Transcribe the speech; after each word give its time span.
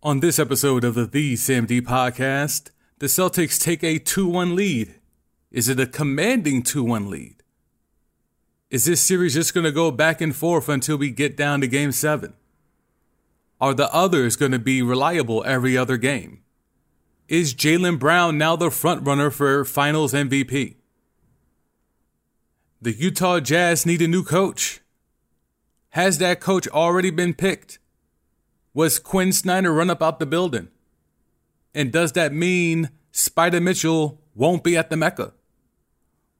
On 0.00 0.20
this 0.20 0.38
episode 0.38 0.84
of 0.84 0.94
the 0.94 1.06
The 1.06 1.34
Sam 1.34 1.66
D 1.66 1.80
podcast, 1.80 2.70
the 3.00 3.06
Celtics 3.06 3.60
take 3.60 3.82
a 3.82 3.98
2 3.98 4.28
1 4.28 4.54
lead. 4.54 4.94
Is 5.50 5.68
it 5.68 5.80
a 5.80 5.88
commanding 5.88 6.62
2 6.62 6.84
1 6.84 7.10
lead? 7.10 7.42
Is 8.70 8.84
this 8.84 9.00
series 9.00 9.34
just 9.34 9.54
going 9.54 9.64
to 9.64 9.72
go 9.72 9.90
back 9.90 10.20
and 10.20 10.36
forth 10.36 10.68
until 10.68 10.98
we 10.98 11.10
get 11.10 11.36
down 11.36 11.60
to 11.62 11.66
game 11.66 11.90
seven? 11.90 12.34
Are 13.60 13.74
the 13.74 13.92
others 13.92 14.36
going 14.36 14.52
to 14.52 14.60
be 14.60 14.82
reliable 14.82 15.42
every 15.44 15.76
other 15.76 15.96
game? 15.96 16.44
Is 17.26 17.52
Jaylen 17.52 17.98
Brown 17.98 18.38
now 18.38 18.54
the 18.54 18.68
frontrunner 18.68 19.32
for 19.32 19.64
finals 19.64 20.12
MVP? 20.12 20.76
The 22.80 22.92
Utah 22.92 23.40
Jazz 23.40 23.84
need 23.84 24.00
a 24.02 24.06
new 24.06 24.22
coach. 24.22 24.80
Has 25.90 26.18
that 26.18 26.38
coach 26.38 26.68
already 26.68 27.10
been 27.10 27.34
picked? 27.34 27.80
Was 28.78 29.00
Quin 29.00 29.32
Snyder 29.32 29.72
run 29.72 29.90
up 29.90 30.00
out 30.04 30.20
the 30.20 30.24
building? 30.24 30.68
And 31.74 31.90
does 31.90 32.12
that 32.12 32.32
mean 32.32 32.90
Spida 33.12 33.60
Mitchell 33.60 34.20
won't 34.36 34.62
be 34.62 34.76
at 34.76 34.88
the 34.88 34.96
Mecca? 34.96 35.32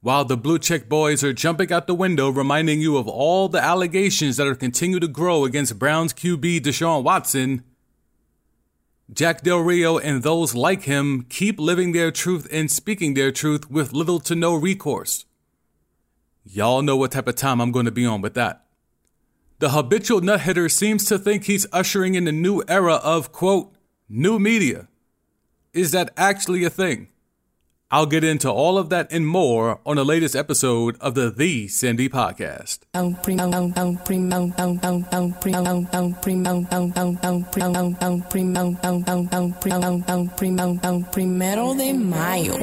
While 0.03 0.25
the 0.25 0.37
Blue 0.37 0.61
Check 0.61 0.89
Boys 0.89 1.25
are 1.25 1.33
jumping 1.33 1.73
out 1.73 1.89
the 1.89 1.97
window, 1.97 2.31
reminding 2.31 2.81
you 2.81 2.97
of 2.97 3.09
all 3.09 3.49
the 3.49 3.61
allegations 3.61 4.37
that 4.37 4.47
are 4.47 4.55
continue 4.55 5.01
to 5.01 5.09
grow 5.09 5.45
against 5.45 5.81
Browns 5.81 6.13
QB 6.13 6.61
Deshaun 6.61 7.03
Watson, 7.03 7.65
Jack 9.13 9.43
Del 9.43 9.59
Rio 9.59 9.99
and 9.99 10.23
those 10.23 10.55
like 10.55 10.83
him 10.83 11.27
keep 11.29 11.59
living 11.59 11.91
their 11.91 12.13
truth 12.13 12.47
and 12.53 12.71
speaking 12.71 13.15
their 13.15 13.33
truth 13.33 13.69
with 13.69 13.93
little 13.93 14.21
to 14.21 14.37
no 14.37 14.55
recourse. 14.55 15.25
Y'all 16.45 16.83
know 16.83 16.97
what 16.97 17.11
type 17.11 17.27
of 17.27 17.35
time 17.35 17.61
I'm 17.61 17.73
going 17.73 17.87
to 17.87 17.91
be 17.91 18.07
on 18.07 18.21
with 18.21 18.35
that. 18.35 18.68
The 19.61 19.71
habitual 19.71 20.21
nut 20.21 20.43
hitter 20.43 20.69
seems 20.69 21.05
to 21.07 21.19
think 21.19 21.45
he's 21.45 21.67
ushering 21.73 22.15
in 22.15 22.29
a 22.29 22.33
new 22.33 22.63
era 22.69 22.95
of, 22.95 23.33
quote, 23.33 23.73
new 24.09 24.39
media. 24.39 24.87
Is 25.73 25.91
that 25.91 26.11
actually 26.17 26.63
a 26.63 26.71
thing? 26.71 27.09
I'll 27.91 28.07
get 28.07 28.23
into 28.23 28.49
all 28.51 28.79
of 28.79 28.89
that 28.91 29.11
and 29.11 29.27
more 29.27 29.81
on 29.85 29.97
the 29.97 30.05
latest 30.05 30.37
episode 30.37 30.97
of 31.01 31.15
the 31.15 31.31
The 31.31 31.67
Sam 31.69 31.97
D 31.97 32.09
Podcast. 32.09 32.81
Primero 41.11 41.75
de 41.75 41.93
mayo. 41.95 42.59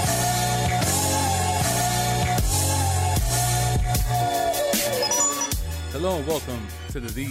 Hello 6.06 6.18
and 6.18 6.28
welcome 6.28 6.64
to 6.92 7.00
the 7.00 7.08
The 7.08 7.26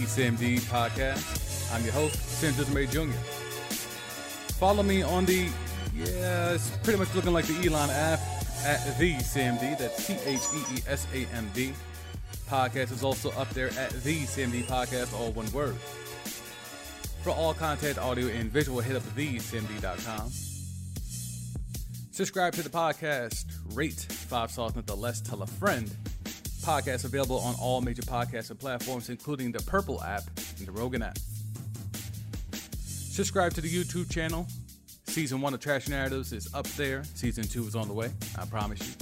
Podcast. 0.66 1.74
I'm 1.74 1.82
your 1.82 1.94
host, 1.94 2.14
Sam 2.16 2.52
Dismay 2.52 2.84
Jr. 2.84 3.10
Follow 4.58 4.82
me 4.82 5.00
on 5.00 5.24
the, 5.24 5.48
yeah, 5.94 6.52
it's 6.52 6.68
pretty 6.82 6.98
much 6.98 7.14
looking 7.14 7.32
like 7.32 7.46
the 7.46 7.54
Elon 7.66 7.88
app 7.88 8.20
at 8.66 8.98
the 8.98 9.14
SamD. 9.14 9.78
That's 9.78 10.06
T 10.06 10.12
H 10.26 10.42
E 10.54 10.74
E 10.74 10.82
S 10.86 11.06
A 11.14 11.24
M 11.34 11.50
D. 11.54 11.72
Podcast 12.50 12.92
is 12.92 13.02
also 13.02 13.30
up 13.30 13.48
there 13.54 13.68
at 13.78 13.92
the 14.02 14.24
SamD 14.24 14.64
Podcast, 14.64 15.18
all 15.18 15.32
one 15.32 15.50
word. 15.52 15.76
For 17.22 17.30
all 17.30 17.54
content, 17.54 17.96
audio, 17.96 18.26
and 18.26 18.52
visual, 18.52 18.80
hit 18.80 18.94
up 18.94 19.02
thesamd.com. 19.16 20.30
Subscribe 22.10 22.52
to 22.52 22.62
the 22.62 22.68
podcast, 22.68 23.46
rate 23.72 24.06
five 24.10 24.50
stars 24.50 24.74
nonetheless, 24.74 25.22
tell 25.22 25.42
a 25.42 25.46
friend. 25.46 25.90
Podcast 26.66 27.04
available 27.04 27.38
on 27.38 27.54
all 27.60 27.80
major 27.80 28.02
podcasting 28.02 28.58
platforms, 28.58 29.08
including 29.08 29.52
the 29.52 29.62
Purple 29.62 30.02
app 30.02 30.24
and 30.58 30.66
the 30.66 30.72
Rogan 30.72 31.00
app. 31.00 31.16
Subscribe 32.82 33.54
to 33.54 33.60
the 33.60 33.70
YouTube 33.72 34.10
channel. 34.10 34.48
Season 35.04 35.40
one 35.40 35.54
of 35.54 35.60
Trash 35.60 35.88
Narratives 35.88 36.32
is 36.32 36.52
up 36.52 36.66
there. 36.70 37.04
Season 37.14 37.44
two 37.44 37.64
is 37.68 37.76
on 37.76 37.86
the 37.86 37.94
way. 37.94 38.10
I 38.36 38.46
promise 38.46 38.80
you. 38.80 38.94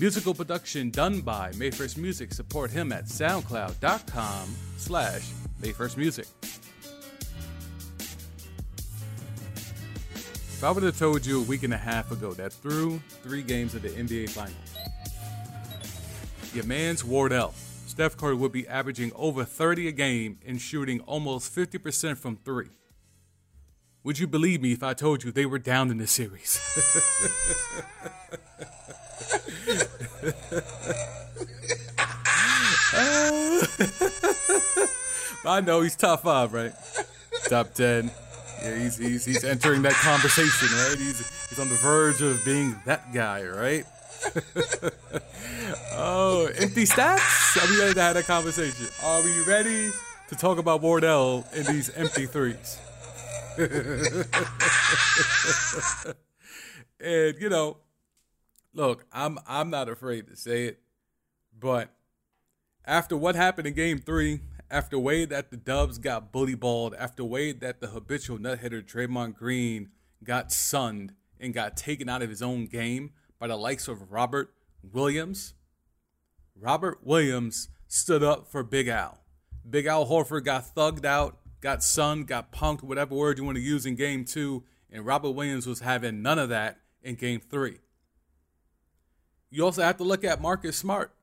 Musical 0.00 0.34
production 0.34 0.90
done 0.90 1.20
by 1.20 1.52
Mayfirst 1.52 1.96
Music. 1.96 2.34
Support 2.34 2.72
him 2.72 2.90
at 2.90 3.04
soundcloud.com 3.04 4.56
slash 4.78 5.30
Mayfirst 5.62 5.96
Music. 5.96 6.26
If 10.56 10.64
I 10.64 10.72
would 10.72 10.82
have 10.82 10.98
told 10.98 11.24
you 11.24 11.38
a 11.40 11.44
week 11.44 11.62
and 11.62 11.72
a 11.72 11.78
half 11.78 12.10
ago 12.10 12.32
that 12.32 12.52
through 12.52 13.00
three 13.22 13.42
games 13.42 13.76
of 13.76 13.82
the 13.82 13.90
NBA 13.90 14.30
Finals, 14.30 14.76
your 16.56 16.64
man's 16.64 17.04
Wardell, 17.04 17.52
Steph 17.86 18.16
Curry 18.16 18.34
would 18.34 18.50
be 18.50 18.66
averaging 18.66 19.12
over 19.14 19.44
30 19.44 19.88
a 19.88 19.92
game 19.92 20.38
and 20.46 20.58
shooting 20.58 21.00
almost 21.00 21.54
50% 21.54 22.16
from 22.16 22.36
three. 22.36 22.70
Would 24.02 24.18
you 24.18 24.26
believe 24.26 24.62
me 24.62 24.72
if 24.72 24.82
I 24.82 24.94
told 24.94 25.22
you 25.22 25.30
they 25.30 25.44
were 25.44 25.58
down 25.58 25.90
in 25.90 25.98
the 25.98 26.06
series? 26.06 26.58
I 35.44 35.60
know 35.60 35.82
he's 35.82 35.94
top 35.94 36.22
five, 36.22 36.52
right? 36.52 36.72
Top 37.48 37.74
ten. 37.74 38.10
Yeah, 38.62 38.78
he's, 38.78 38.96
he's, 38.96 39.24
he's 39.24 39.44
entering 39.44 39.82
that 39.82 39.92
conversation, 39.92 40.68
right? 40.76 40.96
He's, 40.98 41.48
he's 41.48 41.60
on 41.60 41.68
the 41.68 41.76
verge 41.76 42.22
of 42.22 42.44
being 42.44 42.74
that 42.86 43.12
guy, 43.12 43.44
right? 43.44 43.84
Oh, 45.92 46.50
empty 46.58 46.84
stats? 46.84 47.56
Are 47.56 47.70
we 47.70 47.80
ready 47.80 47.94
to 47.94 48.02
have 48.02 48.14
that 48.14 48.24
conversation? 48.26 48.86
Are 49.02 49.22
we 49.22 49.44
ready 49.44 49.90
to 50.28 50.34
talk 50.36 50.58
about 50.58 50.82
Wardell 50.82 51.44
in 51.54 51.64
these 51.66 51.90
empty 51.90 52.26
threes? 52.26 52.78
and 57.00 57.34
you 57.40 57.48
know, 57.48 57.78
look, 58.74 59.06
I'm 59.12 59.38
I'm 59.46 59.70
not 59.70 59.88
afraid 59.88 60.26
to 60.28 60.36
say 60.36 60.64
it, 60.64 60.80
but 61.58 61.90
after 62.84 63.16
what 63.16 63.34
happened 63.34 63.66
in 63.66 63.74
Game 63.74 63.98
Three, 63.98 64.40
after 64.70 64.98
way 64.98 65.24
that 65.24 65.50
the 65.50 65.56
Dubs 65.56 65.98
got 65.98 66.32
bully 66.32 66.54
balled, 66.54 66.94
after 66.94 67.24
way 67.24 67.52
that 67.52 67.80
the 67.80 67.88
habitual 67.88 68.38
nut 68.38 68.58
hitter 68.58 68.82
Draymond 68.82 69.36
Green 69.36 69.90
got 70.22 70.52
sunned 70.52 71.14
and 71.40 71.54
got 71.54 71.76
taken 71.76 72.08
out 72.08 72.22
of 72.22 72.28
his 72.28 72.42
own 72.42 72.66
game 72.66 73.12
by 73.38 73.46
the 73.46 73.56
likes 73.56 73.88
of 73.88 74.10
Robert 74.10 74.52
Williams. 74.82 75.54
Robert 76.58 77.00
Williams 77.02 77.68
stood 77.86 78.22
up 78.22 78.50
for 78.50 78.62
Big 78.62 78.88
Al. 78.88 79.20
Big 79.68 79.86
Al 79.86 80.06
Horford 80.06 80.44
got 80.44 80.74
thugged 80.74 81.04
out, 81.04 81.38
got 81.60 81.82
sunned, 81.82 82.26
got 82.26 82.52
punked, 82.52 82.82
whatever 82.82 83.14
word 83.14 83.38
you 83.38 83.44
want 83.44 83.56
to 83.56 83.62
use 83.62 83.84
in 83.84 83.94
game 83.94 84.24
two, 84.24 84.64
and 84.90 85.04
Robert 85.04 85.32
Williams 85.32 85.66
was 85.66 85.80
having 85.80 86.22
none 86.22 86.38
of 86.38 86.48
that 86.48 86.78
in 87.02 87.16
game 87.16 87.40
three. 87.40 87.78
You 89.50 89.64
also 89.64 89.82
have 89.82 89.96
to 89.98 90.04
look 90.04 90.24
at 90.24 90.40
Marcus 90.40 90.76
Smart. 90.76 91.14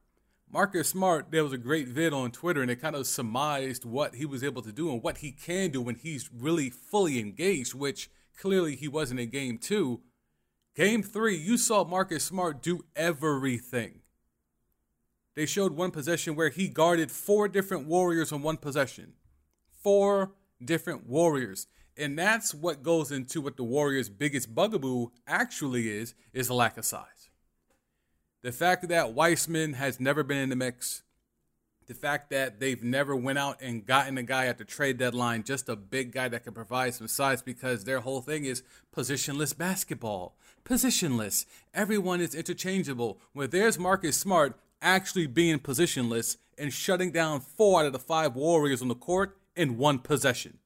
Marcus 0.51 0.89
Smart, 0.89 1.31
there 1.31 1.43
was 1.43 1.53
a 1.53 1.57
great 1.57 1.87
vid 1.87 2.13
on 2.13 2.31
Twitter, 2.31 2.61
and 2.61 2.69
it 2.69 2.81
kind 2.81 2.95
of 2.95 3.07
surmised 3.07 3.85
what 3.85 4.15
he 4.15 4.25
was 4.25 4.43
able 4.43 4.61
to 4.61 4.71
do 4.71 4.91
and 4.91 5.01
what 5.01 5.17
he 5.17 5.31
can 5.31 5.71
do 5.71 5.81
when 5.81 5.95
he's 5.95 6.29
really 6.31 6.69
fully 6.69 7.19
engaged, 7.19 7.73
which 7.73 8.09
clearly 8.37 8.75
he 8.75 8.87
wasn't 8.87 9.19
in 9.19 9.29
game 9.29 9.57
two. 9.57 10.01
Game 10.75 11.03
three, 11.03 11.37
you 11.37 11.57
saw 11.57 11.83
Marcus 11.83 12.23
Smart 12.23 12.63
do 12.63 12.83
everything. 12.95 13.99
They 15.35 15.45
showed 15.45 15.73
one 15.73 15.91
possession 15.91 16.35
where 16.35 16.49
he 16.49 16.67
guarded 16.67 17.11
four 17.11 17.47
different 17.47 17.87
Warriors 17.87 18.31
on 18.31 18.41
one 18.41 18.57
possession. 18.57 19.13
Four 19.83 20.31
different 20.63 21.07
Warriors. 21.07 21.67
And 21.95 22.17
that's 22.17 22.53
what 22.53 22.81
goes 22.81 23.11
into 23.11 23.41
what 23.41 23.57
the 23.57 23.63
Warriors' 23.63 24.09
biggest 24.09 24.53
bugaboo 24.53 25.07
actually 25.27 25.89
is, 25.89 26.15
is 26.33 26.49
a 26.49 26.53
lack 26.53 26.77
of 26.77 26.85
size. 26.85 27.29
The 28.41 28.51
fact 28.51 28.87
that 28.89 29.13
Wiseman 29.13 29.73
has 29.73 29.99
never 29.99 30.23
been 30.23 30.37
in 30.39 30.49
the 30.49 30.55
mix, 30.55 31.03
the 31.85 31.93
fact 31.93 32.29
that 32.31 32.59
they've 32.59 32.83
never 32.83 33.15
went 33.15 33.37
out 33.37 33.61
and 33.61 33.85
gotten 33.85 34.17
a 34.17 34.23
guy 34.23 34.47
at 34.47 34.57
the 34.57 34.65
trade 34.65 34.97
deadline, 34.97 35.43
just 35.43 35.69
a 35.69 35.75
big 35.75 36.11
guy 36.11 36.27
that 36.29 36.43
can 36.43 36.53
provide 36.53 36.93
some 36.93 37.07
size 37.07 37.41
because 37.41 37.83
their 37.83 37.99
whole 37.99 38.21
thing 38.21 38.45
is 38.45 38.63
positionless 38.95 39.55
basketball. 39.55 40.35
Positionless. 40.65 41.45
Everyone 41.73 42.21
is 42.21 42.35
interchangeable. 42.35 43.19
Where 43.33 43.47
there's 43.47 43.77
Marcus 43.77 44.17
Smart 44.17 44.57
actually 44.81 45.27
being 45.27 45.59
positionless 45.59 46.37
and 46.57 46.71
shutting 46.71 47.11
down 47.11 47.41
four 47.41 47.81
out 47.81 47.87
of 47.87 47.93
the 47.93 47.99
five 47.99 48.35
Warriors 48.35 48.81
on 48.81 48.87
the 48.87 48.95
court 48.95 49.37
in 49.55 49.77
one 49.77 49.99
possession. 49.99 50.59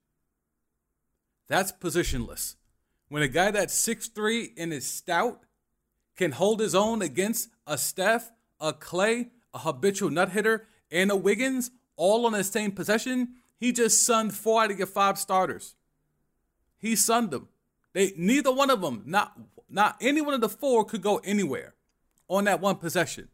That's 1.47 1.71
positionless. 1.71 2.55
When 3.09 3.23
a 3.23 3.27
guy 3.27 3.51
that's 3.51 3.87
6'3 3.87 4.49
and 4.57 4.73
is 4.73 4.85
stout 4.85 5.43
can 6.15 6.33
hold 6.33 6.59
his 6.59 6.75
own 6.75 7.01
against 7.01 7.49
a 7.65 7.77
Steph, 7.77 8.31
a 8.59 8.73
Clay, 8.73 9.29
a 9.53 9.59
habitual 9.59 10.09
nut 10.09 10.31
hitter, 10.31 10.67
and 10.91 11.09
a 11.09 11.15
Wiggins 11.15 11.71
all 11.95 12.25
on 12.25 12.33
the 12.33 12.43
same 12.43 12.71
possession, 12.71 13.35
he 13.59 13.71
just 13.71 14.05
sunned 14.05 14.33
four 14.33 14.63
out 14.63 14.71
of 14.71 14.77
your 14.77 14.87
five 14.87 15.17
starters. 15.17 15.75
He 16.77 16.95
sunned 16.95 17.31
them. 17.31 17.47
They 17.93 18.13
neither 18.17 18.51
one 18.51 18.69
of 18.69 18.81
them, 18.81 19.03
not 19.05 19.37
not 19.69 19.97
any 20.01 20.21
one 20.21 20.33
of 20.33 20.41
the 20.41 20.49
four 20.49 20.85
could 20.85 21.01
go 21.01 21.17
anywhere 21.23 21.73
on 22.29 22.45
that 22.45 22.61
one 22.61 22.75
possession. 22.75 23.27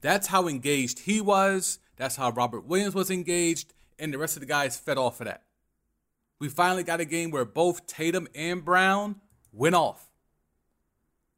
That's 0.00 0.28
how 0.28 0.48
engaged 0.48 1.00
he 1.00 1.20
was. 1.20 1.78
That's 1.96 2.16
how 2.16 2.30
Robert 2.30 2.64
Williams 2.66 2.94
was 2.94 3.10
engaged, 3.10 3.72
and 3.98 4.12
the 4.12 4.18
rest 4.18 4.36
of 4.36 4.40
the 4.40 4.46
guys 4.46 4.78
fed 4.78 4.96
off 4.96 5.20
of 5.20 5.26
that. 5.26 5.42
We 6.38 6.48
finally 6.48 6.82
got 6.82 7.00
a 7.00 7.04
game 7.04 7.30
where 7.30 7.44
both 7.44 7.86
Tatum 7.86 8.26
and 8.34 8.64
Brown 8.64 9.16
went 9.52 9.74
off. 9.74 10.10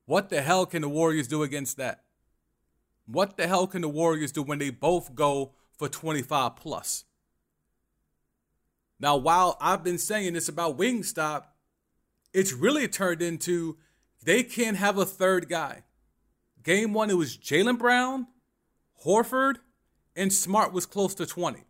What 0.06 0.28
the 0.28 0.42
hell 0.42 0.66
can 0.66 0.82
the 0.82 0.88
Warriors 0.88 1.26
do 1.26 1.42
against 1.42 1.76
that? 1.78 2.04
What 3.06 3.36
the 3.36 3.48
hell 3.48 3.66
can 3.66 3.82
the 3.82 3.88
Warriors 3.88 4.30
do 4.30 4.42
when 4.42 4.58
they 4.58 4.70
both 4.70 5.14
go 5.14 5.52
for 5.76 5.88
25 5.88 6.54
plus? 6.54 7.04
Now, 9.00 9.16
while 9.16 9.56
I've 9.60 9.82
been 9.82 9.98
saying 9.98 10.34
this 10.34 10.48
about 10.48 10.78
Wingstop, 10.78 11.44
it's 12.32 12.52
really 12.52 12.86
turned 12.86 13.20
into 13.20 13.76
they 14.24 14.42
can't 14.42 14.76
have 14.76 14.98
a 14.98 15.04
third 15.04 15.48
guy. 15.48 15.82
Game 16.62 16.92
one, 16.92 17.10
it 17.10 17.16
was 17.16 17.36
Jaylen 17.36 17.78
Brown, 17.78 18.26
Horford, 19.04 19.56
and 20.14 20.32
Smart 20.32 20.72
was 20.72 20.86
close 20.86 21.14
to 21.16 21.26
20. 21.26 21.60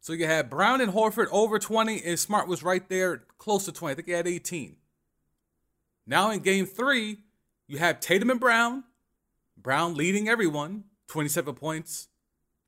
So 0.00 0.12
you 0.12 0.26
had 0.26 0.50
Brown 0.50 0.80
and 0.80 0.92
Horford 0.92 1.28
over 1.30 1.58
20, 1.58 2.02
and 2.04 2.18
Smart 2.18 2.48
was 2.48 2.62
right 2.62 2.88
there 2.88 3.24
close 3.38 3.64
to 3.64 3.72
20. 3.72 3.92
I 3.92 3.94
think 3.94 4.08
he 4.08 4.12
had 4.12 4.26
18. 4.26 4.76
Now 6.06 6.30
in 6.30 6.40
game 6.40 6.66
three, 6.66 7.18
you 7.66 7.78
have 7.78 8.00
Tatum 8.00 8.30
and 8.30 8.40
Brown. 8.40 8.84
Brown 9.56 9.94
leading 9.94 10.28
everyone, 10.28 10.84
27 11.08 11.54
points. 11.54 12.08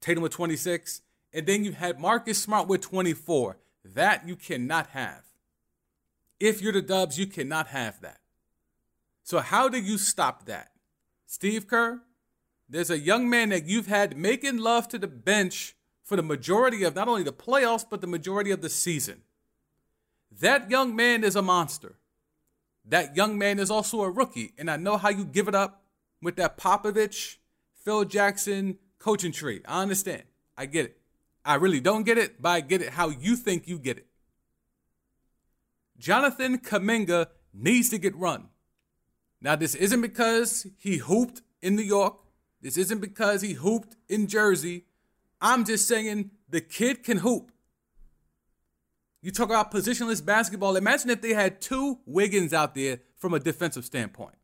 Tatum 0.00 0.22
with 0.22 0.32
26. 0.32 1.02
And 1.32 1.46
then 1.46 1.64
you 1.64 1.72
had 1.72 1.98
Marcus 1.98 2.40
Smart 2.40 2.68
with 2.68 2.80
24. 2.82 3.58
That 3.84 4.26
you 4.26 4.36
cannot 4.36 4.88
have. 4.88 5.22
If 6.38 6.62
you're 6.62 6.72
the 6.72 6.82
Dubs, 6.82 7.18
you 7.18 7.26
cannot 7.26 7.68
have 7.68 8.00
that. 8.02 8.20
So, 9.24 9.40
how 9.40 9.68
do 9.68 9.78
you 9.78 9.96
stop 9.96 10.44
that? 10.44 10.70
Steve 11.26 11.66
Kerr, 11.66 12.02
there's 12.68 12.90
a 12.90 12.98
young 12.98 13.28
man 13.28 13.48
that 13.48 13.64
you've 13.64 13.86
had 13.86 14.16
making 14.16 14.58
love 14.58 14.86
to 14.88 14.98
the 14.98 15.08
bench 15.08 15.74
for 16.02 16.16
the 16.16 16.22
majority 16.22 16.84
of 16.84 16.94
not 16.94 17.08
only 17.08 17.22
the 17.22 17.32
playoffs, 17.32 17.86
but 17.88 18.02
the 18.02 18.06
majority 18.06 18.50
of 18.50 18.60
the 18.60 18.68
season. 18.68 19.22
That 20.30 20.70
young 20.70 20.94
man 20.94 21.24
is 21.24 21.36
a 21.36 21.42
monster. 21.42 21.96
That 22.84 23.16
young 23.16 23.38
man 23.38 23.58
is 23.58 23.70
also 23.70 24.02
a 24.02 24.10
rookie. 24.10 24.52
And 24.58 24.70
I 24.70 24.76
know 24.76 24.98
how 24.98 25.08
you 25.08 25.24
give 25.24 25.48
it 25.48 25.54
up 25.54 25.84
with 26.20 26.36
that 26.36 26.58
Popovich, 26.58 27.38
Phil 27.82 28.04
Jackson 28.04 28.78
coaching 28.98 29.32
tree. 29.32 29.62
I 29.66 29.80
understand. 29.80 30.24
I 30.56 30.66
get 30.66 30.86
it. 30.86 30.98
I 31.46 31.54
really 31.54 31.80
don't 31.80 32.04
get 32.04 32.18
it, 32.18 32.42
but 32.42 32.50
I 32.50 32.60
get 32.60 32.82
it 32.82 32.90
how 32.90 33.08
you 33.08 33.36
think 33.36 33.66
you 33.66 33.78
get 33.78 33.96
it. 33.96 34.06
Jonathan 35.96 36.58
Kuminga 36.58 37.28
needs 37.54 37.88
to 37.90 37.98
get 37.98 38.14
run. 38.16 38.48
Now, 39.40 39.56
this 39.56 39.74
isn't 39.74 40.00
because 40.00 40.66
he 40.78 40.98
hooped 40.98 41.42
in 41.60 41.76
New 41.76 41.82
York. 41.82 42.16
This 42.62 42.76
isn't 42.78 43.00
because 43.00 43.42
he 43.42 43.52
hooped 43.52 43.96
in 44.08 44.26
Jersey. 44.26 44.84
I'm 45.40 45.64
just 45.64 45.86
saying 45.86 46.30
the 46.48 46.60
kid 46.60 47.02
can 47.02 47.18
hoop. 47.18 47.50
You 49.20 49.30
talk 49.30 49.48
about 49.48 49.72
positionless 49.72 50.24
basketball. 50.24 50.76
Imagine 50.76 51.10
if 51.10 51.22
they 51.22 51.32
had 51.32 51.60
two 51.60 51.98
Wiggins 52.06 52.52
out 52.52 52.74
there 52.74 53.00
from 53.16 53.32
a 53.32 53.40
defensive 53.40 53.84
standpoint. 53.84 54.36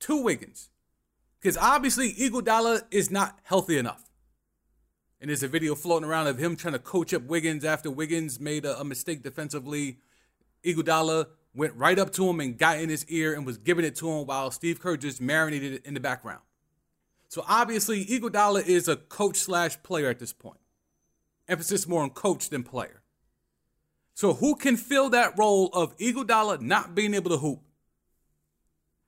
Two 0.00 0.22
Wiggins. 0.22 0.70
Because 1.40 1.56
obviously, 1.56 2.12
Iguodala 2.14 2.82
is 2.90 3.10
not 3.10 3.38
healthy 3.44 3.78
enough. 3.78 4.10
And 5.20 5.28
there's 5.28 5.44
a 5.44 5.48
video 5.48 5.76
floating 5.76 6.08
around 6.08 6.26
of 6.26 6.38
him 6.38 6.56
trying 6.56 6.72
to 6.72 6.80
coach 6.80 7.14
up 7.14 7.22
Wiggins 7.22 7.64
after 7.64 7.92
Wiggins 7.92 8.40
made 8.40 8.64
a, 8.64 8.80
a 8.80 8.84
mistake 8.84 9.22
defensively. 9.22 9.98
Iguodala 10.64 11.26
went 11.54 11.74
right 11.74 11.98
up 11.98 12.12
to 12.12 12.28
him 12.28 12.40
and 12.40 12.58
got 12.58 12.78
in 12.78 12.88
his 12.88 13.04
ear 13.06 13.34
and 13.34 13.44
was 13.44 13.58
giving 13.58 13.84
it 13.84 13.96
to 13.96 14.10
him 14.10 14.26
while 14.26 14.50
Steve 14.50 14.80
Kerr 14.80 14.96
just 14.96 15.20
marinated 15.20 15.74
it 15.74 15.86
in 15.86 15.94
the 15.94 16.00
background. 16.00 16.40
So 17.28 17.44
obviously, 17.48 18.04
Iguodala 18.04 18.66
is 18.66 18.88
a 18.88 18.96
coach 18.96 19.36
slash 19.36 19.82
player 19.82 20.08
at 20.08 20.18
this 20.18 20.32
point. 20.32 20.60
Emphasis 21.48 21.86
more 21.88 22.02
on 22.02 22.10
coach 22.10 22.50
than 22.50 22.62
player. 22.62 23.02
So 24.14 24.34
who 24.34 24.54
can 24.54 24.76
fill 24.76 25.10
that 25.10 25.38
role 25.38 25.68
of 25.72 25.96
Iguodala 25.98 26.60
not 26.60 26.94
being 26.94 27.14
able 27.14 27.30
to 27.30 27.38
hoop? 27.38 27.60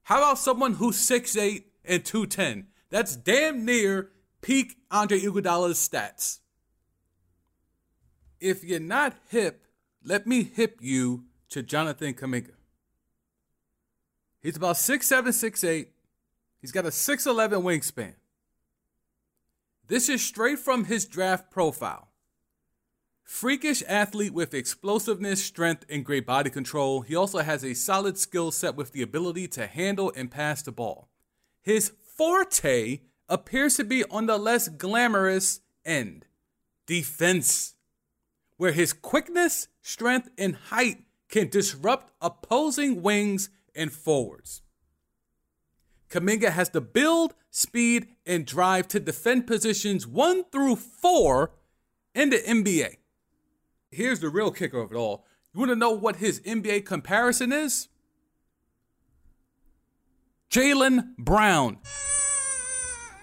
How 0.04 0.18
about 0.18 0.38
someone 0.38 0.74
who's 0.74 0.96
6'8 0.96 1.64
and 1.84 2.04
210? 2.04 2.66
That's 2.90 3.16
damn 3.16 3.64
near 3.64 4.10
peak 4.40 4.76
Andre 4.90 5.20
Iguodala's 5.20 5.78
stats. 5.78 6.40
If 8.40 8.62
you're 8.64 8.80
not 8.80 9.14
hip, 9.30 9.66
let 10.02 10.26
me 10.26 10.42
hip 10.42 10.78
you 10.80 11.24
to 11.54 11.62
Jonathan 11.62 12.14
Kuminga. 12.14 12.50
He's 14.42 14.56
about 14.56 14.74
6'7, 14.74 15.28
6'8. 15.28 15.86
He's 16.60 16.72
got 16.72 16.84
a 16.84 16.88
6'11 16.88 17.62
wingspan. 17.62 18.14
This 19.86 20.08
is 20.08 20.20
straight 20.20 20.58
from 20.58 20.86
his 20.86 21.04
draft 21.04 21.52
profile. 21.52 22.08
Freakish 23.22 23.84
athlete 23.86 24.34
with 24.34 24.52
explosiveness, 24.52 25.44
strength, 25.44 25.84
and 25.88 26.04
great 26.04 26.26
body 26.26 26.50
control. 26.50 27.02
He 27.02 27.14
also 27.14 27.38
has 27.38 27.64
a 27.64 27.74
solid 27.74 28.18
skill 28.18 28.50
set 28.50 28.74
with 28.74 28.90
the 28.90 29.02
ability 29.02 29.46
to 29.48 29.68
handle 29.68 30.12
and 30.16 30.32
pass 30.32 30.60
the 30.60 30.72
ball. 30.72 31.08
His 31.62 31.92
forte 32.02 32.98
appears 33.28 33.76
to 33.76 33.84
be 33.84 34.02
on 34.06 34.26
the 34.26 34.38
less 34.38 34.66
glamorous 34.68 35.60
end 35.84 36.26
defense, 36.84 37.76
where 38.56 38.72
his 38.72 38.92
quickness, 38.92 39.68
strength, 39.82 40.30
and 40.36 40.56
height 40.56 41.04
can 41.34 41.48
disrupt 41.48 42.12
opposing 42.20 43.02
wings 43.02 43.50
and 43.74 43.90
forwards. 43.92 44.62
Kuminga 46.08 46.50
has 46.50 46.70
the 46.70 46.80
build, 46.80 47.34
speed, 47.50 48.06
and 48.24 48.46
drive 48.46 48.86
to 48.86 49.00
defend 49.00 49.48
positions 49.48 50.06
one 50.06 50.44
through 50.52 50.76
four 50.76 51.50
in 52.14 52.30
the 52.30 52.36
NBA. 52.36 52.98
Here's 53.90 54.20
the 54.20 54.28
real 54.28 54.52
kicker 54.52 54.78
of 54.78 54.92
it 54.92 54.94
all. 54.94 55.26
You 55.52 55.58
want 55.58 55.72
to 55.72 55.76
know 55.76 55.90
what 55.90 56.14
his 56.16 56.38
NBA 56.42 56.86
comparison 56.86 57.52
is? 57.52 57.88
Jaylen 60.52 61.16
Brown. 61.18 61.78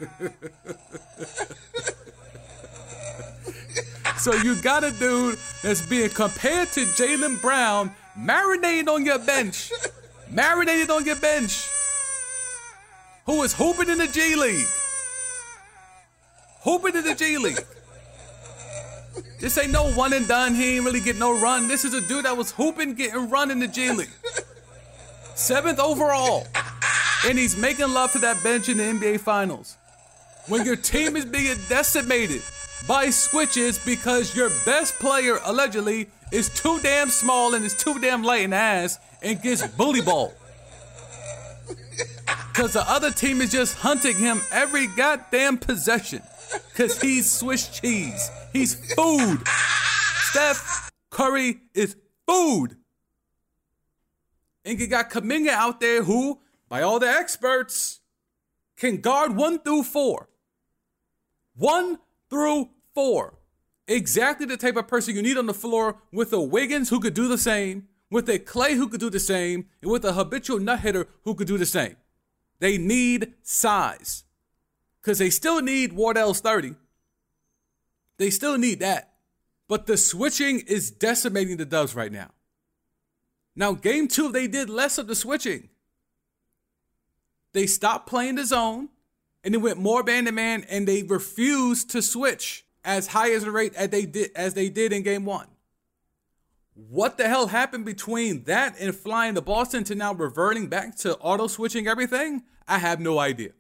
so 4.18 4.34
you 4.34 4.62
got 4.62 4.84
a 4.84 4.92
dude 4.92 5.40
that's 5.64 5.88
being 5.88 6.10
compared 6.10 6.68
to 6.74 6.82
Jaylen 6.82 7.42
Brown, 7.42 7.96
marinated 8.16 8.88
on 8.88 9.06
your 9.06 9.20
bench, 9.20 9.72
marinated 10.30 10.90
on 10.90 11.06
your 11.06 11.16
bench, 11.18 11.68
who 13.26 13.44
is 13.44 13.54
hooping 13.54 13.90
in 13.90 13.98
the 13.98 14.08
G 14.08 14.36
League, 14.36 14.68
hooping 16.62 16.96
in 16.96 17.04
the 17.04 17.16
G 17.16 17.38
League. 17.38 17.66
This 19.40 19.58
ain't 19.58 19.72
no 19.72 19.92
one 19.94 20.14
and 20.14 20.28
done. 20.28 20.54
He 20.54 20.76
ain't 20.76 20.86
really 20.86 21.02
get 21.02 21.18
no 21.18 21.40
run. 21.40 21.68
This 21.68 21.84
is 21.84 21.94
a 21.94 22.02
dude 22.08 22.26
that 22.26 22.38
was 22.38 22.52
hooping, 22.52 22.94
getting 22.94 23.30
run 23.30 23.52
in 23.52 23.60
the 23.60 23.68
G 23.68 23.92
League. 23.92 24.10
Seventh 25.36 25.80
overall. 25.80 26.46
And 27.26 27.38
he's 27.38 27.58
making 27.58 27.92
love 27.94 28.12
to 28.14 28.20
that 28.20 28.42
bench 28.44 28.70
in 28.70 28.78
the 28.78 28.84
NBA 28.84 29.20
Finals. 29.20 29.78
When 30.48 30.66
your 30.66 30.76
team 30.76 31.16
is 31.16 31.26
being 31.26 31.58
decimated 31.70 32.42
by 32.88 33.10
switches 33.10 33.84
because 33.84 34.36
your 34.36 34.50
best 34.66 34.96
player 35.00 35.38
allegedly 35.44 36.08
is 36.32 36.50
too 36.50 36.80
damn 36.82 37.10
small 37.10 37.54
and 37.54 37.66
is 37.66 37.76
too 37.76 38.00
damn 38.00 38.24
light 38.24 38.44
in 38.44 38.52
the 38.52 38.56
ass 38.56 39.00
and 39.22 39.42
gets 39.42 39.66
bully 39.68 40.02
ball. 40.02 40.34
Because 42.52 42.74
the 42.74 42.90
other 42.90 43.12
team 43.12 43.42
is 43.42 43.52
just 43.52 43.78
hunting 43.78 44.18
him 44.18 44.42
every 44.52 44.88
goddamn 44.88 45.58
possession. 45.58 46.22
Because 46.70 47.00
he's 47.00 47.32
Swiss 47.32 47.68
cheese. 47.68 48.30
He's 48.52 48.76
food. 48.94 49.42
Steph 50.30 50.92
Curry 51.10 51.62
is 51.74 51.96
food. 52.28 52.78
And 54.66 54.80
you 54.80 54.88
got 54.88 55.10
Kuminga 55.10 55.50
out 55.50 55.80
there 55.80 56.04
who, 56.04 56.40
by 56.70 56.82
all 56.82 57.00
the 57.00 57.10
experts, 57.10 58.02
can 58.78 58.98
guard 58.98 59.36
one 59.36 59.60
through 59.60 59.84
four. 59.84 60.30
One 61.56 62.00
through 62.30 62.70
four. 62.94 63.36
Exactly 63.88 64.46
the 64.46 64.58
type 64.58 64.76
of 64.76 64.88
person 64.88 65.16
you 65.16 65.22
need 65.22 65.38
on 65.38 65.48
the 65.48 65.54
floor 65.54 65.98
with 66.12 66.32
a 66.34 66.42
Wiggins 66.42 66.90
who 66.90 67.00
could 67.00 67.14
do 67.14 67.28
the 67.28 67.38
same, 67.38 67.88
with 68.10 68.30
a 68.30 68.40
Clay 68.40 68.76
who 68.76 68.88
could 68.88 69.00
do 69.00 69.10
the 69.10 69.20
same, 69.20 69.68
and 69.82 69.92
with 69.92 70.06
a 70.06 70.14
habitual 70.14 70.60
nut 70.60 70.80
hitter 70.82 71.08
who 71.24 71.36
could 71.36 71.48
do 71.48 71.58
the 71.58 71.66
same. 71.66 71.96
They 72.60 72.78
need 72.78 73.34
size. 73.42 74.24
Because 75.02 75.18
they 75.18 75.32
still 75.32 75.62
need 75.62 75.94
Wardell's 75.94 76.42
30. 76.42 76.76
They 78.18 78.30
still 78.30 78.58
need 78.58 78.80
that. 78.82 79.14
But 79.68 79.88
the 79.88 79.98
switching 79.98 80.60
is 80.60 80.92
decimating 80.92 81.58
the 81.58 81.66
Dubs 81.66 81.96
right 81.96 82.12
now. 82.12 82.32
Now, 83.56 83.74
game 83.74 84.08
two, 84.08 84.32
they 84.32 84.48
did 84.48 84.70
less 84.70 84.98
of 84.98 85.08
the 85.08 85.16
switching. 85.16 85.70
They 87.54 87.68
stopped 87.68 88.08
playing 88.08 88.36
the 88.36 88.46
zone 88.46 88.90
and 89.44 89.54
they 89.54 89.58
went 89.58 89.78
more 89.78 90.04
man 90.04 90.26
to 90.26 90.32
man 90.32 90.66
and 90.70 90.88
they 90.88 91.04
refused 91.04 91.90
to 91.92 92.02
switch 92.02 92.66
as 92.84 93.08
high 93.08 93.32
as 93.32 93.44
a 93.44 93.52
rate 93.52 93.74
as 93.76 93.90
they 93.90 94.06
did 94.06 94.32
as 94.36 94.54
they 94.54 94.70
did 94.70 94.94
in 94.94 95.04
game 95.04 95.26
one. 95.26 95.48
What 96.74 97.18
the 97.18 97.28
hell 97.28 97.48
happened 97.48 97.86
between 97.86 98.44
that 98.46 98.80
and 98.80 98.96
flying 98.96 99.36
to 99.36 99.42
Boston 99.42 99.84
to 99.86 99.96
now 99.96 100.14
reverting 100.14 100.68
back 100.68 100.96
to 100.98 101.18
auto 101.18 101.48
switching 101.48 101.88
everything? 101.88 102.44
I 102.68 102.78
have 102.78 103.00
no 103.00 103.20
idea. 103.20 103.52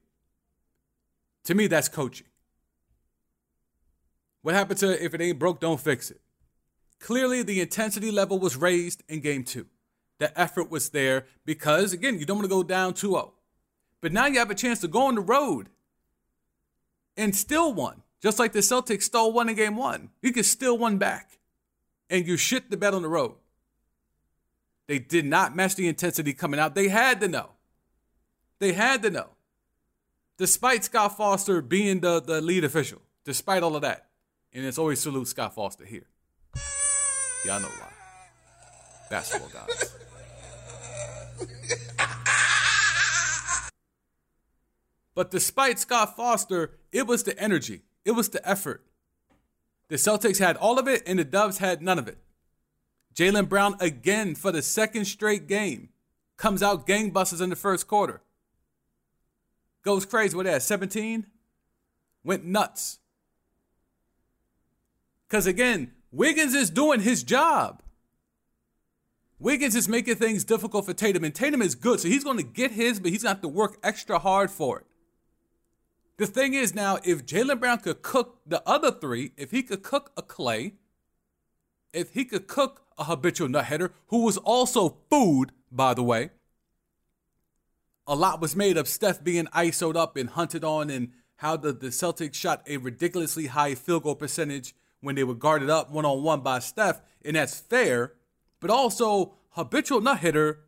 To 1.45 1.55
me, 1.55 1.67
that's 1.67 1.89
coaching. 1.89 2.27
What 4.41 4.55
happened 4.55 4.79
to 4.79 5.03
if 5.03 5.13
it 5.13 5.21
ain't 5.21 5.39
broke, 5.39 5.59
don't 5.59 5.79
fix 5.79 6.09
it? 6.09 6.21
Clearly, 6.99 7.43
the 7.43 7.61
intensity 7.61 8.11
level 8.11 8.39
was 8.39 8.55
raised 8.55 9.03
in 9.09 9.21
game 9.21 9.43
two. 9.43 9.67
The 10.19 10.39
effort 10.39 10.69
was 10.69 10.89
there 10.89 11.25
because, 11.45 11.93
again, 11.93 12.19
you 12.19 12.25
don't 12.25 12.37
want 12.37 12.45
to 12.45 12.55
go 12.55 12.61
down 12.61 12.93
2 12.93 13.09
0. 13.09 13.33
But 14.01 14.13
now 14.13 14.27
you 14.27 14.37
have 14.37 14.51
a 14.51 14.55
chance 14.55 14.79
to 14.81 14.87
go 14.87 15.07
on 15.07 15.15
the 15.15 15.21
road 15.21 15.69
and 17.17 17.35
still 17.35 17.73
won. 17.73 18.00
Just 18.21 18.37
like 18.37 18.53
the 18.53 18.59
Celtics 18.59 19.03
stole 19.03 19.33
one 19.33 19.49
in 19.49 19.55
game 19.55 19.75
one. 19.75 20.09
You 20.21 20.31
can 20.31 20.43
steal 20.43 20.77
one 20.77 20.97
back. 20.97 21.39
And 22.09 22.27
you 22.27 22.37
shit 22.37 22.69
the 22.69 22.77
bed 22.77 22.93
on 22.93 23.01
the 23.01 23.07
road. 23.07 23.35
They 24.87 24.99
did 24.99 25.25
not 25.25 25.55
match 25.55 25.75
the 25.75 25.87
intensity 25.87 26.33
coming 26.33 26.59
out. 26.59 26.75
They 26.75 26.89
had 26.89 27.21
to 27.21 27.27
know. 27.27 27.51
They 28.59 28.73
had 28.73 29.01
to 29.03 29.09
know. 29.09 29.29
Despite 30.37 30.83
Scott 30.83 31.17
Foster 31.17 31.61
being 31.61 32.01
the, 32.01 32.21
the 32.21 32.41
lead 32.41 32.63
official, 32.63 33.01
despite 33.23 33.63
all 33.63 33.75
of 33.75 33.81
that. 33.83 34.07
And 34.53 34.65
it's 34.65 34.77
always 34.77 34.99
salute 34.99 35.29
Scott 35.29 35.55
Foster 35.55 35.85
here. 35.85 36.07
Y'all 37.45 37.59
know 37.59 37.67
why. 37.67 37.89
Basketball 39.09 39.49
guys. 39.49 39.95
but 45.15 45.31
despite 45.31 45.79
Scott 45.79 46.15
Foster, 46.15 46.77
it 46.91 47.07
was 47.07 47.23
the 47.23 47.37
energy, 47.39 47.81
it 48.05 48.11
was 48.11 48.29
the 48.29 48.47
effort. 48.47 48.83
The 49.89 49.95
Celtics 49.95 50.39
had 50.39 50.57
all 50.57 50.79
of 50.79 50.87
it, 50.87 51.03
and 51.05 51.19
the 51.19 51.25
Dubs 51.25 51.57
had 51.57 51.81
none 51.81 51.99
of 51.99 52.07
it. 52.07 52.17
Jaylen 53.13 53.49
Brown, 53.49 53.75
again 53.79 54.35
for 54.35 54.51
the 54.51 54.61
second 54.61 55.05
straight 55.05 55.47
game, 55.47 55.89
comes 56.37 56.63
out 56.63 56.87
gangbusters 56.87 57.41
in 57.41 57.49
the 57.49 57.55
first 57.55 57.87
quarter. 57.87 58.21
Goes 59.83 60.05
crazy. 60.05 60.35
with 60.35 60.45
that? 60.45 60.61
17? 60.61 61.25
Went 62.23 62.45
nuts. 62.45 62.99
Because 65.27 65.47
again, 65.47 65.91
Wiggins 66.11 66.53
is 66.53 66.69
doing 66.69 67.01
his 67.01 67.23
job. 67.23 67.81
Wiggins 69.39 69.75
is 69.75 69.89
making 69.89 70.15
things 70.15 70.43
difficult 70.43 70.85
for 70.85 70.93
Tatum, 70.93 71.23
and 71.23 71.33
Tatum 71.33 71.63
is 71.63 71.73
good, 71.73 71.99
so 71.99 72.07
he's 72.07 72.23
going 72.23 72.37
to 72.37 72.43
get 72.43 72.71
his, 72.71 72.99
but 72.99 73.11
he's 73.11 73.23
going 73.23 73.31
to 73.31 73.35
have 73.35 73.41
to 73.41 73.47
work 73.47 73.79
extra 73.81 74.19
hard 74.19 74.51
for 74.51 74.79
it. 74.79 74.85
The 76.21 76.27
thing 76.27 76.53
is 76.53 76.75
now, 76.75 76.99
if 77.03 77.25
Jaylen 77.25 77.59
Brown 77.59 77.79
could 77.79 78.03
cook 78.03 78.41
the 78.45 78.61
other 78.69 78.91
three, 78.91 79.31
if 79.37 79.49
he 79.49 79.63
could 79.63 79.81
cook 79.81 80.11
a 80.15 80.21
Clay, 80.21 80.75
if 81.93 82.11
he 82.11 82.25
could 82.25 82.45
cook 82.45 82.83
a 82.95 83.05
habitual 83.05 83.49
nut 83.49 83.65
who 84.09 84.23
was 84.23 84.37
also 84.37 84.97
food, 85.09 85.51
by 85.71 85.95
the 85.95 86.03
way, 86.03 86.29
a 88.05 88.13
lot 88.13 88.39
was 88.39 88.55
made 88.55 88.77
of 88.77 88.87
Steph 88.87 89.23
being 89.23 89.47
ISO'd 89.47 89.97
up 89.97 90.15
and 90.15 90.29
hunted 90.29 90.63
on, 90.63 90.91
and 90.91 91.09
how 91.37 91.57
the, 91.57 91.73
the 91.73 91.87
Celtics 91.87 92.35
shot 92.35 92.61
a 92.67 92.77
ridiculously 92.77 93.47
high 93.47 93.73
field 93.73 94.03
goal 94.03 94.13
percentage 94.13 94.75
when 94.99 95.15
they 95.15 95.23
were 95.23 95.33
guarded 95.33 95.71
up 95.71 95.89
one 95.89 96.05
on 96.05 96.21
one 96.21 96.41
by 96.41 96.59
Steph, 96.59 97.01
and 97.25 97.35
that's 97.35 97.59
fair. 97.59 98.13
But 98.59 98.69
also, 98.69 99.33
habitual 99.53 100.01
nut 100.01 100.19
hitter, 100.19 100.59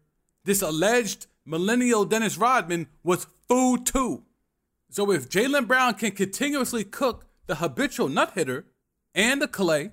this 0.46 0.64
alleged 0.64 1.28
millennial 1.46 2.06
Dennis 2.06 2.40
Rodman 2.40 2.88
was 3.04 3.28
food 3.48 3.86
too. 3.86 4.24
So 4.94 5.10
if 5.10 5.28
Jaylen 5.28 5.66
Brown 5.66 5.96
can 5.96 6.12
continuously 6.12 6.84
cook 6.84 7.26
the 7.48 7.56
habitual 7.56 8.10
nut 8.10 8.34
hitter 8.36 8.68
and 9.16 9.42
the 9.42 9.48
Clay 9.48 9.90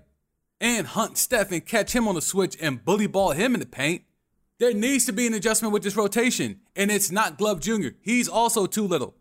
and 0.60 0.86
hunt 0.88 1.16
Steph 1.16 1.52
and 1.52 1.64
catch 1.64 1.94
him 1.94 2.06
on 2.06 2.16
the 2.16 2.20
switch 2.20 2.54
and 2.60 2.84
bully 2.84 3.06
ball 3.06 3.30
him 3.30 3.54
in 3.54 3.60
the 3.60 3.66
paint, 3.66 4.02
there 4.58 4.74
needs 4.74 5.06
to 5.06 5.14
be 5.14 5.26
an 5.26 5.32
adjustment 5.32 5.72
with 5.72 5.82
this 5.82 5.96
rotation. 5.96 6.60
And 6.76 6.90
it's 6.90 7.10
not 7.10 7.38
Glove 7.38 7.60
Jr. 7.60 7.88
He's 8.02 8.28
also 8.28 8.66
too 8.66 8.86
little. 8.86 9.14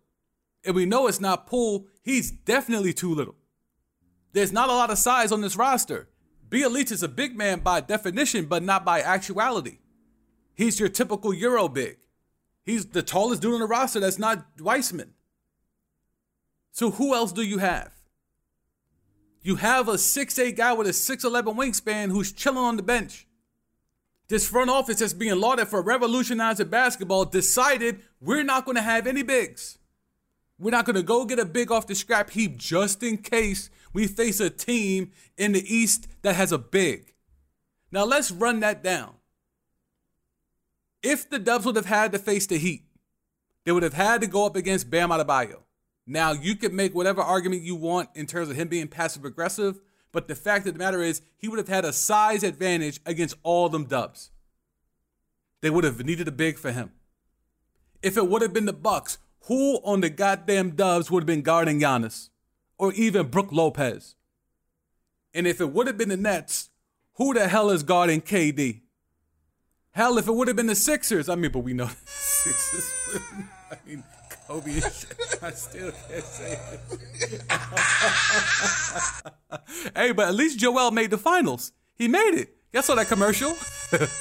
And 0.66 0.76
we 0.76 0.86
know 0.86 1.08
it's 1.08 1.22
not 1.22 1.48
Poole. 1.48 1.88
He's 2.04 2.30
definitely 2.30 2.92
too 2.92 3.16
little. 3.16 3.36
There's 4.34 4.52
not 4.52 4.68
a 4.68 4.74
lot 4.74 4.92
of 4.92 4.98
size 4.98 5.32
on 5.32 5.40
this 5.40 5.56
roster. 5.56 6.10
Bjelica 6.50 6.92
is 6.92 7.04
a 7.04 7.08
big 7.08 7.38
man 7.38 7.62
by 7.62 7.80
definition, 7.80 8.48
but 8.48 8.64
not 8.64 8.84
by 8.84 9.00
actuality. 9.00 9.78
He's 10.56 10.78
your 10.78 10.90
typical 10.90 11.34
Euro 11.34 11.70
big. 11.70 12.00
He's 12.66 12.88
the 12.88 13.02
tallest 13.02 13.42
dude 13.42 13.54
on 13.54 13.62
the 13.62 13.66
roster 13.66 14.02
that's 14.02 14.20
not 14.20 14.46
Wiseman. 14.60 15.14
So 16.72 16.92
who 16.92 17.14
else 17.14 17.32
do 17.32 17.42
you 17.42 17.58
have? 17.58 17.92
You 19.42 19.56
have 19.56 19.88
a 19.88 19.94
6'8 19.94 20.56
guy 20.56 20.74
with 20.74 20.88
a 20.88 20.92
6'11 20.92 21.56
wingspan 21.56 22.10
who's 22.10 22.32
chilling 22.32 22.58
on 22.58 22.78
the 22.78 22.84
bench. 22.84 23.26
This 24.28 24.48
front 24.48 24.70
office 24.70 25.00
that's 25.00 25.14
being 25.14 25.40
lauded 25.40 25.68
for 25.68 25.82
revolutionizing 25.82 26.68
basketball 26.68 27.26
decided 27.26 28.02
we're 28.22 28.44
not 28.44 28.66
going 28.66 28.76
to 28.76 28.82
have 28.82 29.08
any 29.08 29.24
bigs. 29.24 29.80
We're 30.60 30.72
not 30.72 30.86
going 30.86 30.98
to 30.98 31.04
go 31.04 31.26
get 31.26 31.40
a 31.40 31.46
big 31.46 31.72
off 31.72 31.88
the 31.88 31.96
scrap 31.96 32.30
heap 32.32 32.58
just 32.58 33.02
in 33.02 33.18
case 33.18 33.70
we 33.94 34.08
face 34.08 34.40
a 34.40 34.50
team 34.50 35.12
in 35.38 35.54
the 35.54 35.74
East 35.74 36.08
that 36.22 36.36
has 36.36 36.52
a 36.52 36.58
big. 36.58 37.14
Now 37.92 38.04
let's 38.04 38.30
run 38.30 38.60
that 38.60 38.84
down. 38.84 39.16
If 41.02 41.30
the 41.30 41.40
Dubs 41.40 41.66
would 41.66 41.78
have 41.78 41.86
had 41.86 42.12
to 42.12 42.20
face 42.20 42.46
the 42.46 42.58
Heat, 42.58 42.84
they 43.66 43.72
would 43.72 43.84
have 43.84 43.94
had 43.94 44.22
to 44.22 44.28
go 44.28 44.46
up 44.46 44.56
against 44.56 44.92
Bam 44.92 45.10
Adebayo. 45.10 45.62
Now, 46.12 46.32
you 46.32 46.56
could 46.56 46.74
make 46.74 46.96
whatever 46.96 47.22
argument 47.22 47.62
you 47.62 47.76
want 47.76 48.10
in 48.16 48.26
terms 48.26 48.50
of 48.50 48.56
him 48.56 48.68
being 48.68 48.88
passive 48.88 49.26
aggressive, 49.26 49.80
but 50.12 50.28
the 50.28 50.34
fact 50.34 50.66
of 50.66 50.74
the 50.74 50.80
matter 50.80 51.04
is, 51.04 51.22
he 51.38 51.48
would 51.48 51.60
have 51.60 51.68
had 51.68 51.86
a 51.86 51.94
size 51.94 52.42
advantage 52.42 53.00
against 53.06 53.36
all 53.44 53.70
them 53.70 53.86
dubs. 53.86 54.32
They 55.62 55.70
would 55.70 55.84
have 55.84 56.04
needed 56.04 56.28
a 56.28 56.32
big 56.32 56.58
for 56.58 56.72
him. 56.72 56.94
If 58.02 58.18
it 58.18 58.28
would 58.28 58.42
have 58.42 58.54
been 58.54 58.66
the 58.66 58.74
Bucks, 58.74 59.20
who 59.42 59.76
on 59.84 60.02
the 60.02 60.10
goddamn 60.10 60.72
dubs 60.72 61.12
would 61.12 61.22
have 61.22 61.28
been 61.28 61.44
guarding 61.44 61.80
Giannis? 61.80 62.30
Or 62.80 62.92
even 62.94 63.28
Brook 63.28 63.50
Lopez? 63.52 64.16
And 65.36 65.46
if 65.46 65.62
it 65.62 65.72
would 65.72 65.86
have 65.86 65.98
been 65.98 66.10
the 66.10 66.18
Nets, 66.18 66.72
who 67.18 67.36
the 67.36 67.48
hell 67.48 67.70
is 67.70 67.84
guarding 67.84 68.22
KD? 68.22 68.82
Hell, 69.92 70.18
if 70.18 70.28
it 70.28 70.34
would 70.34 70.48
have 70.48 70.58
been 70.58 70.66
the 70.66 70.76
Sixers, 70.76 71.30
I 71.30 71.36
mean, 71.36 71.52
but 71.52 71.60
we 71.60 71.74
know 71.74 71.86
the 72.06 72.08
Sixers. 72.08 72.92
I 73.72 73.78
mean, 73.86 74.04
Kobe 74.50 74.82
I 75.44 75.52
still 75.52 75.92
can't 75.92 76.24
say 76.24 76.58
it. 76.74 76.80
hey, 79.96 80.12
but 80.12 80.28
at 80.28 80.34
least 80.34 80.58
Joel 80.58 80.90
made 80.90 81.12
the 81.12 81.20
finals. 81.20 81.72
He 81.96 82.08
made 82.08 82.34
it. 82.34 82.56
Guess 82.74 82.90
what? 82.90 82.96
That 82.96 83.08
commercial. 83.08 83.52
it's 83.92 84.20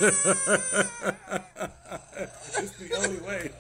the 2.77 2.95
only 2.99 3.21
way. 3.21 3.51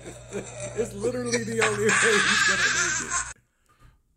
It's 0.76 0.92
literally 0.92 1.42
the 1.42 1.62
only 1.64 1.86
way 1.86 1.90
he's 1.90 2.42
gonna 2.48 2.68
make 2.76 3.00
it. 3.00 3.12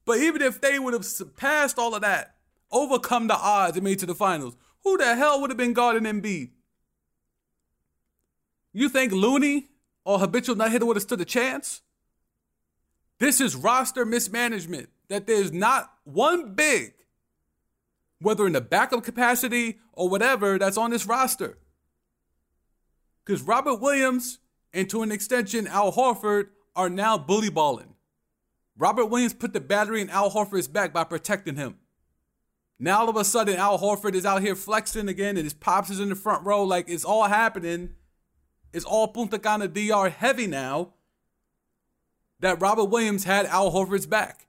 But 0.04 0.18
even 0.18 0.42
if 0.42 0.60
they 0.60 0.78
would 0.78 0.94
have 0.94 1.06
surpassed 1.06 1.80
all 1.80 1.96
of 1.96 2.02
that, 2.02 2.36
overcome 2.70 3.28
the 3.28 3.38
odds 3.38 3.78
and 3.78 3.86
made 3.86 4.00
to 4.00 4.06
the 4.06 4.16
finals, 4.16 4.58
who 4.84 4.98
the 4.98 5.16
hell 5.16 5.40
would 5.40 5.52
have 5.52 5.58
been 5.58 5.72
guarding 5.72 6.04
Embiid? 6.04 6.50
You 8.74 8.90
think 8.90 9.14
Looney 9.14 9.70
or 10.04 10.20
habitual 10.20 10.58
nut 10.58 10.74
hitter 10.74 10.86
would 10.86 10.98
have 10.98 11.04
stood 11.04 11.22
a 11.22 11.26
chance? 11.26 11.82
This 13.22 13.40
is 13.40 13.56
roster 13.56 14.04
mismanagement. 14.04 14.90
That 15.08 15.28
there's 15.28 15.52
not 15.52 15.94
one 16.06 16.56
big, 16.56 16.94
whether 18.20 18.48
in 18.48 18.54
the 18.54 18.62
backup 18.62 19.04
capacity 19.04 19.78
or 19.94 20.10
whatever, 20.10 20.58
that's 20.58 20.78
on 20.78 20.90
this 20.90 21.06
roster. 21.06 21.60
Because 23.24 23.44
Robert 23.44 23.76
Williams 23.76 24.40
and 24.74 24.90
to 24.90 25.04
an 25.04 25.12
extension 25.12 25.68
Al 25.68 25.92
Horford 25.92 26.48
are 26.76 26.90
now 26.90 27.16
bully 27.16 27.52
balling. 27.52 27.94
Robert 28.76 29.06
Williams 29.06 29.36
put 29.36 29.54
the 29.54 29.60
battery 29.60 30.02
in 30.02 30.10
Al 30.10 30.32
Horford's 30.32 30.68
back 30.68 30.92
by 30.92 31.04
protecting 31.04 31.58
him. 31.58 31.76
Now 32.80 33.02
all 33.02 33.10
of 33.10 33.18
a 33.18 33.24
sudden 33.24 33.58
Al 33.58 33.78
Horford 33.78 34.16
is 34.16 34.26
out 34.26 34.42
here 34.42 34.56
flexing 34.56 35.08
again 35.08 35.38
and 35.38 35.44
his 35.44 35.54
pops 35.54 35.92
is 35.92 36.00
in 36.00 36.10
the 36.10 36.16
front 36.16 36.44
row 36.44 36.64
like 36.64 36.90
it's 36.90 37.06
all 37.06 37.26
happening. 37.26 37.92
It's 38.74 38.86
all 38.86 39.10
Punta 39.10 39.38
Cana 39.38 39.68
DR 39.68 40.10
heavy 40.10 40.48
now 40.48 40.94
that 42.42 42.62
Robert 42.62 42.86
Williams 42.86 43.24
had 43.24 43.46
Al 43.46 43.72
Horford's 43.72 44.06
back. 44.06 44.48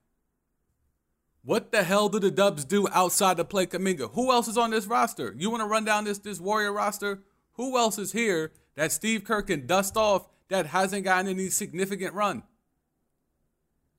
What 1.44 1.72
the 1.72 1.82
hell 1.82 2.08
do 2.08 2.18
the 2.18 2.30
Dubs 2.30 2.64
do 2.64 2.88
outside 2.88 3.36
to 3.36 3.44
play 3.44 3.66
Kuminga? 3.66 4.12
Who 4.14 4.30
else 4.30 4.48
is 4.48 4.58
on 4.58 4.70
this 4.70 4.86
roster? 4.86 5.34
You 5.36 5.50
want 5.50 5.62
to 5.62 5.66
run 5.66 5.84
down 5.84 6.04
this 6.04 6.18
this 6.18 6.40
Warrior 6.40 6.72
roster? 6.72 7.22
Who 7.54 7.76
else 7.76 7.98
is 7.98 8.12
here 8.12 8.52
that 8.76 8.92
Steve 8.92 9.24
Kerr 9.24 9.42
can 9.42 9.66
dust 9.66 9.96
off 9.96 10.28
that 10.48 10.66
hasn't 10.66 11.04
gotten 11.04 11.30
any 11.30 11.48
significant 11.50 12.14
run? 12.14 12.44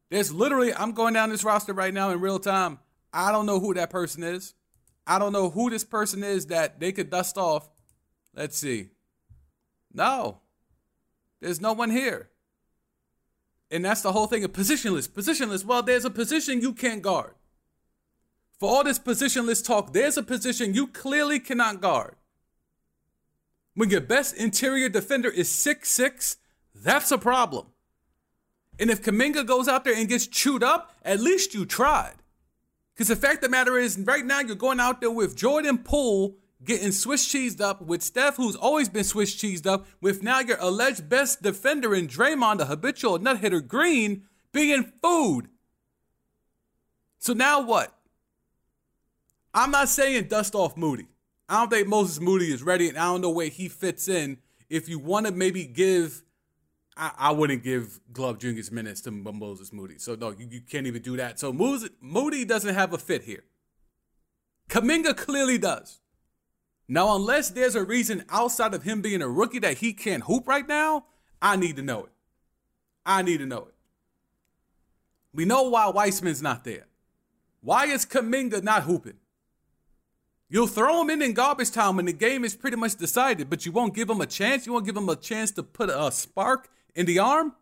There's 0.09 0.33
literally, 0.33 0.73
I'm 0.73 0.91
going 0.91 1.13
down 1.13 1.29
this 1.29 1.43
roster 1.43 1.73
right 1.73 1.93
now 1.93 2.11
in 2.11 2.21
real 2.21 2.39
time. 2.39 2.79
I 3.11 3.31
don't 3.31 3.45
know 3.45 3.59
who 3.59 3.73
that 3.73 3.89
person 3.89 4.23
is. 4.23 4.53
I 5.05 5.19
don't 5.19 5.33
know 5.33 5.49
who 5.49 5.69
this 5.69 5.83
person 5.83 6.23
is 6.23 6.47
that 6.47 6.79
they 6.79 6.91
could 6.91 7.09
dust 7.09 7.37
off. 7.37 7.69
Let's 8.35 8.57
see. 8.57 8.89
No, 9.93 10.39
there's 11.41 11.61
no 11.61 11.73
one 11.73 11.91
here. 11.91 12.29
And 13.73 13.83
that's 13.83 14.03
the 14.03 14.11
whole 14.11 14.27
thing 14.27 14.43
of 14.43 14.53
positionless. 14.53 15.09
Positionless. 15.09 15.65
Well, 15.65 15.81
there's 15.81 16.05
a 16.05 16.11
position 16.11 16.61
you 16.61 16.73
can't 16.73 17.01
guard. 17.01 17.33
For 18.59 18.69
all 18.69 18.83
this 18.83 18.99
positionless 18.99 19.65
talk, 19.65 19.93
there's 19.93 20.15
a 20.15 20.21
position 20.21 20.75
you 20.75 20.85
clearly 20.85 21.39
cannot 21.39 21.81
guard. 21.81 22.15
When 23.73 23.89
your 23.89 24.01
best 24.01 24.37
interior 24.37 24.89
defender 24.89 25.27
is 25.27 25.49
six 25.49 25.89
six, 25.89 26.37
that's 26.75 27.11
a 27.11 27.17
problem. 27.17 27.65
And 28.79 28.91
if 28.91 29.01
Kuminga 29.01 29.45
goes 29.47 29.67
out 29.67 29.85
there 29.85 29.95
and 29.95 30.07
gets 30.07 30.27
chewed 30.27 30.61
up, 30.61 30.95
at 31.03 31.19
least 31.19 31.55
you 31.55 31.65
tried. 31.65 32.17
Because 32.93 33.07
the 33.07 33.15
fact 33.15 33.37
of 33.37 33.41
the 33.41 33.49
matter 33.49 33.79
is, 33.79 33.97
right 33.97 34.23
now 34.23 34.41
you're 34.41 34.55
going 34.55 34.79
out 34.79 35.01
there 35.01 35.09
with 35.09 35.35
Jordan 35.35 35.79
Poole 35.79 36.37
getting 36.63 36.91
Swiss 36.91 37.27
cheesed 37.27 37.61
up, 37.61 37.81
with 37.81 38.01
Steph, 38.01 38.37
who's 38.37 38.55
always 38.55 38.89
been 38.89 39.03
Swiss 39.03 39.35
cheesed 39.35 39.67
up, 39.67 39.85
with 40.01 40.23
now 40.23 40.39
your 40.39 40.57
alleged 40.59 41.09
best 41.09 41.41
defender 41.41 41.93
in 41.93 42.07
Draymond, 42.07 42.59
the 42.59 42.65
habitual 42.65 43.19
nut 43.19 43.39
hitter 43.39 43.61
Green, 43.61 44.23
being 44.51 44.91
food. 45.01 45.49
So 47.19 47.33
now 47.33 47.61
what? 47.61 47.93
I'm 49.53 49.71
not 49.71 49.89
saying 49.89 50.25
dust 50.25 50.55
off 50.55 50.75
Moody. 50.75 51.07
I 51.47 51.59
don't 51.59 51.69
think 51.69 51.87
Moses 51.87 52.19
Moody 52.19 52.51
is 52.51 52.63
ready, 52.63 52.89
and 52.89 52.97
I 52.97 53.05
don't 53.05 53.21
know 53.21 53.29
where 53.29 53.49
he 53.49 53.69
fits 53.69 54.07
in. 54.07 54.39
If 54.69 54.89
you 54.89 54.97
want 54.97 55.27
to 55.27 55.31
maybe 55.31 55.65
give, 55.65 56.23
I, 56.97 57.11
I, 57.17 57.31
wouldn't 57.31 57.63
give 57.63 57.99
Glove 58.11 58.39
Jr.'s 58.39 58.71
minutes 58.71 59.01
to 59.01 59.11
Moses 59.11 59.71
Moody. 59.71 59.99
So 59.99 60.15
no, 60.15 60.31
you, 60.31 60.47
you 60.49 60.61
can't 60.61 60.87
even 60.87 61.01
do 61.01 61.17
that. 61.17 61.39
So 61.39 61.53
Moody, 61.53 61.89
Moody 62.01 62.45
doesn't 62.45 62.73
have 62.73 62.93
a 62.93 62.97
fit 62.97 63.23
here. 63.23 63.43
Kuminga 64.69 65.15
clearly 65.15 65.57
does. 65.57 65.99
Now, 66.87 67.15
unless 67.15 67.49
there's 67.49 67.75
a 67.75 67.83
reason 67.83 68.25
outside 68.29 68.73
of 68.73 68.83
him 68.83 69.01
being 69.01 69.21
a 69.21 69.27
rookie 69.27 69.59
that 69.59 69.77
he 69.77 69.93
can't 69.93 70.23
hoop 70.23 70.47
right 70.47 70.67
now, 70.67 71.05
I 71.41 71.55
need 71.55 71.75
to 71.77 71.81
know 71.81 72.05
it. 72.05 72.11
I 73.05 73.21
need 73.21 73.37
to 73.37 73.45
know 73.45 73.59
it. 73.59 73.73
We 75.33 75.45
know 75.45 75.63
why 75.63 75.89
Wiseman's 75.89 76.41
not 76.41 76.63
there. 76.63 76.87
Why 77.61 77.85
is 77.85 78.05
Kuminga 78.05 78.61
not 78.61 78.83
hooping? 78.83 79.17
You'll 80.49 80.67
throw 80.67 81.01
him 81.01 81.09
in 81.09 81.21
in 81.21 81.33
garbage 81.33 81.71
time 81.71 81.95
when 81.95 82.05
the 82.05 82.13
game 82.13 82.45
is 82.45 82.55
pretty 82.55 82.77
much 82.77 82.95
decided, 82.95 83.49
but 83.49 83.65
you 83.65 83.71
won't 83.71 83.95
give 83.95 84.09
him 84.09 84.21
a 84.21 84.27
chance. 84.27 84.67
You 84.67 84.73
won't 84.73 84.85
give 84.85 84.95
him 84.95 85.09
a 85.09 85.15
chance 85.15 85.49
to 85.51 85.63
put 85.63 85.89
a 85.89 86.11
spark 86.11 86.69
in 86.93 87.07
the 87.07 87.17
arm. 87.17 87.53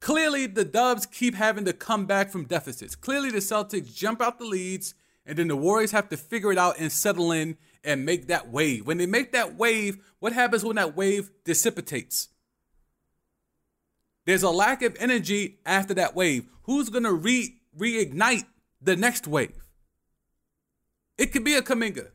Clearly, 0.00 0.46
the 0.46 0.64
Dubs 0.64 1.04
keep 1.04 1.34
having 1.34 1.64
to 1.64 1.72
come 1.72 2.06
back 2.06 2.30
from 2.30 2.44
deficits. 2.44 2.94
Clearly, 2.94 3.30
the 3.30 3.38
Celtics 3.38 3.94
jump 3.94 4.22
out 4.22 4.38
the 4.38 4.44
leads, 4.44 4.94
and 5.26 5.36
then 5.38 5.48
the 5.48 5.56
Warriors 5.56 5.90
have 5.90 6.08
to 6.08 6.16
figure 6.16 6.52
it 6.52 6.58
out 6.58 6.76
and 6.78 6.90
settle 6.90 7.32
in 7.32 7.58
and 7.84 8.04
make 8.04 8.28
that 8.28 8.48
wave. 8.48 8.86
When 8.86 8.98
they 8.98 9.06
make 9.06 9.32
that 9.32 9.56
wave, 9.56 9.98
what 10.18 10.32
happens 10.32 10.64
when 10.64 10.76
that 10.76 10.96
wave 10.96 11.30
dissipates? 11.44 12.28
There's 14.24 14.42
a 14.42 14.50
lack 14.50 14.82
of 14.82 14.96
energy 14.98 15.58
after 15.64 15.94
that 15.94 16.16
wave. 16.16 16.46
Who's 16.64 16.90
going 16.90 17.04
to 17.04 17.12
re- 17.12 17.60
reignite 17.78 18.46
the 18.82 18.96
next 18.96 19.26
wave? 19.26 19.62
It 21.16 21.32
could 21.32 21.44
be 21.44 21.54
a 21.54 21.62
Kuminga. 21.62 22.08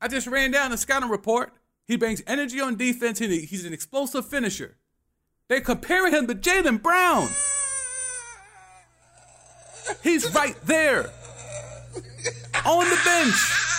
I 0.00 0.08
just 0.08 0.26
ran 0.26 0.50
down 0.50 0.70
the 0.70 0.76
scouting 0.76 1.10
report. 1.10 1.52
He 1.86 1.96
brings 1.96 2.22
energy 2.26 2.60
on 2.60 2.76
defense 2.76 3.18
he's 3.18 3.64
an 3.64 3.72
explosive 3.72 4.26
finisher. 4.26 4.76
They're 5.48 5.60
comparing 5.60 6.12
him 6.12 6.26
to 6.28 6.34
Jaylen 6.34 6.82
Brown. 6.82 7.28
He's 10.02 10.32
right 10.34 10.56
there 10.64 11.10
on 12.64 12.88
the 12.88 12.98
bench. 13.04 13.71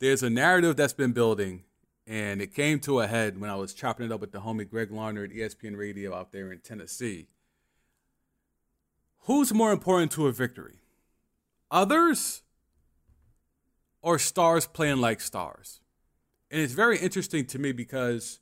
There's 0.00 0.22
a 0.22 0.30
narrative 0.30 0.76
that's 0.76 0.92
been 0.92 1.12
building, 1.12 1.64
and 2.06 2.42
it 2.42 2.54
came 2.54 2.80
to 2.80 3.00
a 3.00 3.06
head 3.06 3.40
when 3.40 3.50
I 3.50 3.54
was 3.54 3.72
chopping 3.72 4.06
it 4.06 4.12
up 4.12 4.20
with 4.20 4.32
the 4.32 4.40
homie 4.40 4.68
Greg 4.68 4.90
Larner 4.90 5.24
at 5.24 5.30
ESPN 5.30 5.76
Radio 5.76 6.14
out 6.14 6.32
there 6.32 6.52
in 6.52 6.58
Tennessee. 6.58 7.28
Who's 9.20 9.54
more 9.54 9.72
important 9.72 10.12
to 10.12 10.26
a 10.26 10.32
victory? 10.32 10.80
Others 11.70 12.42
or 14.02 14.18
stars 14.18 14.66
playing 14.66 14.98
like 14.98 15.20
stars? 15.20 15.80
And 16.50 16.60
it's 16.60 16.74
very 16.74 16.98
interesting 16.98 17.46
to 17.46 17.58
me 17.58 17.72
because 17.72 18.40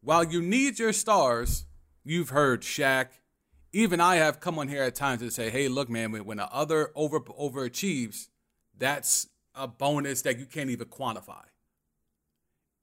while 0.00 0.24
you 0.24 0.40
need 0.40 0.78
your 0.78 0.92
stars, 0.92 1.66
you've 2.04 2.30
heard 2.30 2.62
Shaq, 2.62 3.08
even 3.72 4.00
I 4.00 4.16
have 4.16 4.40
come 4.40 4.58
on 4.58 4.68
here 4.68 4.82
at 4.82 4.94
times 4.94 5.22
and 5.22 5.32
say, 5.32 5.50
hey, 5.50 5.68
look, 5.68 5.88
man, 5.88 6.12
when, 6.12 6.24
when 6.24 6.38
the 6.38 6.48
other 6.52 6.90
over 6.94 7.20
overachieves, 7.20 8.28
that's 8.76 9.28
a 9.54 9.68
bonus 9.68 10.22
that 10.22 10.38
you 10.38 10.46
can't 10.46 10.70
even 10.70 10.88
quantify. 10.88 11.44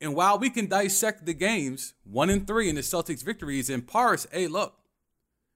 And 0.01 0.15
while 0.15 0.39
we 0.39 0.49
can 0.49 0.67
dissect 0.67 1.25
the 1.25 1.33
games, 1.33 1.93
one 2.03 2.29
and 2.29 2.47
three 2.47 2.69
in 2.69 2.75
the 2.75 2.81
Celtics 2.81 3.23
victories 3.23 3.69
in 3.69 3.81
parse, 3.81 4.27
hey, 4.31 4.47
look, 4.47 4.75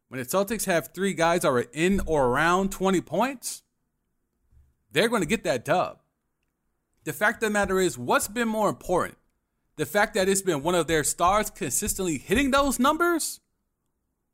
when 0.10 0.20
the 0.20 0.26
Celtics 0.26 0.66
have 0.66 0.90
three 0.94 1.14
guys 1.14 1.42
that 1.42 1.48
are 1.48 1.66
in 1.74 2.02
or 2.06 2.28
around 2.28 2.72
20 2.72 3.02
points, 3.02 3.64
they're 4.92 5.10
going 5.10 5.22
to 5.22 5.28
get 5.28 5.44
that 5.44 5.66
dub. 5.66 6.00
The 7.06 7.14
fact 7.14 7.42
of 7.42 7.48
the 7.48 7.54
matter 7.54 7.80
is, 7.80 7.98
what's 7.98 8.28
been 8.28 8.48
more 8.48 8.70
important? 8.70 9.18
The 9.76 9.86
fact 9.86 10.14
that 10.14 10.30
it's 10.30 10.42
been 10.42 10.62
one 10.62 10.76
of 10.76 10.88
their 10.88 11.04
stars 11.04 11.50
consistently 11.50 12.18
hitting 12.18 12.52
those 12.52 12.80
numbers 12.80 13.40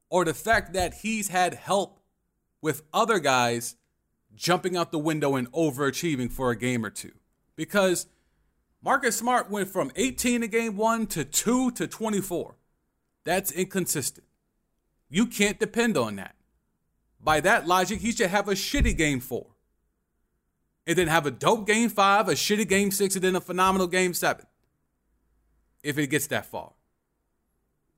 or 0.10 0.26
the 0.26 0.34
fact 0.34 0.74
that 0.74 0.96
he's 0.96 1.30
had 1.30 1.54
help 1.54 2.00
with 2.62 2.82
other 2.94 3.20
guys 3.20 3.76
jumping 4.36 4.78
out 4.78 4.92
the 4.92 5.00
window 5.00 5.36
and 5.36 5.52
overachieving 5.52 6.32
for 6.32 6.52
a 6.52 6.56
game 6.56 6.86
or 6.86 6.90
two. 6.90 7.12
Because 7.56 8.08
Marcus 8.82 9.18
Smart 9.18 9.50
went 9.50 9.68
from 9.68 9.92
18 9.96 10.44
in 10.44 10.50
game 10.50 10.78
one 10.78 11.08
to 11.08 11.26
2 11.26 11.72
to 11.72 11.88
24. 11.88 12.56
That's 13.26 13.52
inconsistent. 13.52 14.26
You 15.10 15.26
can't 15.26 15.60
depend 15.60 15.98
on 15.98 16.16
that. 16.16 16.36
By 17.20 17.42
that 17.42 17.68
logic, 17.68 18.00
he 18.00 18.12
should 18.12 18.30
have 18.30 18.48
a 18.48 18.54
shitty 18.54 18.96
game 18.98 19.20
four. 19.20 19.48
And 20.88 20.98
then 20.98 21.08
have 21.08 21.26
a 21.26 21.32
dope 21.32 21.68
game 21.68 21.90
five, 21.90 22.30
a 22.30 22.34
shitty 22.34 22.68
game 22.68 22.92
six, 22.92 23.16
and 23.16 23.24
then 23.24 23.36
a 23.36 23.42
phenomenal 23.42 23.88
game 23.88 24.14
seven. 24.14 24.46
If 25.84 25.98
it 25.98 26.08
gets 26.08 26.28
that 26.28 26.46
far. 26.46 26.74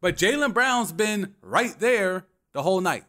But 0.02 0.18
Jaylen 0.18 0.54
Brown's 0.54 0.92
been 0.92 1.36
right 1.42 1.78
there 1.80 2.26
the 2.54 2.64
whole 2.64 2.82
night. 2.82 3.06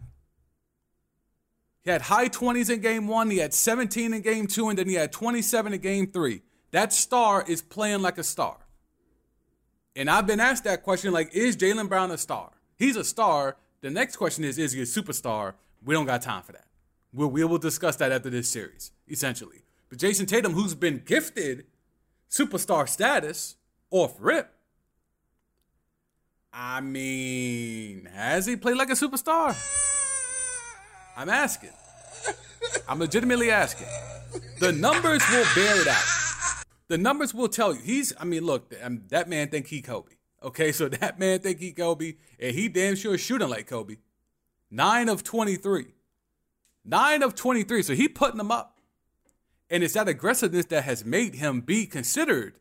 He 1.85 1.91
had 1.91 2.03
high 2.03 2.29
20s 2.29 2.71
in 2.71 2.81
game 2.81 3.09
one, 3.09 3.31
he 3.31 3.39
had 3.39 3.53
17 3.53 4.15
in 4.15 4.23
game 4.23 4.47
two, 4.47 4.69
and 4.69 4.79
then 4.79 4.89
he 4.89 4.95
had 4.95 5.13
27 5.13 5.73
in 5.73 5.81
game 5.81 6.07
three. 6.07 6.43
That 6.71 6.93
star 6.93 7.45
is 7.47 7.61
playing 7.61 8.03
like 8.03 8.19
a 8.19 8.25
star. 8.25 8.57
And 9.95 10.09
I've 10.09 10.27
been 10.27 10.41
asked 10.41 10.65
that 10.65 10.83
question 10.83 11.13
like, 11.13 11.35
is 11.35 11.57
Jaylen 11.57 11.89
Brown 11.89 12.11
a 12.11 12.19
star? 12.19 12.53
He's 12.79 12.97
a 12.97 13.05
star. 13.05 13.57
The 13.83 13.91
next 13.91 14.17
question 14.17 14.45
is, 14.45 14.59
is 14.59 14.73
he 14.73 14.81
a 14.81 14.85
superstar? 14.85 15.55
We 15.85 15.95
don't 15.95 16.07
got 16.07 16.23
time 16.23 16.43
for 16.43 16.53
that. 16.53 16.67
We'll, 17.13 17.31
we 17.31 17.45
will 17.45 17.59
discuss 17.59 17.97
that 17.97 18.13
after 18.13 18.31
this 18.31 18.49
series, 18.49 18.93
essentially. 19.09 19.63
But 19.91 19.99
Jayson 19.99 20.27
Tatum, 20.27 20.55
who's 20.55 20.75
been 20.75 21.03
gifted 21.05 21.67
superstar 22.31 22.89
status 22.89 23.57
off 23.91 24.17
rip, 24.19 24.55
I 26.53 26.81
mean, 26.81 28.09
has 28.15 28.47
he 28.47 28.57
played 28.57 28.77
like 28.77 28.91
a 28.91 28.95
superstar? 28.95 29.55
I'm 31.17 31.29
asking. 31.29 31.71
I'm 32.89 32.99
legitimately 32.99 33.51
asking. 33.51 33.87
The 34.61 34.73
numbers 34.73 35.23
will 35.31 35.47
bear 35.55 35.81
it 35.81 35.89
out. 35.89 36.65
The 36.89 36.99
numbers 36.99 37.35
will 37.35 37.49
tell 37.49 37.75
you. 37.75 37.81
He's, 37.81 38.13
I 38.19 38.25
mean, 38.25 38.45
look, 38.45 38.75
um, 38.83 39.03
that 39.09 39.29
man 39.29 39.49
think 39.49 39.67
he 39.69 39.83
Kobe. 39.83 40.13
Okay, 40.43 40.73
so 40.73 40.89
that 41.01 41.19
man 41.19 41.41
think 41.41 41.61
he 41.61 41.73
Kobe, 41.73 42.15
and 42.39 42.55
he 42.55 42.69
damn 42.69 42.97
sure 42.97 43.17
shooting 43.19 43.49
like 43.49 43.67
Kobe. 43.67 43.97
Nine 44.71 45.09
of 45.09 45.23
23. 45.23 45.87
Nine 46.85 47.23
of 47.23 47.35
23. 47.35 47.83
So 47.83 47.95
he 47.95 48.09
putting 48.09 48.39
them 48.39 48.51
up. 48.51 48.79
And 49.71 49.83
it's 49.83 49.95
that 49.95 50.09
aggressiveness 50.09 50.67
that 50.67 50.85
has 50.85 51.05
made 51.05 51.37
him 51.37 51.61
be 51.61 51.87
considered 51.87 52.57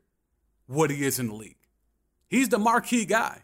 what 0.68 0.90
he 0.90 1.04
is 1.04 1.20
in 1.20 1.28
the 1.28 1.36
league. 1.36 1.58
He's 2.30 2.50
the 2.50 2.58
marquee 2.58 3.06
guy. 3.06 3.44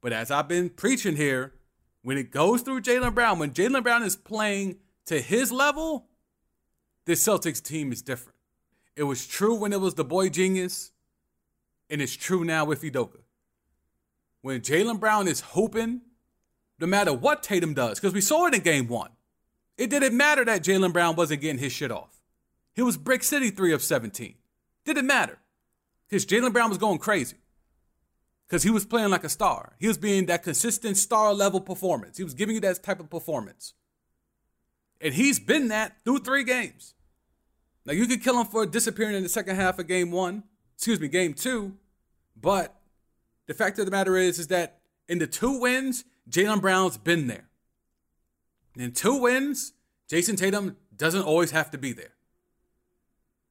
But 0.00 0.12
as 0.12 0.30
I've 0.30 0.46
been 0.48 0.70
preaching 0.70 1.16
here, 1.16 1.53
when 2.04 2.18
it 2.18 2.30
goes 2.30 2.60
through 2.60 2.82
Jaylen 2.82 3.14
Brown, 3.14 3.38
when 3.38 3.52
Jaylen 3.52 3.82
Brown 3.82 4.02
is 4.02 4.14
playing 4.14 4.76
to 5.06 5.20
his 5.20 5.50
level, 5.50 6.06
this 7.06 7.26
Celtics 7.26 7.62
team 7.62 7.90
is 7.92 8.02
different. 8.02 8.36
It 8.94 9.04
was 9.04 9.26
true 9.26 9.54
when 9.54 9.72
it 9.72 9.80
was 9.80 9.94
the 9.94 10.04
boy 10.04 10.28
genius, 10.28 10.92
and 11.88 12.02
it's 12.02 12.14
true 12.14 12.44
now 12.44 12.66
with 12.66 12.82
Udoka. 12.82 13.20
When 14.42 14.60
Jaylen 14.60 15.00
Brown 15.00 15.26
is 15.26 15.40
hooping, 15.40 16.02
no 16.78 16.86
matter 16.86 17.12
what 17.12 17.42
Tatum 17.42 17.72
does, 17.72 17.98
because 17.98 18.12
we 18.12 18.20
saw 18.20 18.46
it 18.46 18.54
in 18.54 18.60
game 18.60 18.86
one, 18.86 19.10
it 19.78 19.88
didn't 19.88 20.14
matter 20.14 20.44
that 20.44 20.62
Jaylen 20.62 20.92
Brown 20.92 21.16
wasn't 21.16 21.40
getting 21.40 21.58
his 21.58 21.72
shit 21.72 21.90
off. 21.90 22.20
He 22.74 22.82
was 22.82 22.98
Brick 22.98 23.22
City 23.22 23.48
3 23.48 23.72
of 23.72 23.82
17. 23.82 24.34
Didn't 24.84 25.06
matter. 25.06 25.38
Because 26.06 26.26
Jaylen 26.26 26.52
Brown 26.52 26.68
was 26.68 26.78
going 26.78 26.98
crazy 26.98 27.38
because 28.54 28.62
he 28.62 28.70
was 28.70 28.84
playing 28.86 29.10
like 29.10 29.24
a 29.24 29.28
star. 29.28 29.72
He 29.80 29.88
was 29.88 29.98
being 29.98 30.26
that 30.26 30.44
consistent 30.44 30.96
star 30.96 31.34
level 31.34 31.60
performance. 31.60 32.18
He 32.18 32.22
was 32.22 32.34
giving 32.34 32.54
you 32.54 32.60
that 32.60 32.84
type 32.84 33.00
of 33.00 33.10
performance. 33.10 33.74
And 35.00 35.12
he's 35.12 35.40
been 35.40 35.66
that 35.68 35.96
through 36.04 36.20
three 36.20 36.44
games. 36.44 36.94
Now, 37.84 37.94
you 37.94 38.06
could 38.06 38.22
kill 38.22 38.38
him 38.38 38.46
for 38.46 38.64
disappearing 38.64 39.16
in 39.16 39.24
the 39.24 39.28
second 39.28 39.56
half 39.56 39.80
of 39.80 39.88
game 39.88 40.12
one, 40.12 40.44
excuse 40.76 41.00
me, 41.00 41.08
game 41.08 41.34
two. 41.34 41.76
But 42.40 42.72
the 43.48 43.54
fact 43.54 43.80
of 43.80 43.86
the 43.86 43.90
matter 43.90 44.16
is, 44.16 44.38
is 44.38 44.46
that 44.46 44.78
in 45.08 45.18
the 45.18 45.26
two 45.26 45.58
wins, 45.58 46.04
Jaylen 46.30 46.60
Brown's 46.60 46.96
been 46.96 47.26
there. 47.26 47.48
In 48.76 48.92
two 48.92 49.16
wins, 49.20 49.72
Jayson 50.08 50.36
Tatum 50.36 50.76
doesn't 50.96 51.22
always 51.22 51.50
have 51.50 51.72
to 51.72 51.78
be 51.78 51.92
there. 51.92 52.13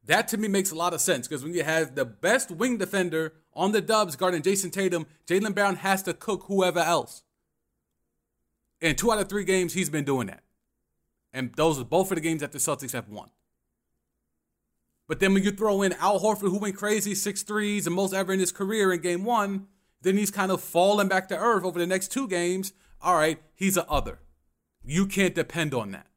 That 0.06 0.28
to 0.30 0.38
me 0.38 0.48
makes 0.48 0.72
a 0.72 0.76
lot 0.76 0.94
of 0.94 1.02
sense 1.02 1.28
because 1.28 1.44
when 1.44 1.54
you 1.54 1.64
have 1.64 1.96
the 1.96 2.06
best 2.06 2.52
wing 2.52 2.78
defender 2.78 3.34
on 3.54 3.72
the 3.72 3.82
Dubs 3.82 4.16
guarding 4.16 4.42
Jayson 4.42 4.72
Tatum, 4.72 5.06
Jaylen 5.26 5.56
Brown 5.56 5.78
has 5.78 6.04
to 6.04 6.14
cook 6.14 6.46
whoever 6.48 6.80
else. 6.80 7.24
In 8.82 8.96
two 8.96 9.12
out 9.12 9.20
of 9.20 9.30
three 9.30 9.46
games, 9.46 9.74
he's 9.74 9.90
been 9.90 10.04
doing 10.04 10.28
that. 10.28 10.44
And 11.32 11.54
those 11.56 11.80
are 11.80 11.86
both 11.86 12.12
of 12.12 12.16
the 12.16 12.22
games 12.22 12.42
that 12.42 12.52
the 12.52 12.58
Celtics 12.58 12.92
have 12.92 13.08
won. 13.08 13.30
But 15.08 15.20
then 15.20 15.34
when 15.34 15.44
you 15.44 15.52
throw 15.52 15.82
in 15.82 15.94
Al 15.94 16.20
Horford, 16.20 16.50
who 16.50 16.60
went 16.60 16.76
crazy, 16.76 17.16
six 17.16 17.44
threes, 17.44 17.88
and 17.88 17.96
most 17.96 18.14
ever 18.14 18.34
in 18.34 18.40
his 18.40 18.52
career 18.52 18.92
in 18.92 19.02
game 19.02 19.24
one, 19.24 19.68
then 20.02 20.18
he's 20.18 20.32
kind 20.32 20.52
of 20.52 20.62
falling 20.62 21.08
back 21.08 21.30
to 21.30 21.38
earth 21.38 21.64
over 21.64 21.80
the 21.80 21.88
next 21.88 22.12
two 22.12 22.28
games. 22.28 22.74
All 23.02 23.16
right, 23.16 23.42
he's 23.56 23.78
a 23.78 23.90
other. 23.90 24.20
You 24.84 25.06
can't 25.06 25.36
depend 25.36 25.74
on 25.74 25.92
that. 25.92 26.08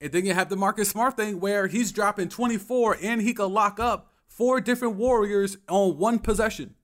And 0.00 0.12
then 0.12 0.26
you 0.26 0.34
have 0.34 0.48
the 0.48 0.56
Marcus 0.56 0.90
Smart 0.90 1.16
thing 1.16 1.40
where 1.40 1.68
he's 1.68 1.92
dropping 1.92 2.28
24 2.28 2.98
and 3.02 3.22
he 3.22 3.32
could 3.32 3.46
lock 3.46 3.80
up 3.80 4.12
four 4.26 4.60
different 4.60 4.96
Warriors 4.96 5.56
on 5.68 5.96
one 5.96 6.18
possession. 6.18 6.74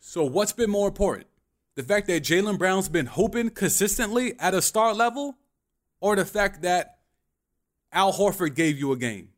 So 0.00 0.24
what's 0.24 0.52
been 0.52 0.70
more 0.70 0.88
important? 0.88 1.26
The 1.74 1.82
fact 1.82 2.06
that 2.06 2.22
Jaylen 2.22 2.58
Brown's 2.58 2.88
been 2.88 3.06
hoping 3.06 3.50
consistently 3.50 4.38
at 4.38 4.54
a 4.54 4.62
star 4.62 4.94
level, 4.94 5.38
or 6.00 6.14
the 6.14 6.24
fact 6.24 6.62
that 6.62 6.98
Al 7.92 8.12
Horford 8.12 8.54
gave 8.54 8.78
you 8.78 8.92
a 8.92 8.96
game? 8.96 9.30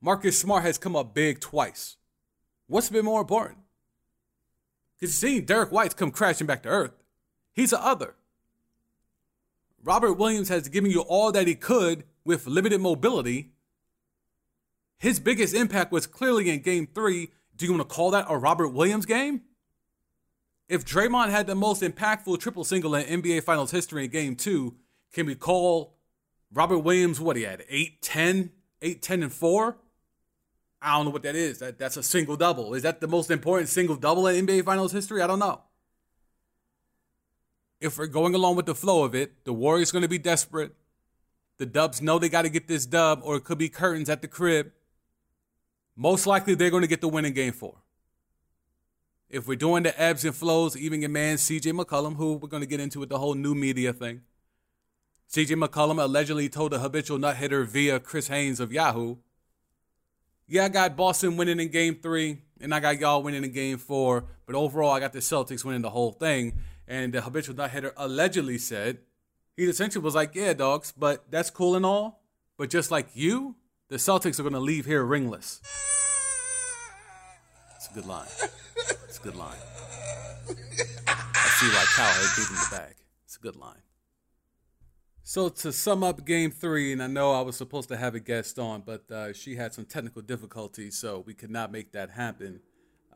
Marcus 0.00 0.38
Smart 0.38 0.64
has 0.64 0.76
come 0.76 0.96
up 0.96 1.14
big 1.14 1.40
twice. 1.40 1.96
What's 2.66 2.90
been 2.90 3.04
more 3.04 3.20
important? 3.20 3.58
Because 4.96 5.22
you've 5.22 5.32
seen 5.32 5.44
Derek 5.44 5.72
White's 5.72 5.94
come 5.94 6.10
crashing 6.10 6.46
back 6.46 6.62
to 6.64 6.68
earth. 6.68 6.92
He's 7.52 7.72
a 7.72 7.82
other. 7.82 8.14
Robert 9.82 10.14
Williams 10.14 10.48
has 10.48 10.68
given 10.68 10.90
you 10.90 11.00
all 11.02 11.30
that 11.32 11.46
he 11.46 11.54
could 11.54 12.04
with 12.24 12.46
limited 12.46 12.80
mobility. 12.80 13.52
His 14.98 15.20
biggest 15.20 15.54
impact 15.54 15.92
was 15.92 16.06
clearly 16.06 16.50
in 16.50 16.60
game 16.60 16.88
three. 16.94 17.30
Do 17.56 17.66
you 17.66 17.72
want 17.72 17.88
to 17.88 17.94
call 17.94 18.10
that 18.12 18.26
a 18.28 18.36
Robert 18.36 18.68
Williams 18.68 19.06
game? 19.06 19.42
If 20.68 20.84
Draymond 20.84 21.30
had 21.30 21.46
the 21.46 21.54
most 21.54 21.82
impactful 21.82 22.40
triple 22.40 22.64
single 22.64 22.94
in 22.94 23.22
NBA 23.22 23.42
Finals 23.42 23.70
history 23.70 24.04
in 24.04 24.10
game 24.10 24.34
two, 24.34 24.76
can 25.12 25.26
we 25.26 25.34
call 25.34 25.98
Robert 26.52 26.78
Williams 26.78 27.20
what 27.20 27.36
he 27.36 27.42
had? 27.42 27.64
8 27.68 28.00
10, 28.00 28.50
8 28.80 29.02
10 29.02 29.22
and 29.24 29.32
4? 29.32 29.76
I 30.80 30.96
don't 30.96 31.06
know 31.06 31.10
what 31.10 31.22
that 31.22 31.36
is. 31.36 31.58
That, 31.60 31.78
that's 31.78 31.96
a 31.96 32.02
single 32.02 32.36
double. 32.36 32.74
Is 32.74 32.82
that 32.82 33.00
the 33.00 33.08
most 33.08 33.30
important 33.30 33.68
single 33.68 33.96
double 33.96 34.26
in 34.26 34.46
NBA 34.46 34.64
Finals 34.64 34.92
history? 34.92 35.22
I 35.22 35.26
don't 35.26 35.38
know. 35.38 35.62
If 37.80 37.98
we're 37.98 38.06
going 38.06 38.34
along 38.34 38.56
with 38.56 38.66
the 38.66 38.74
flow 38.74 39.04
of 39.04 39.14
it, 39.14 39.44
the 39.44 39.52
Warriors 39.52 39.92
going 39.92 40.02
to 40.02 40.08
be 40.08 40.18
desperate. 40.18 40.74
The 41.58 41.66
Dubs 41.66 42.02
know 42.02 42.18
they 42.18 42.28
got 42.28 42.42
to 42.42 42.48
get 42.48 42.66
this 42.66 42.86
dub, 42.86 43.20
or 43.22 43.36
it 43.36 43.44
could 43.44 43.58
be 43.58 43.68
curtains 43.68 44.08
at 44.08 44.22
the 44.22 44.28
crib. 44.28 44.72
Most 45.96 46.26
likely, 46.26 46.54
they're 46.54 46.70
going 46.70 46.82
to 46.82 46.88
get 46.88 47.00
the 47.00 47.08
win 47.08 47.24
in 47.24 47.32
game 47.32 47.52
four. 47.52 47.76
If 49.30 49.46
we're 49.48 49.56
doing 49.56 49.84
the 49.84 50.00
ebbs 50.00 50.24
and 50.24 50.34
flows, 50.34 50.76
even 50.76 51.00
your 51.00 51.10
man 51.10 51.36
CJ 51.36 51.72
McCollum, 51.72 52.16
who 52.16 52.34
we're 52.34 52.48
going 52.48 52.62
to 52.62 52.68
get 52.68 52.80
into 52.80 53.00
with 53.00 53.08
the 53.08 53.18
whole 53.18 53.34
new 53.34 53.54
media 53.54 53.92
thing. 53.92 54.22
CJ 55.30 55.62
McCollum 55.62 56.02
allegedly 56.02 56.48
told 56.48 56.72
a 56.74 56.78
habitual 56.78 57.18
nut 57.18 57.36
hitter 57.36 57.64
via 57.64 57.98
Chris 58.00 58.28
Haynes 58.28 58.60
of 58.60 58.72
Yahoo. 58.72 59.16
Yeah, 60.46 60.64
I 60.64 60.68
got 60.68 60.96
Boston 60.96 61.36
winning 61.36 61.58
in 61.58 61.68
game 61.68 61.96
three, 61.96 62.42
and 62.60 62.74
I 62.74 62.80
got 62.80 63.00
y'all 63.00 63.22
winning 63.22 63.44
in 63.44 63.52
game 63.52 63.78
four, 63.78 64.26
but 64.46 64.54
overall, 64.54 64.92
I 64.92 65.00
got 65.00 65.12
the 65.12 65.20
Celtics 65.20 65.64
winning 65.64 65.82
the 65.82 65.90
whole 65.90 66.12
thing. 66.12 66.58
And 66.86 67.14
the 67.14 67.22
habitual 67.22 67.56
nut 67.56 67.70
hitter 67.70 67.94
allegedly 67.96 68.58
said, 68.58 68.98
he 69.56 69.64
essentially 69.64 70.02
was 70.02 70.14
like, 70.14 70.34
Yeah, 70.34 70.52
dogs, 70.52 70.92
but 70.96 71.30
that's 71.30 71.50
cool 71.50 71.74
and 71.74 71.86
all. 71.86 72.22
But 72.56 72.70
just 72.70 72.90
like 72.90 73.08
you, 73.14 73.56
the 73.88 73.96
Celtics 73.96 74.38
are 74.38 74.42
going 74.42 74.54
to 74.54 74.60
leave 74.60 74.86
here 74.86 75.04
ringless. 75.04 75.60
It's 77.76 77.90
a 77.90 77.94
good 77.94 78.06
line. 78.06 78.28
It's 79.08 79.18
a 79.18 79.22
good 79.22 79.36
line. 79.36 79.58
I 81.06 81.48
see 81.58 81.68
why 81.68 81.84
Cowherd 81.94 82.30
beating 82.36 82.56
the 82.56 82.68
bag. 82.70 82.94
It's 83.24 83.36
a 83.36 83.40
good 83.40 83.56
line. 83.56 83.82
So 85.26 85.48
to 85.48 85.72
sum 85.72 86.04
up 86.04 86.24
game 86.26 86.50
three, 86.50 86.92
and 86.92 87.02
I 87.02 87.06
know 87.06 87.32
I 87.32 87.40
was 87.40 87.56
supposed 87.56 87.88
to 87.88 87.96
have 87.96 88.14
a 88.14 88.20
guest 88.20 88.58
on, 88.58 88.82
but 88.82 89.10
uh, 89.10 89.32
she 89.32 89.56
had 89.56 89.72
some 89.72 89.86
technical 89.86 90.22
difficulties, 90.22 90.98
so 90.98 91.24
we 91.26 91.32
could 91.32 91.50
not 91.50 91.72
make 91.72 91.92
that 91.92 92.10
happen. 92.10 92.60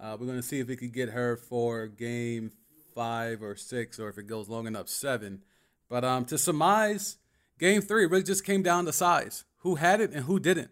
Uh, 0.00 0.16
we're 0.18 0.26
going 0.26 0.38
to 0.38 0.42
see 0.42 0.58
if 0.58 0.68
we 0.68 0.76
could 0.76 0.92
get 0.92 1.10
her 1.10 1.36
for 1.36 1.86
game 1.86 2.52
five 2.94 3.42
or 3.42 3.56
six, 3.56 4.00
or 4.00 4.08
if 4.08 4.16
it 4.16 4.26
goes 4.26 4.48
long 4.48 4.66
enough, 4.66 4.88
seven. 4.88 5.42
But 5.88 6.04
um, 6.04 6.24
to 6.26 6.38
surmise, 6.38 7.16
game 7.58 7.80
three 7.80 8.06
really 8.06 8.22
just 8.22 8.44
came 8.44 8.62
down 8.62 8.84
to 8.84 8.92
size 8.92 9.44
who 9.58 9.76
had 9.76 10.00
it 10.00 10.12
and 10.12 10.24
who 10.24 10.38
didn't. 10.38 10.70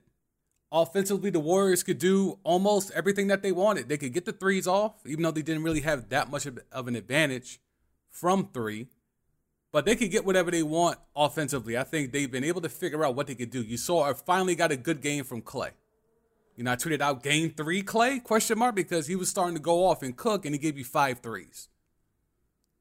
Offensively, 0.72 1.30
the 1.30 1.40
Warriors 1.40 1.82
could 1.82 1.98
do 1.98 2.38
almost 2.42 2.90
everything 2.90 3.28
that 3.28 3.42
they 3.42 3.52
wanted. 3.52 3.88
They 3.88 3.96
could 3.96 4.12
get 4.12 4.24
the 4.24 4.32
threes 4.32 4.66
off, 4.66 4.94
even 5.06 5.22
though 5.22 5.30
they 5.30 5.42
didn't 5.42 5.62
really 5.62 5.80
have 5.80 6.08
that 6.08 6.30
much 6.30 6.46
of 6.46 6.88
an 6.88 6.96
advantage 6.96 7.60
from 8.10 8.48
three. 8.52 8.88
But 9.72 9.84
they 9.84 9.96
could 9.96 10.10
get 10.10 10.24
whatever 10.24 10.50
they 10.50 10.62
want 10.62 10.98
offensively. 11.14 11.76
I 11.76 11.84
think 11.84 12.12
they've 12.12 12.30
been 12.30 12.44
able 12.44 12.60
to 12.62 12.68
figure 12.68 13.04
out 13.04 13.14
what 13.14 13.26
they 13.26 13.34
could 13.34 13.50
do. 13.50 13.62
You 13.62 13.76
saw 13.76 14.04
I 14.04 14.12
finally 14.14 14.54
got 14.54 14.72
a 14.72 14.76
good 14.76 15.00
game 15.00 15.24
from 15.24 15.40
Clay. 15.40 15.70
You 16.56 16.64
know, 16.64 16.72
I 16.72 16.76
tweeted 16.76 17.00
out 17.00 17.22
game 17.22 17.50
three 17.50 17.82
Clay, 17.82 18.18
question 18.18 18.58
mark 18.58 18.74
because 18.74 19.06
he 19.06 19.16
was 19.16 19.28
starting 19.28 19.54
to 19.54 19.60
go 19.60 19.86
off 19.86 20.02
and 20.02 20.16
cook, 20.16 20.44
and 20.46 20.54
he 20.54 20.58
gave 20.58 20.78
you 20.78 20.84
five 20.84 21.20
threes. 21.20 21.68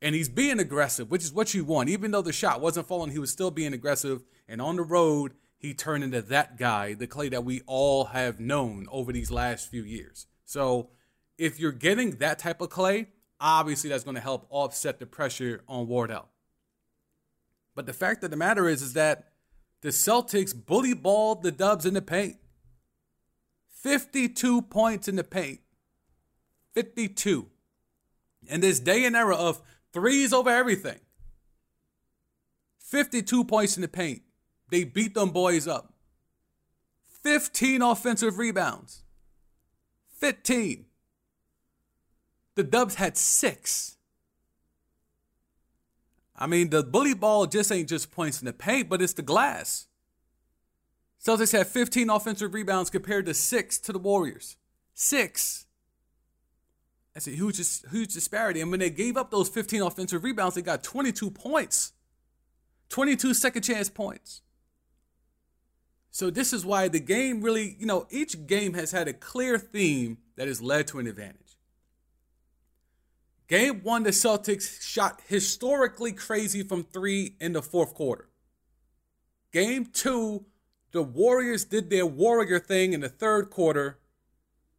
And 0.02 0.14
he's 0.14 0.30
being 0.30 0.60
aggressive, 0.60 1.10
which 1.10 1.24
is 1.24 1.34
what 1.34 1.54
you 1.54 1.64
want. 1.64 1.90
Even 1.90 2.12
though 2.12 2.22
the 2.22 2.34
shot 2.34 2.62
wasn't 2.62 2.88
falling, 2.88 3.12
he 3.12 3.20
was 3.20 3.32
still 3.32 3.52
being 3.52 3.74
aggressive. 3.74 4.24
And 4.48 4.62
on 4.62 4.76
the 4.76 4.84
road, 4.84 5.34
he 5.58 5.74
turned 5.74 6.04
into 6.04 6.22
that 6.22 6.58
guy, 6.58 6.94
the 6.94 7.08
Clay 7.08 7.30
that 7.30 7.44
we 7.44 7.62
all 7.66 8.06
have 8.06 8.40
known 8.40 8.88
over 8.92 9.12
these 9.12 9.32
last 9.32 9.70
few 9.70 9.84
years. 9.84 10.28
So 10.44 10.90
if 11.38 11.60
you're 11.60 11.72
getting 11.72 12.18
that 12.18 12.40
type 12.40 12.62
of 12.62 12.70
Clay, 12.70 13.08
obviously 13.40 13.90
that's 13.90 14.04
going 14.04 14.16
to 14.16 14.22
help 14.22 14.46
offset 14.50 15.00
the 15.00 15.06
pressure 15.06 15.64
on 15.68 15.88
Wardell. 15.88 16.30
But 17.74 17.86
the 17.86 17.94
fact 17.94 18.24
of 18.24 18.32
the 18.32 18.38
matter 18.38 18.70
is, 18.70 18.82
is 18.82 18.94
that 18.94 19.32
the 19.82 19.90
Celtics 19.90 20.54
bully 20.56 20.94
balled 20.94 21.44
the 21.44 21.52
Dubs 21.52 21.86
in 21.86 21.94
the 21.94 22.02
paint. 22.02 22.38
52 23.68 24.64
points 24.64 25.08
in 25.08 25.16
the 25.16 25.24
paint. 25.24 25.60
52. 26.74 27.48
In 28.48 28.62
this 28.62 28.80
day 28.80 29.06
and 29.06 29.16
era 29.16 29.36
of 29.36 29.62
threes 29.96 30.34
over 30.34 30.50
everything. 30.50 31.00
52 32.80 33.46
points 33.46 33.78
in 33.78 33.82
the 33.82 33.88
paint. 33.88 34.22
They 34.70 34.84
beat 34.84 35.16
them 35.16 35.30
boys 35.30 35.68
up. 35.68 35.94
15 37.24 37.82
offensive 37.82 38.38
rebounds. 38.38 39.04
15. 40.20 40.86
The 42.56 42.64
Dubs 42.64 42.96
had 42.96 43.18
six. 43.18 43.96
I 46.36 46.46
mean, 46.46 46.70
the 46.70 46.84
bully 46.84 47.14
ball 47.14 47.46
just 47.46 47.72
ain't 47.72 47.90
just 47.90 48.12
points 48.12 48.42
in 48.42 48.46
the 48.46 48.54
paint, 48.54 48.90
but 48.90 49.02
it's 49.02 49.14
the 49.14 49.22
glass. 49.22 49.88
Celtics 51.26 51.54
had 51.54 51.68
15 51.68 52.10
offensive 52.10 52.54
rebounds 52.54 52.90
compared 52.90 53.26
to 53.28 53.34
six 53.34 53.80
to 53.80 53.94
the 53.94 54.00
Warriors. 54.00 54.58
Six. 54.94 55.66
That's 57.16 57.28
a 57.28 57.32
huge, 57.32 57.62
huge 57.92 58.14
disparity. 58.14 58.60
And 58.60 58.70
when 58.70 58.82
they 58.82 58.90
gave 58.90 59.16
up 59.16 59.32
those 59.32 59.48
15 59.48 59.82
offensive 59.82 60.24
rebounds, 60.24 60.56
they 60.56 60.62
got 60.62 60.84
22 60.84 61.32
points, 61.32 61.94
22 62.90 63.34
second 63.34 63.62
chance 63.64 63.90
points. 63.90 64.42
So 66.12 66.30
this 66.30 66.52
is 66.52 66.66
why 66.66 66.90
the 66.90 67.00
game 67.00 67.42
really, 67.42 67.78
you 67.80 67.86
know, 67.86 68.06
each 68.10 68.46
game 68.48 68.74
has 68.74 68.92
had 68.92 69.08
a 69.08 69.14
clear 69.14 69.58
theme 69.58 70.18
that 70.36 70.48
has 70.48 70.62
led 70.62 70.88
to 70.88 71.00
an 71.00 71.08
advantage. 71.08 71.58
Game 73.48 73.82
one, 73.82 74.04
the 74.04 74.10
Celtics 74.10 74.82
shot 74.82 75.22
historically 75.28 76.12
crazy 76.12 76.64
from 76.64 76.84
three 76.84 77.36
in 77.40 77.54
the 77.54 77.62
fourth 77.62 77.94
quarter. 77.94 78.28
Game 79.54 79.86
two, 79.86 80.46
the 80.92 81.04
Warriors 81.04 81.64
did 81.64 81.90
their 81.90 82.06
Warrior 82.06 82.60
thing 82.60 82.92
in 82.92 83.02
the 83.02 83.10
third 83.10 83.50
quarter, 83.50 84.00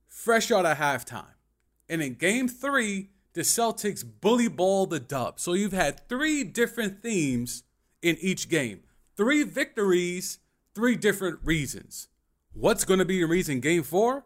fresh 0.07 0.51
out 0.51 0.66
of 0.66 0.77
halftime. 0.79 1.36
And 1.88 2.03
in 2.03 2.14
game 2.14 2.49
three, 2.49 3.11
the 3.35 3.42
Celtics 3.42 4.05
bully 4.05 4.49
ball 4.49 4.87
the 4.87 5.01
dub. 5.01 5.38
So 5.38 5.53
you've 5.53 5.72
had 5.72 6.09
three 6.09 6.42
different 6.42 7.03
themes 7.03 7.64
in 8.03 8.16
each 8.20 8.49
game, 8.49 8.81
three 9.16 9.42
victories, 9.42 10.38
three 10.75 10.96
different 10.96 11.40
reasons. 11.44 12.09
What's 12.53 12.85
going 12.85 12.99
to 12.99 13.05
be 13.05 13.20
the 13.20 13.27
reason 13.27 13.61
game 13.61 13.83
four? 13.83 14.25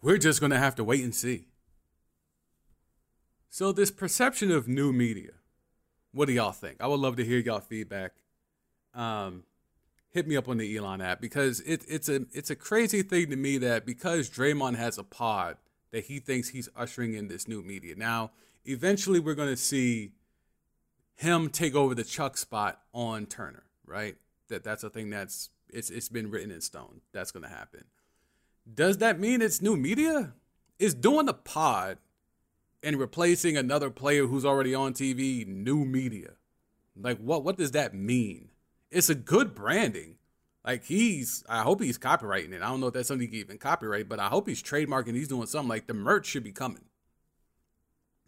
We're 0.00 0.18
just 0.18 0.40
going 0.40 0.50
to 0.50 0.58
have 0.58 0.74
to 0.76 0.84
wait 0.84 1.04
and 1.04 1.14
see. 1.14 1.46
So 3.48 3.70
this 3.70 3.90
perception 3.90 4.50
of 4.50 4.66
new 4.66 4.92
media, 4.92 5.32
what 6.10 6.26
do 6.26 6.32
y'all 6.32 6.52
think? 6.52 6.78
I 6.80 6.88
would 6.88 7.00
love 7.00 7.16
to 7.16 7.24
hear 7.24 7.38
y'all 7.38 7.60
feedback. 7.60 8.12
Um, 8.94 9.44
hit 10.10 10.26
me 10.26 10.36
up 10.36 10.48
on 10.48 10.58
the 10.58 10.76
Elon 10.76 11.00
app 11.00 11.20
because 11.20 11.60
it, 11.60 11.84
it's 11.88 12.08
a 12.08 12.22
it's 12.32 12.50
a 12.50 12.56
crazy 12.56 13.02
thing 13.02 13.30
to 13.30 13.36
me 13.36 13.58
that 13.58 13.86
because 13.86 14.28
Draymond 14.28 14.76
has 14.76 14.98
a 14.98 15.04
pod 15.04 15.56
that 15.92 16.04
he 16.04 16.18
thinks 16.18 16.48
he's 16.48 16.68
ushering 16.76 17.14
in 17.14 17.28
this 17.28 17.46
new 17.46 17.62
media. 17.62 17.94
Now, 17.96 18.32
eventually, 18.64 19.20
we're 19.20 19.34
going 19.34 19.48
to 19.48 19.56
see 19.56 20.12
him 21.14 21.48
take 21.48 21.74
over 21.74 21.94
the 21.94 22.04
Chuck 22.04 22.36
spot 22.36 22.80
on 22.92 23.26
Turner, 23.26 23.64
right? 23.86 24.16
That 24.48 24.64
that's 24.64 24.82
a 24.82 24.90
thing 24.90 25.10
that's 25.10 25.50
it's 25.68 25.90
it's 25.90 26.08
been 26.08 26.30
written 26.30 26.50
in 26.50 26.60
stone. 26.60 27.00
That's 27.12 27.30
going 27.30 27.44
to 27.44 27.48
happen. 27.48 27.84
Does 28.72 28.98
that 28.98 29.18
mean 29.20 29.42
it's 29.42 29.62
new 29.62 29.76
media? 29.76 30.34
Is 30.78 30.94
doing 30.94 31.26
the 31.26 31.34
pod 31.34 31.98
and 32.82 32.98
replacing 32.98 33.56
another 33.56 33.90
player 33.90 34.26
who's 34.26 34.44
already 34.44 34.74
on 34.74 34.92
TV 34.92 35.46
new 35.46 35.84
media. 35.84 36.32
Like 37.00 37.18
what 37.18 37.44
what 37.44 37.56
does 37.56 37.70
that 37.72 37.94
mean? 37.94 38.48
it's 38.92 39.08
a 39.08 39.14
good 39.14 39.54
branding. 39.54 40.16
Like 40.64 40.84
he's, 40.84 41.42
I 41.48 41.62
hope 41.62 41.82
he's 41.82 41.98
copywriting 41.98 42.52
it. 42.52 42.62
I 42.62 42.68
don't 42.68 42.80
know 42.80 42.86
if 42.86 42.94
that's 42.94 43.08
something 43.08 43.26
he 43.26 43.30
can 43.30 43.40
even 43.40 43.58
copyright, 43.58 44.08
but 44.08 44.20
I 44.20 44.28
hope 44.28 44.48
he's 44.48 44.62
trademarking. 44.62 45.14
He's 45.14 45.28
doing 45.28 45.46
something 45.46 45.68
like 45.68 45.88
the 45.88 45.94
merch 45.94 46.26
should 46.26 46.44
be 46.44 46.52
coming. 46.52 46.84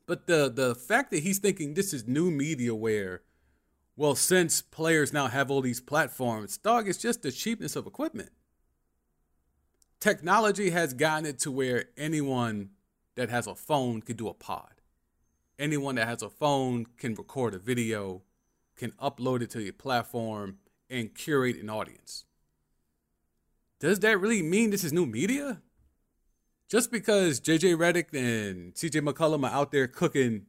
But 0.07 0.27
the 0.27 0.51
the 0.51 0.75
fact 0.75 1.11
that 1.13 1.23
he's 1.23 1.39
thinking 1.39 1.75
this 1.75 1.95
is 1.95 2.07
new 2.07 2.31
media 2.31 2.75
where, 2.75 3.23
well, 3.97 4.15
since 4.15 4.61
players 4.61 5.13
now 5.13 5.29
have 5.29 5.51
all 5.51 5.63
these 5.63 5.81
platforms, 5.81 6.59
dog, 6.59 6.89
it's 6.89 6.99
just 6.99 7.23
the 7.23 7.33
cheapness 7.33 7.77
of 7.77 7.87
equipment. 7.87 8.31
Technology 10.01 10.71
has 10.71 10.93
gotten 10.93 11.25
it 11.25 11.39
to 11.39 11.51
where 11.51 11.87
anyone 11.97 12.71
that 13.15 13.31
has 13.31 13.47
a 13.47 13.55
phone 13.55 14.03
can 14.03 14.17
do 14.17 14.29
a 14.29 14.35
pod. 14.35 14.83
Anyone 15.59 15.95
that 15.95 16.09
has 16.09 16.21
a 16.21 16.29
phone 16.29 16.85
can 16.99 17.15
record 17.15 17.55
a 17.55 17.59
video, 17.59 18.23
can 18.77 18.91
upload 19.01 19.41
it 19.41 19.51
to 19.51 19.63
your 19.63 19.73
platform, 19.73 20.59
and 20.95 21.15
curate 21.15 21.57
an 21.57 21.69
audience. 21.69 22.25
Does 23.81 24.01
that 24.01 24.21
really 24.21 24.43
mean 24.43 24.71
this 24.71 24.85
is 24.85 24.93
new 24.93 25.07
media? 25.07 25.61
Just 26.71 26.91
because 26.91 27.41
JJ 27.41 27.77
Redick 27.77 28.15
and 28.15 28.75
CJ 28.75 29.07
McCollum 29.07 29.45
are 29.45 29.53
out 29.53 29.73
there 29.73 29.87
cooking 29.87 30.47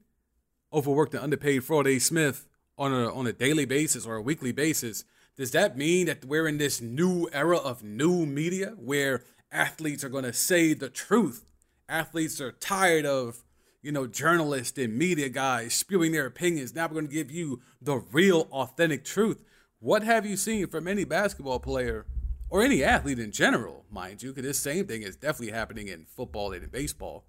overworked 0.71 1.13
and 1.13 1.23
underpaid 1.23 1.63
Fraud 1.63 1.87
A. 1.87 1.99
Smith 1.99 2.47
on 2.77 2.93
a 2.93 3.13
on 3.13 3.27
a 3.27 3.33
daily 3.33 3.65
basis 3.65 4.05
or 4.05 4.15
a 4.15 4.21
weekly 4.21 4.51
basis, 4.51 5.03
does 5.37 5.51
that 5.51 5.77
mean 5.77 6.05
that 6.05 6.23
we're 6.23 6.47
in 6.47 6.57
this 6.57 6.79
new 6.81 7.27
era 7.33 7.57
of 7.57 7.83
new 7.83 8.25
media 8.25 8.73
where 8.77 9.23
athletes 9.51 10.03
are 10.03 10.09
going 10.09 10.23
to 10.23 10.33
say 10.33 10.73
the 10.73 10.89
truth? 10.89 11.45
Athletes 11.89 12.39
are 12.39 12.53
tired 12.53 13.05
of, 13.05 13.43
you 13.81 13.91
know, 13.91 14.07
journalists 14.07 14.77
and 14.77 14.97
media 14.97 15.29
guys 15.29 15.73
spewing 15.73 16.13
their 16.13 16.25
opinions. 16.25 16.73
Now 16.73 16.87
we're 16.87 16.93
going 16.93 17.07
to 17.07 17.13
give 17.13 17.31
you 17.31 17.61
the 17.81 17.97
real, 17.97 18.47
authentic 18.51 19.03
truth. 19.03 19.43
What 19.85 20.01
have 20.01 20.25
you 20.25 20.35
seen 20.35 20.65
from 20.65 20.87
any 20.87 21.03
basketball 21.03 21.59
player 21.59 22.07
or 22.49 22.63
any 22.63 22.83
athlete 22.83 23.19
in 23.19 23.29
general, 23.29 23.85
mind 23.91 24.23
you, 24.23 24.33
because 24.33 24.43
this 24.43 24.57
same 24.57 24.87
thing 24.87 25.03
is 25.03 25.15
definitely 25.15 25.53
happening 25.53 25.89
in 25.89 26.07
football 26.07 26.53
and 26.53 26.63
in 26.63 26.71
baseball. 26.71 27.27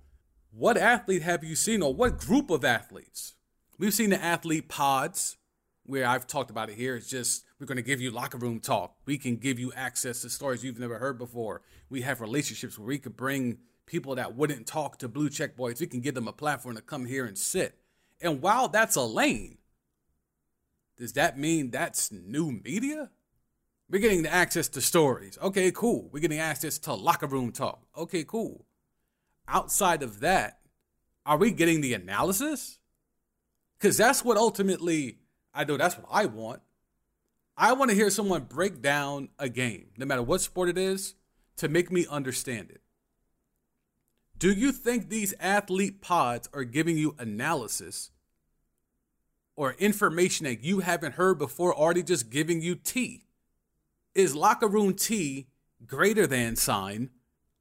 What 0.52 0.78
athlete 0.78 1.20
have 1.20 1.44
you 1.44 1.54
seen, 1.54 1.82
or 1.82 1.92
what 1.92 2.16
group 2.16 2.48
of 2.48 2.64
athletes? 2.64 3.34
We've 3.76 3.92
seen 3.92 4.08
the 4.08 4.24
athlete 4.24 4.70
pods, 4.70 5.36
where 5.84 6.06
I've 6.06 6.26
talked 6.26 6.48
about 6.48 6.70
it 6.70 6.76
here. 6.76 6.96
It's 6.96 7.10
just 7.10 7.44
we're 7.60 7.66
going 7.66 7.76
to 7.76 7.82
give 7.82 8.00
you 8.00 8.10
locker 8.10 8.38
room 8.38 8.58
talk. 8.58 8.96
We 9.04 9.18
can 9.18 9.36
give 9.36 9.58
you 9.58 9.70
access 9.76 10.22
to 10.22 10.30
stories 10.30 10.64
you've 10.64 10.80
never 10.80 10.98
heard 10.98 11.18
before. 11.18 11.60
We 11.90 12.00
have 12.00 12.22
relationships 12.22 12.78
where 12.78 12.88
we 12.88 12.98
could 12.98 13.18
bring 13.18 13.58
people 13.84 14.14
that 14.14 14.34
wouldn't 14.34 14.66
talk 14.66 14.98
to 15.00 15.08
blue 15.08 15.28
check 15.28 15.56
boys. 15.56 15.78
We 15.78 15.88
can 15.88 16.00
give 16.00 16.14
them 16.14 16.26
a 16.26 16.32
platform 16.32 16.76
to 16.76 16.80
come 16.80 17.04
here 17.04 17.26
and 17.26 17.36
sit. 17.36 17.76
And 18.18 18.40
while 18.40 18.68
that's 18.68 18.96
a 18.96 19.02
lane, 19.02 19.58
does 20.96 21.12
that 21.14 21.38
mean 21.38 21.70
that's 21.70 22.10
new 22.10 22.60
media? 22.64 23.10
We're 23.88 24.00
getting 24.00 24.22
the 24.22 24.32
access 24.32 24.68
to 24.70 24.80
stories. 24.80 25.38
Okay, 25.42 25.70
cool. 25.70 26.08
We're 26.12 26.20
getting 26.20 26.40
access 26.40 26.78
to 26.80 26.94
locker 26.94 27.26
room 27.26 27.52
talk. 27.52 27.86
Okay, 27.96 28.24
cool. 28.24 28.64
Outside 29.46 30.02
of 30.02 30.20
that, 30.20 30.58
are 31.24 31.36
we 31.36 31.52
getting 31.52 31.80
the 31.80 31.94
analysis? 31.94 32.78
Because 33.78 33.96
that's 33.96 34.24
what 34.24 34.36
ultimately 34.36 35.18
I 35.56 35.64
know 35.64 35.76
that's 35.76 35.96
what 35.96 36.06
I 36.10 36.26
want. 36.26 36.60
I 37.56 37.72
want 37.72 37.90
to 37.90 37.96
hear 37.96 38.10
someone 38.10 38.42
break 38.42 38.82
down 38.82 39.30
a 39.38 39.48
game, 39.48 39.86
no 39.96 40.04
matter 40.04 40.22
what 40.22 40.42
sport 40.42 40.68
it 40.68 40.76
is, 40.76 41.14
to 41.56 41.68
make 41.68 41.90
me 41.90 42.06
understand 42.10 42.70
it. 42.70 42.82
Do 44.38 44.52
you 44.52 44.72
think 44.72 45.08
these 45.08 45.32
athlete 45.40 46.02
pods 46.02 46.50
are 46.52 46.64
giving 46.64 46.98
you 46.98 47.14
analysis 47.18 48.10
or 49.56 49.72
information 49.78 50.44
that 50.44 50.62
you 50.62 50.80
haven't 50.80 51.14
heard 51.14 51.38
before, 51.38 51.74
already 51.74 52.02
just 52.02 52.30
giving 52.30 52.60
you 52.60 52.74
tea? 52.74 53.26
is 54.16 54.34
locker 54.34 54.66
room 54.66 54.94
T 54.94 55.46
greater 55.86 56.26
than 56.26 56.56
sign 56.56 57.10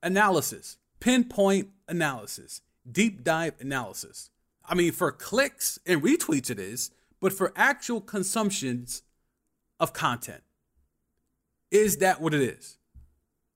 analysis, 0.02 0.78
pinpoint 1.00 1.68
analysis, 1.88 2.62
deep 2.90 3.24
dive 3.24 3.54
analysis. 3.60 4.32
I 4.68 4.74
mean, 4.74 4.94
for 4.94 5.12
clicks 5.12 5.78
and 5.86 6.02
retweets, 6.02 6.50
it 6.50 6.58
is, 6.58 6.92
but 7.20 7.34
for 7.34 7.52
actual 7.56 8.02
consumptions 8.02 9.04
of 9.80 9.94
content, 9.94 10.44
is 11.70 11.98
that 11.98 12.22
what 12.22 12.34
it 12.34 12.42
is? 12.42 12.78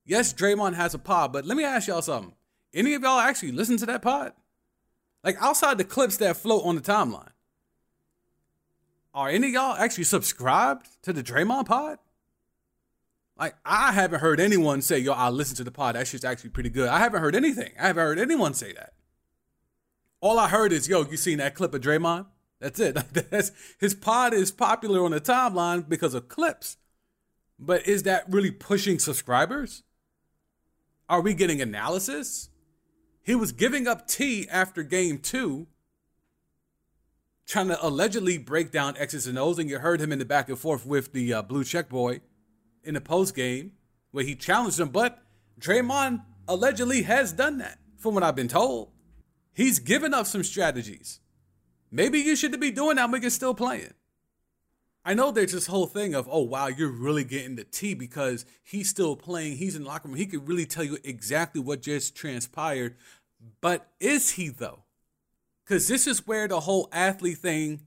Yes, 0.04 0.32
Draymond 0.32 0.74
has 0.74 0.92
a 0.92 0.98
pod, 0.98 1.32
but 1.32 1.46
let 1.46 1.56
me 1.56 1.64
ask 1.64 1.88
y'all 1.88 2.02
something. 2.02 2.34
Any 2.74 2.94
of 2.94 3.02
y'all 3.02 3.18
actually 3.18 3.52
listen 3.52 3.76
to 3.78 3.86
that 3.86 4.02
pod? 4.02 4.32
Like 5.24 5.36
outside 5.40 5.78
the 5.78 5.84
clips 5.84 6.18
that 6.18 6.36
float 6.36 6.64
on 6.64 6.74
the 6.74 6.80
timeline, 6.80 7.30
are 9.14 9.28
any 9.28 9.48
of 9.48 9.52
y'all 9.52 9.76
actually 9.76 10.04
subscribed 10.04 10.88
to 11.02 11.12
the 11.12 11.22
Draymond 11.22 11.66
pod? 11.66 11.98
Like 13.36 13.54
I 13.64 13.92
haven't 13.92 14.20
heard 14.20 14.38
anyone 14.38 14.82
say, 14.82 14.98
"Yo, 14.98 15.12
I 15.12 15.30
listen 15.30 15.56
to 15.56 15.64
the 15.64 15.70
pod. 15.70 15.94
That 15.94 16.06
shit's 16.06 16.24
actually 16.24 16.50
pretty 16.50 16.70
good." 16.70 16.88
I 16.88 16.98
haven't 16.98 17.20
heard 17.20 17.34
anything. 17.34 17.72
I 17.78 17.88
haven't 17.88 18.04
heard 18.04 18.18
anyone 18.18 18.54
say 18.54 18.72
that. 18.74 18.92
All 20.20 20.38
I 20.38 20.48
heard 20.48 20.72
is, 20.72 20.88
"Yo, 20.88 21.04
you 21.04 21.16
seen 21.16 21.38
that 21.38 21.54
clip 21.54 21.72
of 21.72 21.80
Draymond?" 21.80 22.26
That's 22.60 22.78
it. 22.78 22.94
That's, 23.30 23.52
his 23.78 23.94
pod 23.94 24.34
is 24.34 24.52
popular 24.52 25.04
on 25.04 25.12
the 25.12 25.20
timeline 25.20 25.88
because 25.88 26.14
of 26.14 26.28
clips. 26.28 26.76
But 27.58 27.86
is 27.86 28.04
that 28.04 28.24
really 28.28 28.50
pushing 28.50 28.98
subscribers? 28.98 29.82
Are 31.08 31.20
we 31.20 31.34
getting 31.34 31.60
analysis? 31.60 32.50
He 33.22 33.34
was 33.34 33.52
giving 33.52 33.86
up 33.86 34.06
T 34.06 34.46
after 34.48 34.82
game 34.82 35.18
two, 35.18 35.66
trying 37.50 37.66
to 37.66 37.84
allegedly 37.84 38.38
break 38.38 38.70
down 38.70 38.96
X's 38.96 39.26
and 39.26 39.36
O's, 39.36 39.58
and 39.58 39.68
you 39.68 39.80
heard 39.80 40.00
him 40.00 40.12
in 40.12 40.20
the 40.20 40.24
back 40.24 40.48
and 40.48 40.58
forth 40.58 40.86
with 40.86 41.12
the 41.12 41.34
uh, 41.34 41.42
blue 41.42 41.64
check 41.64 41.88
boy 41.88 42.20
in 42.84 42.94
the 42.94 43.00
post 43.00 43.34
game 43.34 43.72
where 44.12 44.24
he 44.24 44.36
challenged 44.36 44.78
him, 44.78 44.88
but 44.88 45.20
Draymond 45.58 46.22
allegedly 46.46 47.02
has 47.02 47.32
done 47.32 47.58
that, 47.58 47.78
from 47.96 48.14
what 48.14 48.22
I've 48.22 48.36
been 48.36 48.46
told. 48.46 48.92
He's 49.52 49.80
given 49.80 50.14
up 50.14 50.26
some 50.26 50.44
strategies. 50.44 51.18
Maybe 51.90 52.20
you 52.20 52.36
shouldn't 52.36 52.60
be 52.60 52.70
doing 52.70 52.96
that, 52.96 53.10
but 53.10 53.20
you're 53.20 53.30
still 53.30 53.54
playing. 53.54 53.94
I 55.04 55.14
know 55.14 55.32
there's 55.32 55.52
this 55.52 55.66
whole 55.66 55.86
thing 55.86 56.14
of, 56.14 56.28
oh 56.30 56.42
wow, 56.42 56.68
you're 56.68 56.88
really 56.88 57.24
getting 57.24 57.56
the 57.56 57.64
tea 57.64 57.94
because 57.94 58.44
he's 58.62 58.88
still 58.88 59.16
playing, 59.16 59.56
he's 59.56 59.74
in 59.74 59.82
the 59.82 59.88
locker 59.88 60.06
room, 60.06 60.16
he 60.16 60.26
could 60.26 60.46
really 60.46 60.66
tell 60.66 60.84
you 60.84 60.98
exactly 61.02 61.60
what 61.60 61.82
just 61.82 62.14
transpired. 62.14 62.94
But 63.60 63.88
is 63.98 64.30
he 64.30 64.50
though? 64.50 64.84
Because 65.64 65.88
this 65.88 66.06
is 66.06 66.26
where 66.26 66.48
the 66.48 66.60
whole 66.60 66.88
athlete 66.92 67.38
thing 67.38 67.82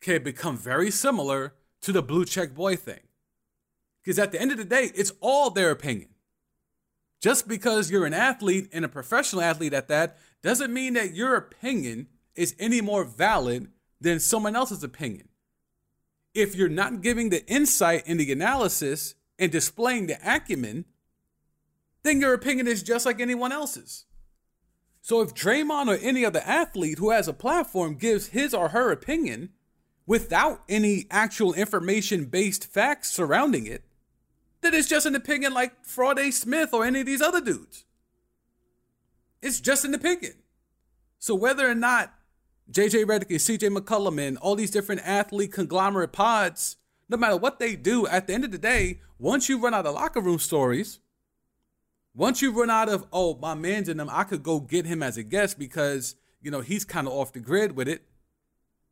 can 0.00 0.22
become 0.22 0.56
very 0.56 0.90
similar 0.90 1.54
to 1.82 1.92
the 1.92 2.02
blue 2.02 2.24
check 2.24 2.54
boy 2.54 2.76
thing. 2.76 3.00
Because 4.02 4.18
at 4.18 4.32
the 4.32 4.40
end 4.40 4.52
of 4.52 4.58
the 4.58 4.64
day, 4.64 4.90
it's 4.94 5.12
all 5.20 5.50
their 5.50 5.70
opinion. 5.70 6.10
Just 7.20 7.48
because 7.48 7.90
you're 7.90 8.06
an 8.06 8.14
athlete 8.14 8.68
and 8.72 8.84
a 8.84 8.88
professional 8.88 9.42
athlete 9.42 9.72
at 9.72 9.88
that 9.88 10.18
doesn't 10.42 10.72
mean 10.72 10.94
that 10.94 11.14
your 11.14 11.34
opinion 11.34 12.08
is 12.34 12.54
any 12.58 12.80
more 12.80 13.04
valid 13.04 13.68
than 14.00 14.20
someone 14.20 14.54
else's 14.54 14.84
opinion. 14.84 15.28
If 16.34 16.54
you're 16.54 16.68
not 16.68 17.00
giving 17.00 17.30
the 17.30 17.44
insight 17.46 18.04
and 18.06 18.20
the 18.20 18.30
analysis 18.30 19.14
and 19.38 19.50
displaying 19.50 20.06
the 20.06 20.18
acumen, 20.24 20.84
then 22.02 22.20
your 22.20 22.34
opinion 22.34 22.68
is 22.68 22.82
just 22.82 23.06
like 23.06 23.20
anyone 23.20 23.52
else's. 23.52 24.05
So 25.06 25.20
if 25.20 25.34
Draymond 25.34 25.86
or 25.86 26.00
any 26.02 26.24
other 26.24 26.42
athlete 26.44 26.98
who 26.98 27.10
has 27.10 27.28
a 27.28 27.32
platform 27.32 27.94
gives 27.94 28.30
his 28.30 28.52
or 28.52 28.70
her 28.70 28.90
opinion 28.90 29.50
without 30.04 30.64
any 30.68 31.06
actual 31.12 31.54
information 31.54 32.24
based 32.24 32.66
facts 32.66 33.12
surrounding 33.12 33.66
it, 33.66 33.84
then 34.62 34.74
it's 34.74 34.88
just 34.88 35.06
an 35.06 35.14
opinion 35.14 35.54
like 35.54 35.84
Fraud 35.84 36.18
A. 36.18 36.32
Smith 36.32 36.70
or 36.74 36.84
any 36.84 36.98
of 37.02 37.06
these 37.06 37.22
other 37.22 37.40
dudes. 37.40 37.84
It's 39.40 39.60
just 39.60 39.84
an 39.84 39.94
opinion. 39.94 40.32
So 41.20 41.36
whether 41.36 41.70
or 41.70 41.76
not 41.76 42.12
JJ 42.72 43.04
Redick 43.04 43.30
and 43.30 43.38
CJ 43.38 43.76
McCollum 43.76 44.20
and 44.20 44.36
all 44.38 44.56
these 44.56 44.72
different 44.72 45.02
athlete 45.04 45.52
conglomerate 45.52 46.10
pods, 46.10 46.78
no 47.08 47.16
matter 47.16 47.36
what 47.36 47.60
they 47.60 47.76
do, 47.76 48.08
at 48.08 48.26
the 48.26 48.34
end 48.34 48.44
of 48.44 48.50
the 48.50 48.58
day, 48.58 48.98
once 49.20 49.48
you 49.48 49.60
run 49.60 49.72
out 49.72 49.86
of 49.86 49.94
locker 49.94 50.20
room 50.20 50.40
stories, 50.40 50.98
once 52.16 52.40
you 52.40 52.50
run 52.50 52.70
out 52.70 52.88
of, 52.88 53.04
oh, 53.12 53.36
my 53.40 53.54
man's 53.54 53.90
in 53.90 53.98
them, 53.98 54.08
I 54.10 54.24
could 54.24 54.42
go 54.42 54.58
get 54.58 54.86
him 54.86 55.02
as 55.02 55.18
a 55.18 55.22
guest 55.22 55.58
because, 55.58 56.16
you 56.40 56.50
know, 56.50 56.62
he's 56.62 56.84
kind 56.84 57.06
of 57.06 57.12
off 57.12 57.34
the 57.34 57.40
grid 57.40 57.76
with 57.76 57.88
it. 57.88 58.02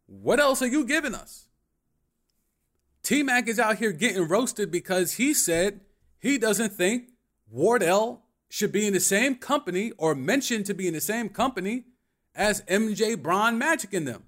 What 0.06 0.38
else 0.38 0.60
are 0.60 0.66
you 0.66 0.84
giving 0.84 1.14
us? 1.14 1.48
T 3.02 3.22
Mac 3.22 3.48
is 3.48 3.58
out 3.58 3.78
here 3.78 3.92
getting 3.92 4.28
roasted 4.28 4.70
because 4.70 5.14
he 5.14 5.32
said 5.32 5.80
he 6.18 6.36
doesn't 6.36 6.74
think 6.74 7.12
Wardell 7.50 8.22
should 8.50 8.72
be 8.72 8.86
in 8.86 8.92
the 8.92 9.00
same 9.00 9.36
company 9.36 9.92
or 9.96 10.14
mentioned 10.14 10.66
to 10.66 10.74
be 10.74 10.86
in 10.86 10.94
the 10.94 11.00
same 11.00 11.30
company 11.30 11.84
as 12.34 12.60
MJ 12.62 13.20
Bron 13.20 13.56
Magic 13.56 13.94
in 13.94 14.04
them. 14.04 14.24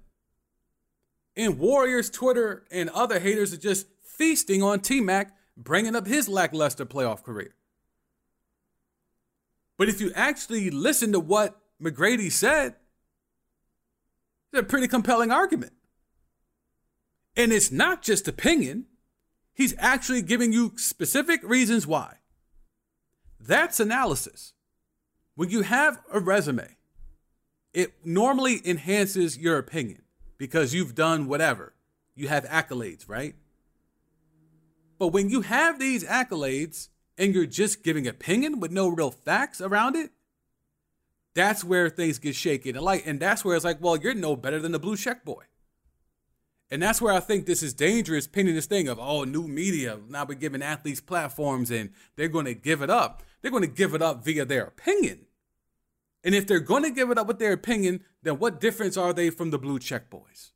And 1.35 1.59
Warriors 1.59 2.09
Twitter 2.09 2.65
and 2.71 2.89
other 2.89 3.19
haters 3.19 3.53
are 3.53 3.57
just 3.57 3.87
feasting 4.01 4.63
on 4.63 4.79
T 4.79 5.01
Mac 5.01 5.35
bringing 5.55 5.95
up 5.95 6.07
his 6.07 6.27
lackluster 6.27 6.85
playoff 6.85 7.21
career. 7.21 7.53
But 9.77 9.89
if 9.89 10.01
you 10.01 10.11
actually 10.15 10.69
listen 10.69 11.11
to 11.11 11.19
what 11.19 11.59
McGrady 11.81 12.31
said, 12.31 12.75
it's 14.51 14.61
a 14.61 14.63
pretty 14.63 14.87
compelling 14.87 15.31
argument. 15.31 15.73
And 17.35 17.53
it's 17.53 17.71
not 17.71 18.01
just 18.01 18.27
opinion. 18.27 18.85
He's 19.53 19.75
actually 19.77 20.23
giving 20.23 20.51
you 20.51 20.73
specific 20.77 21.41
reasons 21.43 21.85
why. 21.85 22.17
That's 23.39 23.79
analysis. 23.79 24.53
When 25.35 25.49
you 25.49 25.61
have 25.61 26.01
a 26.11 26.19
resume, 26.19 26.75
it 27.73 27.93
normally 28.03 28.59
enhances 28.65 29.37
your 29.37 29.59
opinion 29.59 30.01
because 30.39 30.73
you've 30.73 30.95
done 30.95 31.27
whatever. 31.27 31.73
You 32.15 32.27
have 32.27 32.45
accolades, 32.45 33.07
right? 33.07 33.35
But 34.97 35.09
when 35.09 35.29
you 35.29 35.41
have 35.41 35.77
these 35.77 36.03
accolades 36.03 36.89
and 37.17 37.33
you're 37.33 37.45
just 37.45 37.83
giving 37.83 38.07
opinion 38.07 38.59
with 38.59 38.71
no 38.71 38.87
real 38.87 39.11
facts 39.11 39.61
around 39.61 39.95
it, 39.95 40.11
that's 41.33 41.63
where 41.63 41.89
things 41.89 42.19
get 42.19 42.35
shaky. 42.35 42.69
And 42.69 42.81
like, 42.81 43.05
and 43.05 43.19
that's 43.19 43.45
where 43.45 43.55
it's 43.55 43.65
like, 43.65 43.81
well, 43.81 43.97
you're 43.97 44.13
no 44.13 44.35
better 44.35 44.59
than 44.59 44.71
the 44.71 44.79
blue 44.79 44.97
check 44.97 45.23
boy. 45.23 45.43
And 46.69 46.81
that's 46.81 47.01
where 47.01 47.13
I 47.13 47.19
think 47.19 47.45
this 47.45 47.63
is 47.63 47.73
dangerous, 47.73 48.27
pinning 48.27 48.55
this 48.55 48.65
thing 48.65 48.87
of, 48.87 48.99
oh, 48.99 49.23
new 49.23 49.47
media. 49.47 49.99
Now 50.09 50.25
we're 50.25 50.35
giving 50.35 50.61
athletes 50.61 50.99
platforms 50.99 51.71
and 51.71 51.91
they're 52.15 52.27
going 52.27 52.45
to 52.45 52.53
give 52.53 52.81
it 52.81 52.89
up. 52.89 53.23
They're 53.41 53.51
going 53.51 53.63
to 53.63 53.67
give 53.67 53.93
it 53.93 54.01
up 54.01 54.25
via 54.25 54.43
their 54.45 54.65
opinion. 54.65 55.27
And 56.23 56.35
if 56.35 56.45
they're 56.45 56.59
going 56.59 56.83
to 56.83 56.89
give 56.89 57.09
it 57.09 57.17
up 57.17 57.27
with 57.27 57.39
their 57.39 57.53
opinion, 57.53 58.03
then 58.21 58.39
what 58.39 58.59
difference 58.59 58.97
are 58.97 59.13
they 59.13 59.29
from 59.29 59.51
the 59.51 59.59
blue 59.59 59.79
check 59.79 60.09
boys? 60.09 60.51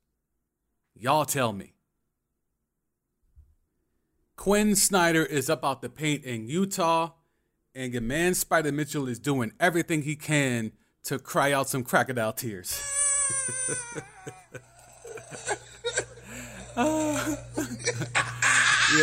Y'all 0.96 1.26
tell 1.26 1.54
me. 1.54 1.76
Quin 4.42 4.76
Snyder 4.76 5.24
is 5.24 5.52
up 5.52 5.64
out 5.64 5.84
the 5.84 5.90
paint 5.90 6.24
in 6.24 6.48
Utah, 6.48 7.12
and 7.76 7.94
your 7.94 8.02
man 8.02 8.34
Spider 8.34 8.72
Mitchell 8.72 9.08
is 9.08 9.20
doing 9.20 9.52
everything 9.60 10.02
he 10.02 10.16
can 10.16 10.72
to 11.04 11.20
cry 11.20 11.52
out 11.52 11.70
some 11.70 11.84
crocodile 11.84 12.34
tears. 12.34 12.82
Yo, 16.76 16.86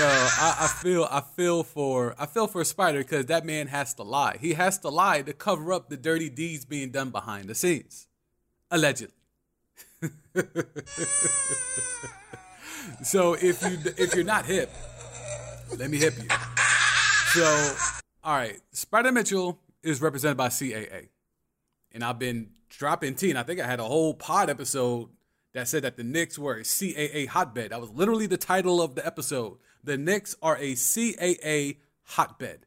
I, 0.03 0.57
I, 0.59 0.67
feel 0.83 1.07
I 1.09 1.21
feel 1.21 1.63
for 1.63 2.17
I 2.19 2.27
feel 2.27 2.49
for 2.49 2.65
Spider 2.65 2.99
because 2.99 3.27
that 3.27 3.47
man 3.47 3.69
has 3.69 3.95
to 3.95 4.03
lie. 4.03 4.39
He 4.41 4.55
has 4.55 4.79
to 4.79 4.89
lie 4.89 5.23
to 5.23 5.33
cover 5.33 5.73
up 5.73 5.89
the 5.89 5.97
dirty 5.97 6.31
deeds 6.31 6.65
being 6.65 6.91
done 6.91 7.11
behind 7.11 7.47
the 7.49 7.55
scenes, 7.55 8.09
allegedly. 8.73 9.15
so 13.05 13.35
if 13.35 13.63
you 13.63 13.79
if 13.97 14.17
you're 14.17 14.25
not 14.25 14.45
hip, 14.45 14.73
let 15.77 15.91
me 15.91 15.99
hip 15.99 16.15
you. 16.17 16.29
So, 17.33 17.75
all 18.25 18.37
right, 18.37 18.59
Spider 18.73 19.13
Mitchell 19.13 19.59
is 19.83 20.01
represented 20.01 20.37
by 20.37 20.49
CAA, 20.49 21.09
and 21.93 22.03
I've 22.03 22.19
been 22.19 22.51
dropping 22.69 23.15
T, 23.15 23.31
and 23.31 23.39
I 23.39 23.43
think 23.43 23.61
I 23.61 23.67
had 23.67 23.81
a 23.81 23.85
whole 23.85 24.15
pod 24.15 24.51
episode 24.51 25.09
that 25.55 25.69
said 25.69 25.83
that 25.85 25.97
the 25.97 26.05
Knicks 26.05 26.39
were 26.39 26.55
a 26.55 26.63
CAA 26.63 27.27
hotbed. 27.29 27.71
That 27.71 27.81
was 27.81 27.91
literally 27.91 28.27
the 28.27 28.37
title 28.37 28.81
of 28.81 28.95
the 28.95 29.07
episode 29.07 29.59
the 29.83 29.97
Knicks 29.97 30.37
are 30.43 30.57
a 30.57 30.73
CAA 30.75 31.79
hotbed. 32.05 32.67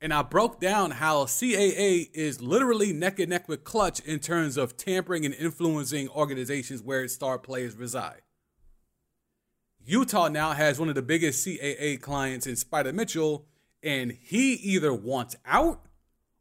And 0.00 0.12
I 0.12 0.22
broke 0.22 0.60
down 0.60 0.92
how 0.92 1.24
CAA 1.24 2.10
is 2.12 2.42
literally 2.42 2.92
neck 2.92 3.18
and 3.18 3.30
neck 3.30 3.48
with 3.48 3.64
Clutch 3.64 4.00
in 4.00 4.18
terms 4.18 4.56
of 4.56 4.76
tampering 4.76 5.24
and 5.24 5.34
influencing 5.34 6.08
organizations 6.10 6.82
where 6.82 7.02
its 7.02 7.14
star 7.14 7.38
players 7.38 7.76
reside. 7.76 8.20
Utah 9.84 10.28
now 10.28 10.52
has 10.52 10.78
one 10.78 10.88
of 10.88 10.94
the 10.94 11.02
biggest 11.02 11.46
CAA 11.46 12.00
clients 12.00 12.46
in 12.46 12.56
Spider 12.56 12.92
Mitchell, 12.92 13.46
and 13.82 14.12
he 14.12 14.54
either 14.54 14.94
wants 14.94 15.36
out 15.44 15.86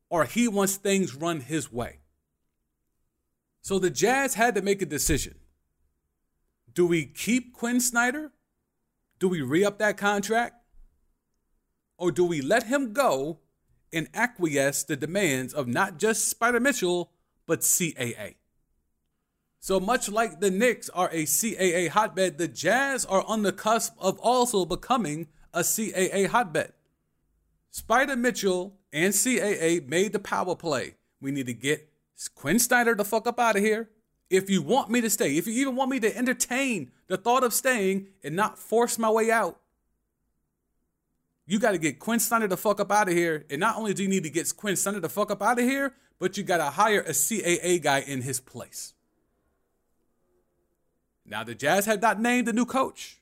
or 0.09 0.25
he 0.25 0.47
wants 0.47 0.75
things 0.77 1.15
run 1.15 1.41
his 1.41 1.71
way. 1.71 1.99
So 3.61 3.79
the 3.79 3.89
Jazz 3.89 4.35
had 4.35 4.55
to 4.55 4.61
make 4.61 4.81
a 4.81 4.85
decision. 4.85 5.35
Do 6.73 6.85
we 6.85 7.05
keep 7.05 7.53
Quin 7.53 7.79
Snyder 7.79 8.31
do 9.23 9.29
we 9.29 9.41
re 9.41 9.63
up 9.63 9.77
that 9.77 9.95
contract? 9.95 10.55
Or 11.97 12.11
do 12.11 12.25
we 12.25 12.41
let 12.41 12.63
him 12.63 12.91
go 12.91 13.39
and 13.93 14.09
acquiesce 14.13 14.83
the 14.83 14.97
demands 14.97 15.53
of 15.53 15.65
not 15.65 15.97
just 15.97 16.27
Spider 16.27 16.59
Mitchell, 16.59 17.13
but 17.47 17.61
CAA? 17.61 18.35
So 19.63 19.79
much 19.79 20.09
like 20.09 20.41
the 20.41 20.51
Knicks 20.51 20.89
are 20.89 21.07
a 21.13 21.23
CAA 21.23 21.87
hotbed, 21.87 22.37
the 22.37 22.49
Jazz 22.49 23.05
are 23.05 23.23
on 23.25 23.43
the 23.43 23.53
cusp 23.53 23.93
of 23.97 24.19
also 24.19 24.65
becoming 24.65 25.27
a 25.53 25.61
CAA 25.61 26.27
hotbed. 26.27 26.73
Spider 27.71 28.17
Mitchell 28.17 28.75
and 28.91 29.13
CAA 29.13 29.87
made 29.87 30.11
the 30.11 30.19
power 30.19 30.53
play. 30.53 30.95
We 31.21 31.31
need 31.31 31.45
to 31.45 31.53
get 31.53 31.87
Quin 32.35 32.59
Snyder 32.59 32.93
the 32.93 33.05
fuck 33.05 33.25
up 33.25 33.39
out 33.39 33.55
of 33.55 33.61
here 33.61 33.89
if 34.29 34.49
you 34.49 34.61
want 34.61 34.89
me 34.89 34.99
to 34.99 35.09
stay, 35.09 35.37
if 35.37 35.47
you 35.47 35.53
even 35.53 35.77
want 35.77 35.91
me 35.91 36.01
to 36.01 36.13
entertain 36.13 36.91
the 37.07 37.15
thought 37.15 37.45
of 37.45 37.53
staying 37.53 38.07
and 38.21 38.35
not 38.35 38.59
force 38.59 38.99
my 38.99 39.09
way 39.09 39.31
out, 39.31 39.61
you 41.45 41.57
got 41.57 41.71
to 41.71 41.77
get 41.77 41.99
Quin 41.99 42.19
Snyder 42.19 42.49
the 42.49 42.57
fuck 42.57 42.81
up 42.81 42.91
out 42.91 43.07
of 43.07 43.13
here. 43.13 43.45
And 43.49 43.61
not 43.61 43.77
only 43.77 43.93
do 43.93 44.03
you 44.03 44.09
need 44.09 44.23
to 44.23 44.29
get 44.29 44.53
Quin 44.57 44.75
Snyder 44.75 44.99
the 44.99 45.07
fuck 45.07 45.31
up 45.31 45.41
out 45.41 45.57
of 45.57 45.63
here, 45.63 45.95
but 46.19 46.35
you 46.35 46.43
got 46.43 46.57
to 46.57 46.65
hire 46.65 46.99
a 46.99 47.11
CAA 47.11 47.81
guy 47.81 47.99
in 48.01 48.23
his 48.23 48.41
place. 48.41 48.93
Now, 51.25 51.43
the 51.43 51.55
Jazz 51.55 51.85
have 51.85 52.01
not 52.01 52.19
named 52.19 52.47
a 52.47 52.53
new 52.53 52.65
coach. 52.65 53.19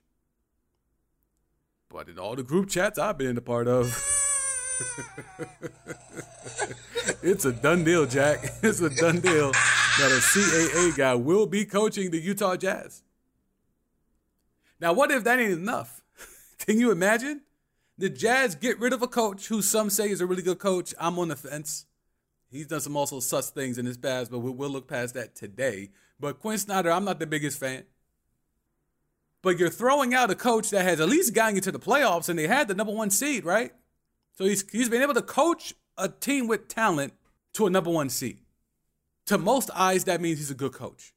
But 1.90 2.10
in 2.10 2.18
all 2.18 2.36
the 2.36 2.44
group 2.44 2.70
chats 2.70 2.98
I've 2.98 3.18
been 3.18 3.38
a 3.38 3.42
part 3.42 3.68
of, 3.68 3.88
it's 7.22 7.46
a 7.46 7.52
done 7.52 7.84
deal, 7.84 8.06
Jack. 8.06 8.40
It's 8.64 8.80
a 8.80 8.90
done 8.90 9.20
deal 9.20 9.52
that 9.52 10.12
a 10.12 10.22
CAA 10.22 10.96
guy 10.96 11.16
will 11.16 11.46
be 11.46 11.66
coaching 11.66 12.12
the 12.12 12.20
Utah 12.20 12.56
Jazz. 12.56 13.04
Now, 14.80 14.94
what 14.94 15.12
if 15.12 15.24
that 15.26 15.40
ain't 15.40 15.52
enough? 15.52 16.02
Can 16.66 16.80
you 16.80 16.92
imagine? 16.92 17.42
The 17.98 18.10
Jazz 18.10 18.56
get 18.56 18.80
rid 18.80 18.94
of 18.94 19.02
a 19.02 19.08
coach 19.08 19.48
who 19.48 19.62
some 19.62 19.90
say 19.90 20.10
is 20.10 20.22
a 20.22 20.26
really 20.26 20.42
good 20.42 20.60
coach. 20.60 20.94
I'm 21.00 21.20
on 21.20 21.28
the 21.28 21.36
fence. 21.36 21.86
He's 22.50 22.68
done 22.68 22.82
some 22.82 22.98
also 22.98 23.20
sus 23.20 23.50
things 23.50 23.78
in 23.78 23.86
his 23.86 23.98
past, 23.98 24.32
but 24.32 24.40
we'll 24.40 24.70
look 24.70 24.88
past 24.88 25.14
that 25.14 25.36
today. 25.36 25.90
But 26.22 26.40
Quin 26.40 26.60
Snyder, 26.60 26.92
I'm 26.92 27.04
not 27.04 27.20
the 27.20 27.26
biggest 27.26 27.60
fan. 27.60 27.84
But 29.42 29.58
you're 29.58 29.72
throwing 29.72 30.14
out 30.14 30.30
a 30.30 30.36
coach 30.36 30.70
that 30.70 30.84
has 30.84 31.02
at 31.02 31.10
least 31.10 31.34
gotten 31.34 31.56
you 31.56 31.62
to 31.62 31.72
the 31.72 31.80
playoffs 31.80 32.30
and 32.30 32.38
they 32.38 32.48
had 32.48 32.68
the 32.68 32.76
number 32.76 32.94
one 32.94 33.10
seed, 33.10 33.44
right? 33.44 33.74
So 34.38 34.46
he's, 34.46 34.70
he's 34.70 34.88
been 34.88 35.02
able 35.02 35.16
to 35.16 35.24
coach 35.24 35.74
a 35.98 36.08
team 36.08 36.48
with 36.48 36.68
talent 36.68 37.14
to 37.54 37.66
a 37.66 37.70
number 37.72 37.90
one 37.90 38.10
seed. 38.10 38.38
To 39.26 39.40
most 39.40 39.72
eyes, 39.74 40.04
that 40.04 40.22
means 40.22 40.38
he's 40.38 40.52
a 40.52 40.56
good 40.56 40.74
coach. 40.74 41.14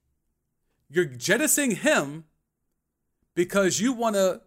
You're 0.88 1.04
jettisoning 1.04 1.76
him 1.76 2.24
because 3.34 3.80
you 3.80 3.92
want 3.92 4.16
to 4.16 4.40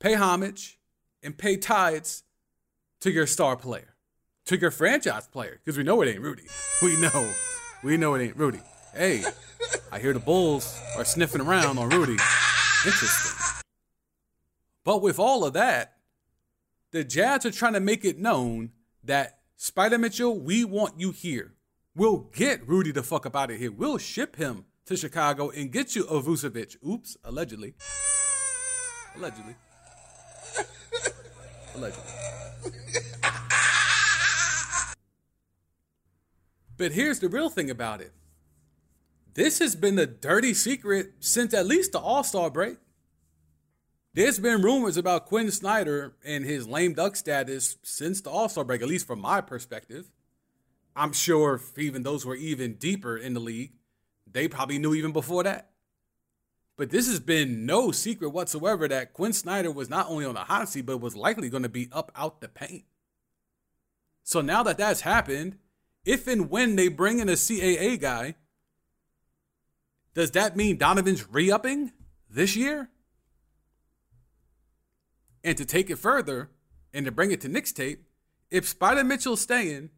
pay 0.00 0.14
homage 0.14 0.80
and 1.22 1.38
pay 1.38 1.56
tithes 1.56 2.24
to 3.00 3.10
your 3.10 3.26
star 3.26 3.56
player, 3.56 3.94
to 4.46 4.58
your 4.58 4.70
franchise 4.72 5.28
player, 5.28 5.60
because 5.64 5.78
we 5.78 5.84
know 5.84 6.02
it 6.02 6.08
ain't 6.08 6.20
Rudy. 6.20 6.44
We 6.82 6.96
know, 7.00 7.30
we 7.84 7.96
know 7.96 8.14
it 8.14 8.22
ain't 8.22 8.36
Rudy. 8.36 8.62
Hey, 8.96 9.22
I 9.92 9.98
hear 9.98 10.14
the 10.14 10.20
Bulls 10.20 10.80
are 10.96 11.04
sniffing 11.04 11.42
around 11.42 11.76
on 11.76 11.90
Rudy. 11.90 12.16
Interesting. 12.86 13.62
But 14.84 15.02
with 15.02 15.18
all 15.18 15.44
of 15.44 15.52
that, 15.52 15.98
the 16.92 17.04
Jazz 17.04 17.44
are 17.44 17.50
trying 17.50 17.74
to 17.74 17.80
make 17.80 18.06
it 18.06 18.18
known 18.18 18.70
that 19.04 19.40
Spider 19.58 19.98
Mitchell, 19.98 20.40
we 20.40 20.64
want 20.64 20.98
you 20.98 21.10
here. 21.10 21.52
We'll 21.94 22.30
get 22.32 22.66
Rudy 22.66 22.90
the 22.90 23.02
fuck 23.02 23.26
up 23.26 23.36
out 23.36 23.50
of 23.50 23.58
here. 23.58 23.70
We'll 23.70 23.98
ship 23.98 24.36
him 24.36 24.64
to 24.86 24.96
Chicago 24.96 25.50
and 25.50 25.70
get 25.70 25.94
you 25.94 26.04
a 26.06 26.22
Vucevic. 26.22 26.82
Oops, 26.82 27.18
allegedly. 27.22 27.74
Allegedly. 29.14 29.56
allegedly. 31.74 32.12
But 36.78 36.92
here's 36.92 37.18
the 37.18 37.28
real 37.28 37.50
thing 37.50 37.68
about 37.68 38.00
it. 38.00 38.12
This 39.36 39.58
has 39.58 39.76
been 39.76 39.96
the 39.96 40.06
dirty 40.06 40.54
secret 40.54 41.12
since 41.20 41.52
at 41.52 41.66
least 41.66 41.92
the 41.92 41.98
All 41.98 42.24
Star 42.24 42.50
break. 42.50 42.78
There's 44.14 44.38
been 44.38 44.62
rumors 44.62 44.96
about 44.96 45.26
Quin 45.26 45.50
Snyder 45.50 46.16
and 46.24 46.42
his 46.42 46.66
lame 46.66 46.94
duck 46.94 47.16
status 47.16 47.76
since 47.82 48.22
the 48.22 48.30
All 48.30 48.48
Star 48.48 48.64
break, 48.64 48.80
at 48.80 48.88
least 48.88 49.06
from 49.06 49.20
my 49.20 49.42
perspective. 49.42 50.10
I'm 50.96 51.12
sure 51.12 51.60
even 51.76 52.02
those 52.02 52.22
who 52.22 52.32
even 52.32 52.76
deeper 52.76 53.14
in 53.14 53.34
the 53.34 53.40
league, 53.40 53.72
they 54.26 54.48
probably 54.48 54.78
knew 54.78 54.94
even 54.94 55.12
before 55.12 55.42
that. 55.42 55.68
But 56.78 56.88
this 56.88 57.06
has 57.06 57.20
been 57.20 57.66
no 57.66 57.90
secret 57.90 58.30
whatsoever 58.30 58.88
that 58.88 59.12
Quin 59.12 59.34
Snyder 59.34 59.70
was 59.70 59.90
not 59.90 60.08
only 60.08 60.24
on 60.24 60.34
the 60.34 60.40
hot 60.40 60.70
seat, 60.70 60.86
but 60.86 61.02
was 61.02 61.14
likely 61.14 61.50
going 61.50 61.62
to 61.62 61.68
be 61.68 61.90
up 61.92 62.10
out 62.16 62.40
the 62.40 62.48
paint. 62.48 62.84
So 64.22 64.40
now 64.40 64.62
that 64.62 64.78
that's 64.78 65.02
happened, 65.02 65.58
if 66.06 66.26
and 66.26 66.48
when 66.48 66.76
they 66.76 66.88
bring 66.88 67.18
in 67.18 67.28
a 67.28 67.32
CAA 67.32 68.00
guy, 68.00 68.36
does 70.16 70.32
that 70.32 70.56
mean 70.56 70.78
Donovan's 70.78 71.28
re 71.30 71.50
upping 71.50 71.92
this 72.30 72.56
year? 72.56 72.88
And 75.44 75.56
to 75.58 75.66
take 75.66 75.90
it 75.90 75.96
further 75.96 76.50
and 76.94 77.04
to 77.04 77.12
bring 77.12 77.30
it 77.30 77.42
to 77.42 77.48
Knicks 77.48 77.70
tape, 77.70 78.02
if 78.50 78.66
Spider 78.66 79.04
Mitchell's 79.04 79.42
staying 79.42 79.90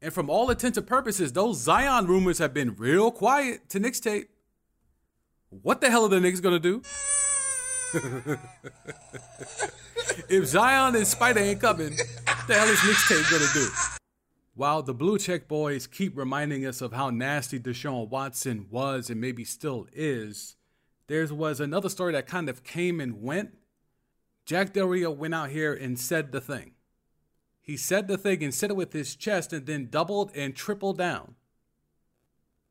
and 0.00 0.10
from 0.12 0.30
all 0.30 0.50
intents 0.50 0.78
and 0.78 0.86
purposes, 0.86 1.34
those 1.34 1.60
Zion 1.60 2.06
rumors 2.06 2.38
have 2.38 2.54
been 2.54 2.74
real 2.76 3.10
quiet 3.10 3.68
to 3.68 3.78
Knicks 3.78 4.00
tape. 4.00 4.30
What 5.50 5.82
the 5.82 5.90
hell 5.90 6.06
are 6.06 6.08
the 6.08 6.18
Knicks 6.18 6.40
gonna 6.40 6.58
do? 6.58 6.80
if 10.30 10.46
Zion 10.46 10.96
and 10.96 11.06
Spider 11.06 11.40
ain't 11.40 11.60
coming, 11.60 11.90
what 11.90 12.46
the 12.48 12.54
hell 12.54 12.68
is 12.68 12.82
Knicks 12.86 13.06
tape 13.06 13.26
gonna 13.30 13.52
do? 13.52 13.68
While 14.54 14.82
the 14.82 14.92
Blue 14.92 15.18
Check 15.18 15.48
Boys 15.48 15.86
keep 15.86 16.16
reminding 16.16 16.66
us 16.66 16.82
of 16.82 16.92
how 16.92 17.08
nasty 17.10 17.58
Deshaun 17.58 18.08
Watson 18.08 18.66
was 18.70 19.08
and 19.08 19.20
maybe 19.20 19.44
still 19.44 19.86
is, 19.92 20.56
there 21.06 21.26
was 21.34 21.58
another 21.58 21.88
story 21.88 22.12
that 22.12 22.26
kind 22.26 22.48
of 22.48 22.62
came 22.62 23.00
and 23.00 23.22
went. 23.22 23.54
Jack 24.44 24.74
Del 24.74 24.88
Rio 24.88 25.10
went 25.10 25.34
out 25.34 25.50
here 25.50 25.72
and 25.72 25.98
said 25.98 26.32
the 26.32 26.40
thing. 26.40 26.72
He 27.62 27.76
said 27.76 28.08
the 28.08 28.18
thing 28.18 28.42
and 28.42 28.52
said 28.52 28.70
it 28.70 28.76
with 28.76 28.92
his 28.92 29.16
chest 29.16 29.52
and 29.52 29.66
then 29.66 29.88
doubled 29.88 30.32
and 30.34 30.54
tripled 30.54 30.98
down. 30.98 31.36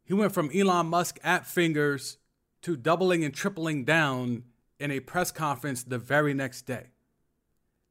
He 0.03 0.13
went 0.13 0.33
from 0.33 0.51
Elon 0.53 0.87
Musk 0.87 1.17
at 1.23 1.47
fingers 1.47 2.17
to 2.61 2.75
doubling 2.75 3.23
and 3.23 3.33
tripling 3.33 3.85
down 3.85 4.43
in 4.79 4.91
a 4.91 4.99
press 4.99 5.31
conference 5.31 5.83
the 5.83 5.97
very 5.97 6.33
next 6.33 6.63
day. 6.63 6.87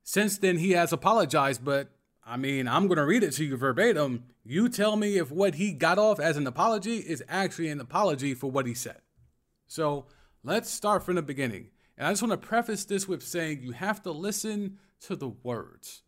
Since 0.03 0.39
then, 0.39 0.59
he 0.59 0.73
has 0.73 0.93
apologized, 0.93 1.65
but 1.65 1.91
I 2.31 2.37
mean, 2.37 2.69
I'm 2.69 2.87
going 2.87 2.99
to 2.99 3.05
read 3.05 3.25
it 3.25 3.33
to 3.33 3.45
you 3.45 3.57
verbatim. 3.57 4.23
You 4.45 4.69
tell 4.69 4.95
me 4.95 5.19
if 5.19 5.33
what 5.33 5.57
he 5.57 5.73
got 5.73 5.99
off 5.99 6.21
as 6.21 6.37
an 6.37 6.47
apology 6.47 6.99
is 6.99 7.25
actually 7.29 7.71
an 7.71 7.81
apology 7.81 8.35
for 8.35 8.49
what 8.49 8.67
he 8.67 8.75
said. 8.75 9.01
So 9.67 10.07
let's 10.45 10.71
start 10.71 11.03
from 11.03 11.17
the 11.17 11.23
beginning. 11.23 11.71
And 11.99 12.07
I 12.07 12.13
just 12.13 12.23
want 12.23 12.41
to 12.41 12.49
preface 12.49 12.85
this 12.85 13.09
with 13.09 13.25
saying 13.25 13.63
you 13.63 13.73
have 13.73 14.01
to 14.05 14.13
listen 14.13 14.79
to 15.01 15.17
the 15.17 15.31
words. 15.43 16.03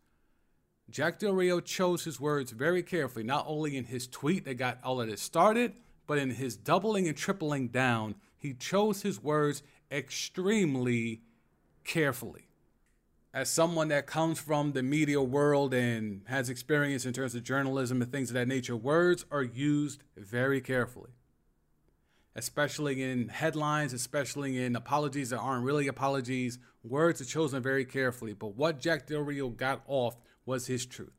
Jack 0.89 1.19
Del 1.19 1.33
Rio 1.33 1.59
chose 1.59 2.05
his 2.05 2.21
words 2.21 2.51
very 2.51 2.83
carefully, 2.83 3.25
not 3.25 3.43
only 3.45 3.75
in 3.75 3.83
his 3.83 4.07
tweet 4.07 4.45
that 4.45 4.53
got 4.53 4.79
all 4.81 5.01
of 5.01 5.09
this 5.09 5.21
started, 5.21 5.73
but 6.07 6.17
in 6.17 6.29
his 6.29 6.55
doubling 6.55 7.05
and 7.05 7.17
tripling 7.17 7.67
down, 7.67 8.15
he 8.37 8.53
chose 8.53 9.01
his 9.01 9.21
words 9.21 9.61
extremely 9.91 11.23
carefully 11.83 12.47
as 13.33 13.49
someone 13.49 13.87
that 13.87 14.05
comes 14.05 14.39
from 14.39 14.73
the 14.73 14.83
media 14.83 15.21
world 15.21 15.73
and 15.73 16.21
has 16.25 16.49
experience 16.49 17.05
in 17.05 17.13
terms 17.13 17.33
of 17.33 17.43
journalism 17.43 18.01
and 18.01 18.11
things 18.11 18.29
of 18.29 18.35
that 18.35 18.47
nature, 18.47 18.75
words 18.75 19.25
are 19.31 19.41
used 19.41 20.03
very 20.15 20.61
carefully, 20.61 21.09
especially 22.35 23.01
in 23.01 23.29
headlines, 23.29 23.91
especially 23.91 24.63
in 24.63 24.75
apologies 24.75 25.31
that 25.31 25.39
aren't 25.39 25.65
really 25.65 25.87
apologies. 25.87 26.59
Words 26.83 27.21
are 27.21 27.25
chosen 27.25 27.63
very 27.63 27.85
carefully. 27.85 28.33
But 28.33 28.55
what 28.55 28.79
Jack 28.79 29.07
Del 29.07 29.21
Rio 29.21 29.49
got 29.49 29.81
off 29.87 30.15
was 30.45 30.67
his 30.67 30.85
truth. 30.85 31.09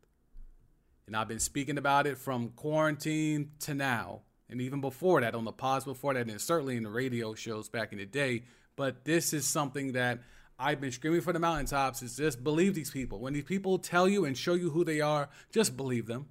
And 1.09 1.17
I've 1.17 1.29
been 1.29 1.41
speaking 1.41 1.79
about 1.79 2.07
it 2.07 2.17
from 2.17 2.51
quarantine 2.51 3.51
to 3.61 3.75
now, 3.75 4.21
and 4.49 4.61
even 4.61 4.81
before 4.81 5.21
that, 5.21 5.35
on 5.35 5.45
the 5.45 5.53
pause 5.53 5.85
before 5.85 6.15
that, 6.15 6.29
and 6.29 6.41
certainly 6.41 6.77
in 6.77 6.85
the 6.85 6.91
radio 6.91 7.35
shows 7.35 7.69
back 7.69 7.93
in 7.93 7.99
the 7.99 8.07
day. 8.07 8.45
But 8.77 9.05
this 9.05 9.33
is 9.33 9.47
something 9.47 9.93
that 9.93 10.21
I've 10.59 10.81
been 10.81 10.93
screaming 10.93 11.21
for 11.21 11.33
the 11.33 11.41
mountaintops 11.41 12.03
is 12.03 12.17
just 12.17 12.45
believe 12.45 12.75
these 12.75 12.91
people. 12.91 13.19
When 13.19 13.33
these 13.33 13.45
people 13.45 13.79
tell 13.79 14.09
you 14.09 14.25
and 14.25 14.39
show 14.39 14.55
you 14.55 14.71
who 14.71 14.85
they 14.85 15.01
are, 15.01 15.29
just 15.51 15.77
believe 15.77 16.07
them. 16.07 16.27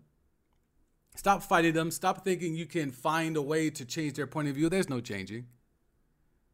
Stop 1.16 1.44
fighting 1.44 1.74
them. 1.74 1.92
Stop 1.92 2.24
thinking 2.24 2.56
you 2.56 2.66
can 2.66 2.92
find 2.92 3.36
a 3.38 3.42
way 3.42 3.70
to 3.70 3.86
change 3.86 4.14
their 4.14 4.28
point 4.28 4.48
of 4.48 4.56
view. 4.56 4.70
There's 4.70 4.90
no 4.90 5.02
changing. 5.02 5.48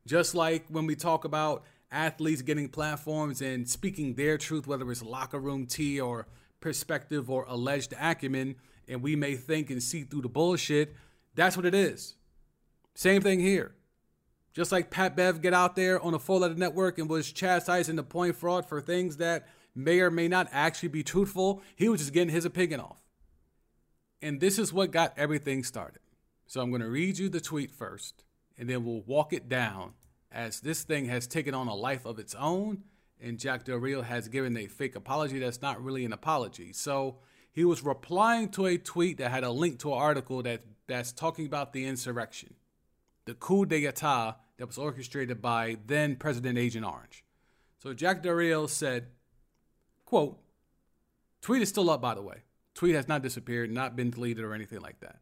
Just 0.05 0.33
like 0.33 0.65
when 0.69 0.85
we 0.85 0.95
talk 0.95 1.23
about 1.23 1.63
athletes 1.91 2.41
getting 2.41 2.69
platforms 2.69 3.41
and 3.41 3.69
speaking 3.69 4.15
their 4.15 4.37
truth, 4.37 4.67
whether 4.67 4.89
it's 4.91 5.03
locker 5.03 5.39
room 5.39 5.65
tea 5.65 6.01
or 6.01 6.27
perspective 6.59 7.29
or 7.29 7.45
alleged 7.47 7.93
acumen, 7.99 8.55
and 8.87 9.01
we 9.01 9.15
may 9.15 9.35
think 9.35 9.69
and 9.69 9.81
see 9.81 10.03
through 10.03 10.23
the 10.23 10.29
bullshit, 10.29 10.95
that's 11.35 11.55
what 11.55 11.65
it 11.65 11.75
is. 11.75 12.15
Same 12.95 13.21
thing 13.21 13.39
here. 13.39 13.75
Just 14.59 14.73
like 14.73 14.89
Pat 14.89 15.15
Bev 15.15 15.41
get 15.41 15.53
out 15.53 15.77
there 15.77 16.01
on 16.01 16.13
a 16.13 16.19
full 16.19 16.39
letter 16.39 16.53
network 16.53 16.99
and 16.99 17.09
was 17.09 17.31
chastising 17.31 17.95
the 17.95 18.03
point 18.03 18.35
fraud 18.35 18.65
for 18.65 18.81
things 18.81 19.15
that 19.15 19.47
may 19.73 20.01
or 20.01 20.11
may 20.11 20.27
not 20.27 20.49
actually 20.51 20.89
be 20.89 21.01
truthful, 21.01 21.61
he 21.77 21.87
was 21.87 22.01
just 22.01 22.11
getting 22.11 22.33
his 22.33 22.43
opinion 22.43 22.81
off. 22.81 23.01
And 24.21 24.41
this 24.41 24.59
is 24.59 24.73
what 24.73 24.91
got 24.91 25.13
everything 25.15 25.63
started. 25.63 26.01
So 26.45 26.59
I'm 26.59 26.71
going 26.71 26.81
to 26.81 26.89
read 26.89 27.17
you 27.17 27.29
the 27.29 27.39
tweet 27.39 27.71
first, 27.71 28.25
and 28.57 28.69
then 28.69 28.83
we'll 28.83 28.99
walk 29.03 29.31
it 29.31 29.47
down 29.47 29.93
as 30.29 30.59
this 30.59 30.83
thing 30.83 31.05
has 31.05 31.25
taken 31.25 31.53
on 31.53 31.69
a 31.69 31.73
life 31.73 32.05
of 32.05 32.19
its 32.19 32.35
own, 32.35 32.83
and 33.21 33.39
Jack 33.39 33.63
Del 33.63 33.77
Rio 33.77 34.01
has 34.01 34.27
given 34.27 34.57
a 34.57 34.67
fake 34.67 34.97
apology 34.97 35.39
that's 35.39 35.61
not 35.61 35.81
really 35.81 36.03
an 36.03 36.11
apology. 36.11 36.73
So 36.73 37.19
he 37.49 37.63
was 37.63 37.81
replying 37.81 38.49
to 38.49 38.65
a 38.65 38.77
tweet 38.77 39.19
that 39.19 39.31
had 39.31 39.45
a 39.45 39.51
link 39.51 39.79
to 39.79 39.93
an 39.93 39.99
article 39.99 40.43
that, 40.43 40.63
that's 40.85 41.13
talking 41.13 41.45
about 41.45 41.71
the 41.71 41.85
insurrection 41.85 42.55
the 43.29 43.35
coup 43.35 43.63
d'etat 43.63 44.37
that 44.59 44.67
was 44.67 44.77
orchestrated 44.77 45.41
by 45.41 45.77
then 45.87 46.17
President 46.17 46.57
Agent 46.57 46.85
Orange. 46.85 47.23
So 47.79 47.93
Jack 47.93 48.21
Del 48.21 48.67
said, 48.67 49.07
quote, 50.05 50.37
tweet 51.41 51.61
is 51.61 51.69
still 51.69 51.89
up, 51.89 52.01
by 52.01 52.13
the 52.13 52.21
way. 52.21 52.43
Tweet 52.75 52.93
has 52.93 53.07
not 53.07 53.23
disappeared, 53.23 53.71
not 53.71 53.95
been 53.95 54.11
deleted 54.11 54.43
or 54.43 54.53
anything 54.53 54.81
like 54.81 54.99
that. 54.99 55.21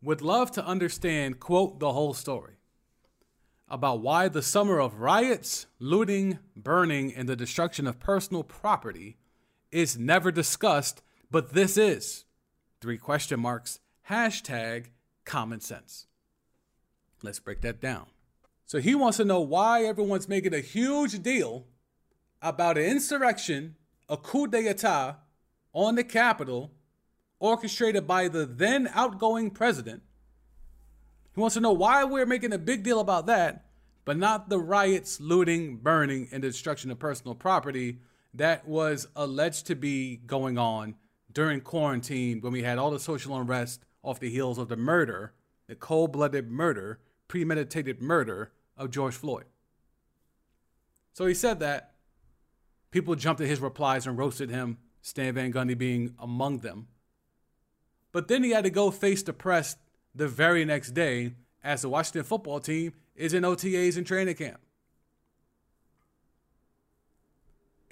Would 0.00 0.22
love 0.22 0.52
to 0.52 0.64
understand, 0.64 1.40
quote, 1.40 1.80
the 1.80 1.92
whole 1.92 2.14
story 2.14 2.54
about 3.68 4.00
why 4.00 4.28
the 4.28 4.42
summer 4.42 4.80
of 4.80 5.00
riots, 5.00 5.66
looting, 5.78 6.38
burning, 6.56 7.14
and 7.14 7.28
the 7.28 7.36
destruction 7.36 7.86
of 7.86 8.00
personal 8.00 8.42
property 8.42 9.16
is 9.70 9.98
never 9.98 10.30
discussed, 10.30 11.02
but 11.30 11.52
this 11.52 11.76
is. 11.76 12.24
Three 12.80 12.98
question 12.98 13.40
marks, 13.40 13.80
hashtag 14.08 14.86
common 15.24 15.60
sense. 15.60 16.06
Let's 17.22 17.38
break 17.40 17.60
that 17.62 17.80
down. 17.80 18.06
So 18.70 18.78
he 18.78 18.94
wants 18.94 19.16
to 19.16 19.24
know 19.24 19.40
why 19.40 19.82
everyone's 19.82 20.28
making 20.28 20.54
a 20.54 20.60
huge 20.60 21.24
deal 21.24 21.66
about 22.40 22.78
an 22.78 22.84
insurrection, 22.84 23.74
a 24.08 24.16
coup 24.16 24.46
d'etat 24.46 25.16
on 25.72 25.96
the 25.96 26.04
Capitol, 26.04 26.70
orchestrated 27.40 28.06
by 28.06 28.28
the 28.28 28.46
then 28.46 28.88
outgoing 28.94 29.50
president. 29.50 30.04
He 31.34 31.40
wants 31.40 31.54
to 31.54 31.60
know 31.60 31.72
why 31.72 32.04
we're 32.04 32.26
making 32.26 32.52
a 32.52 32.58
big 32.58 32.84
deal 32.84 33.00
about 33.00 33.26
that, 33.26 33.64
but 34.04 34.16
not 34.16 34.48
the 34.48 34.60
riots, 34.60 35.20
looting, 35.20 35.78
burning, 35.78 36.28
and 36.30 36.40
destruction 36.40 36.92
of 36.92 37.00
personal 37.00 37.34
property 37.34 37.98
that 38.34 38.68
was 38.68 39.08
alleged 39.16 39.66
to 39.66 39.74
be 39.74 40.18
going 40.18 40.58
on 40.58 40.94
during 41.32 41.60
quarantine 41.60 42.40
when 42.40 42.52
we 42.52 42.62
had 42.62 42.78
all 42.78 42.92
the 42.92 43.00
social 43.00 43.36
unrest 43.36 43.84
off 44.04 44.20
the 44.20 44.30
heels 44.30 44.58
of 44.58 44.68
the 44.68 44.76
murder, 44.76 45.34
the 45.66 45.74
cold 45.74 46.12
blooded 46.12 46.48
murder 46.48 47.00
premeditated 47.26 48.00
murder 48.02 48.52
of 48.80 48.90
George 48.90 49.14
Floyd. 49.14 49.44
So 51.12 51.26
he 51.26 51.34
said 51.34 51.60
that. 51.60 51.92
People 52.90 53.14
jumped 53.14 53.40
at 53.40 53.46
his 53.46 53.60
replies 53.60 54.06
and 54.06 54.18
roasted 54.18 54.50
him, 54.50 54.78
Stan 55.00 55.34
Van 55.34 55.52
Gundy 55.52 55.78
being 55.78 56.14
among 56.18 56.58
them. 56.58 56.88
But 58.10 58.26
then 58.26 58.42
he 58.42 58.50
had 58.50 58.64
to 58.64 58.70
go 58.70 58.90
face 58.90 59.22
the 59.22 59.32
press 59.32 59.76
the 60.12 60.26
very 60.26 60.64
next 60.64 60.90
day 60.90 61.34
as 61.62 61.82
the 61.82 61.88
Washington 61.88 62.24
football 62.24 62.58
team 62.58 62.94
is 63.14 63.32
in 63.32 63.44
OTAs 63.44 63.96
and 63.96 64.04
training 64.04 64.34
camp. 64.34 64.58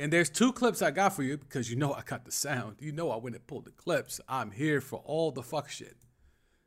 And 0.00 0.12
there's 0.12 0.30
two 0.30 0.52
clips 0.52 0.82
I 0.82 0.90
got 0.90 1.14
for 1.14 1.22
you 1.22 1.36
because 1.36 1.70
you 1.70 1.76
know 1.76 1.92
I 1.92 2.02
got 2.02 2.24
the 2.24 2.32
sound. 2.32 2.76
You 2.80 2.90
know 2.90 3.10
I 3.10 3.16
went 3.16 3.36
and 3.36 3.46
pulled 3.46 3.66
the 3.66 3.72
clips. 3.72 4.20
I'm 4.28 4.50
here 4.50 4.80
for 4.80 5.00
all 5.04 5.30
the 5.30 5.42
fuck 5.42 5.68
shit. 5.68 5.96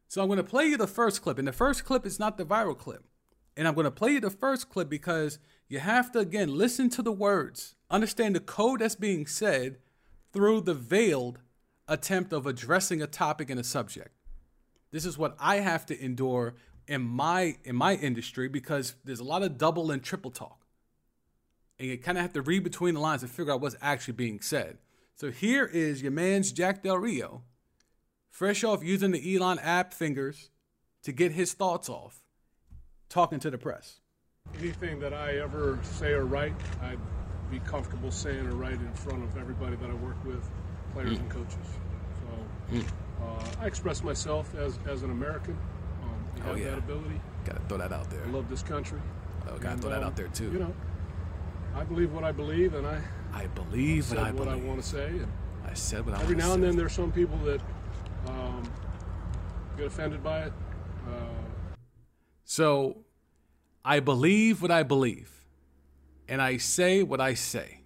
So 0.08 0.22
I'm 0.22 0.28
going 0.28 0.38
to 0.38 0.44
play 0.44 0.68
you 0.68 0.78
the 0.78 0.88
first 0.88 1.22
clip. 1.22 1.38
And 1.38 1.48
the 1.48 1.54
first 1.54 1.86
clip 1.86 2.06
is 2.06 2.20
not 2.20 2.38
the 2.38 2.46
viral 2.46 2.78
clip. 2.78 3.04
And 3.56 3.68
I'm 3.68 3.76
going 3.76 3.86
to 3.86 3.92
play 3.92 4.12
you 4.12 4.20
the 4.20 4.30
first 4.30 4.70
clip 4.70 4.90
because 4.90 5.40
you 5.68 5.80
have 5.80 6.12
to, 6.14 6.20
again, 6.20 6.56
listen 6.58 6.90
to 6.92 7.02
the 7.02 7.12
words, 7.12 7.76
understand 7.90 8.36
the 8.36 8.40
code 8.40 8.80
that's 8.80 8.96
being 8.96 9.28
said 9.28 9.78
through 10.34 10.62
the 10.62 10.74
veiled 10.74 11.40
attempt 11.88 12.32
of 12.32 12.46
addressing 12.46 13.02
a 13.02 13.08
topic 13.08 13.50
and 13.50 13.60
a 13.60 13.64
subject. 13.64 14.16
This 14.92 15.06
is 15.06 15.18
what 15.18 15.36
I 15.40 15.58
have 15.58 15.86
to 15.88 16.04
endure 16.04 16.56
in 16.88 17.02
my 17.02 17.58
in 17.64 17.76
my 17.76 17.96
industry 17.96 18.50
because 18.50 18.96
there's 19.06 19.20
a 19.20 19.26
lot 19.26 19.44
of 19.44 19.58
double 19.58 19.92
and 19.92 20.04
triple 20.04 20.32
talk. 20.32 20.66
And 21.80 21.90
you 21.90 21.98
kind 21.98 22.18
of 22.18 22.22
have 22.22 22.34
to 22.34 22.42
read 22.42 22.64
between 22.64 22.94
the 22.94 23.00
lines 23.00 23.24
and 23.24 23.32
figure 23.32 23.54
out 23.54 23.62
what's 23.62 23.76
actually 23.82 24.14
being 24.14 24.42
said. 24.42 24.78
So 25.16 25.32
here 25.32 25.66
is 25.66 26.02
your 26.02 26.12
man's 26.12 26.52
Jack 26.52 26.84
Del 26.84 26.98
Rio 26.98 27.44
fresh 28.30 28.64
off 28.64 28.84
using 28.84 29.12
the 29.12 29.36
Elon 29.36 29.60
app 29.60 29.94
fingers 29.94 30.50
to 31.04 31.12
get 31.12 31.32
his 31.32 31.54
thoughts 31.54 31.90
off, 31.90 32.21
talking 33.12 33.40
to 33.42 33.52
the 33.52 33.58
press. 33.58 34.00
Anything 34.58 35.00
that 35.02 35.14
I 35.14 35.38
ever 35.38 35.80
say 35.84 36.14
or 36.14 36.26
write, 36.26 36.54
I'd 36.82 36.98
be 37.52 37.60
comfortable 37.60 38.10
saying 38.10 38.48
or 38.48 38.56
writing 38.56 38.80
in 38.80 38.94
front 38.94 39.24
of 39.24 39.38
everybody 39.38 39.76
that 39.76 39.90
I 39.90 39.94
work 39.96 40.16
with, 40.26 40.50
players 40.94 41.18
mm. 41.18 41.20
and 41.20 41.30
coaches. 41.30 41.68
So 42.16 42.76
mm. 42.76 42.88
uh, 43.22 43.62
I 43.62 43.68
express 43.68 44.02
myself 44.02 44.56
as, 44.56 44.80
as 44.88 45.04
an 45.04 45.12
American. 45.12 45.58
Um, 46.02 46.26
I 46.36 46.40
have 46.40 46.56
oh, 46.56 46.56
yeah. 46.56 46.70
that 46.72 46.78
ability. 46.80 47.22
Gotta 47.46 47.60
throw 47.68 47.78
that 47.78 47.92
out 47.92 48.10
there. 48.10 48.24
I 48.26 48.30
love 48.30 48.50
this 48.50 48.64
country. 48.64 49.02
Oh, 49.44 49.58
gotta 49.58 49.70
and, 49.70 49.82
throw 49.82 49.90
that 49.92 50.00
um, 50.02 50.06
out 50.06 50.16
there 50.16 50.30
too. 50.30 50.52
You 50.52 50.60
know, 50.60 50.74
I 51.76 51.84
believe 51.84 52.14
what 52.14 52.24
I 52.24 52.32
believe, 52.32 52.74
and 52.74 52.88
I 52.88 53.02
I 53.34 53.48
believe 53.48 54.10
what 54.10 54.20
I 54.20 54.32
what. 54.32 54.48
I 54.48 54.56
want 54.56 54.82
to 54.82 54.88
say. 54.88 55.08
And 55.08 55.32
I 55.66 55.74
said 55.74 56.06
what 56.06 56.14
I 56.14 56.18
want 56.18 56.24
Every 56.24 56.36
now 56.36 56.54
and 56.54 56.64
then, 56.64 56.78
there's 56.78 56.94
some 56.94 57.12
people 57.12 57.38
that 57.40 57.62
um, 58.28 58.64
get 59.78 59.88
offended 59.88 60.24
by 60.24 60.44
it. 60.44 60.54
Uh, 61.08 61.51
so, 62.52 62.98
I 63.86 64.02
believe 64.02 64.62
what 64.62 64.72
I 64.72 64.84
believe, 64.84 65.32
and 66.28 66.42
I 66.42 66.58
say 66.58 67.02
what 67.02 67.22
I 67.22 67.34
say. 67.34 67.80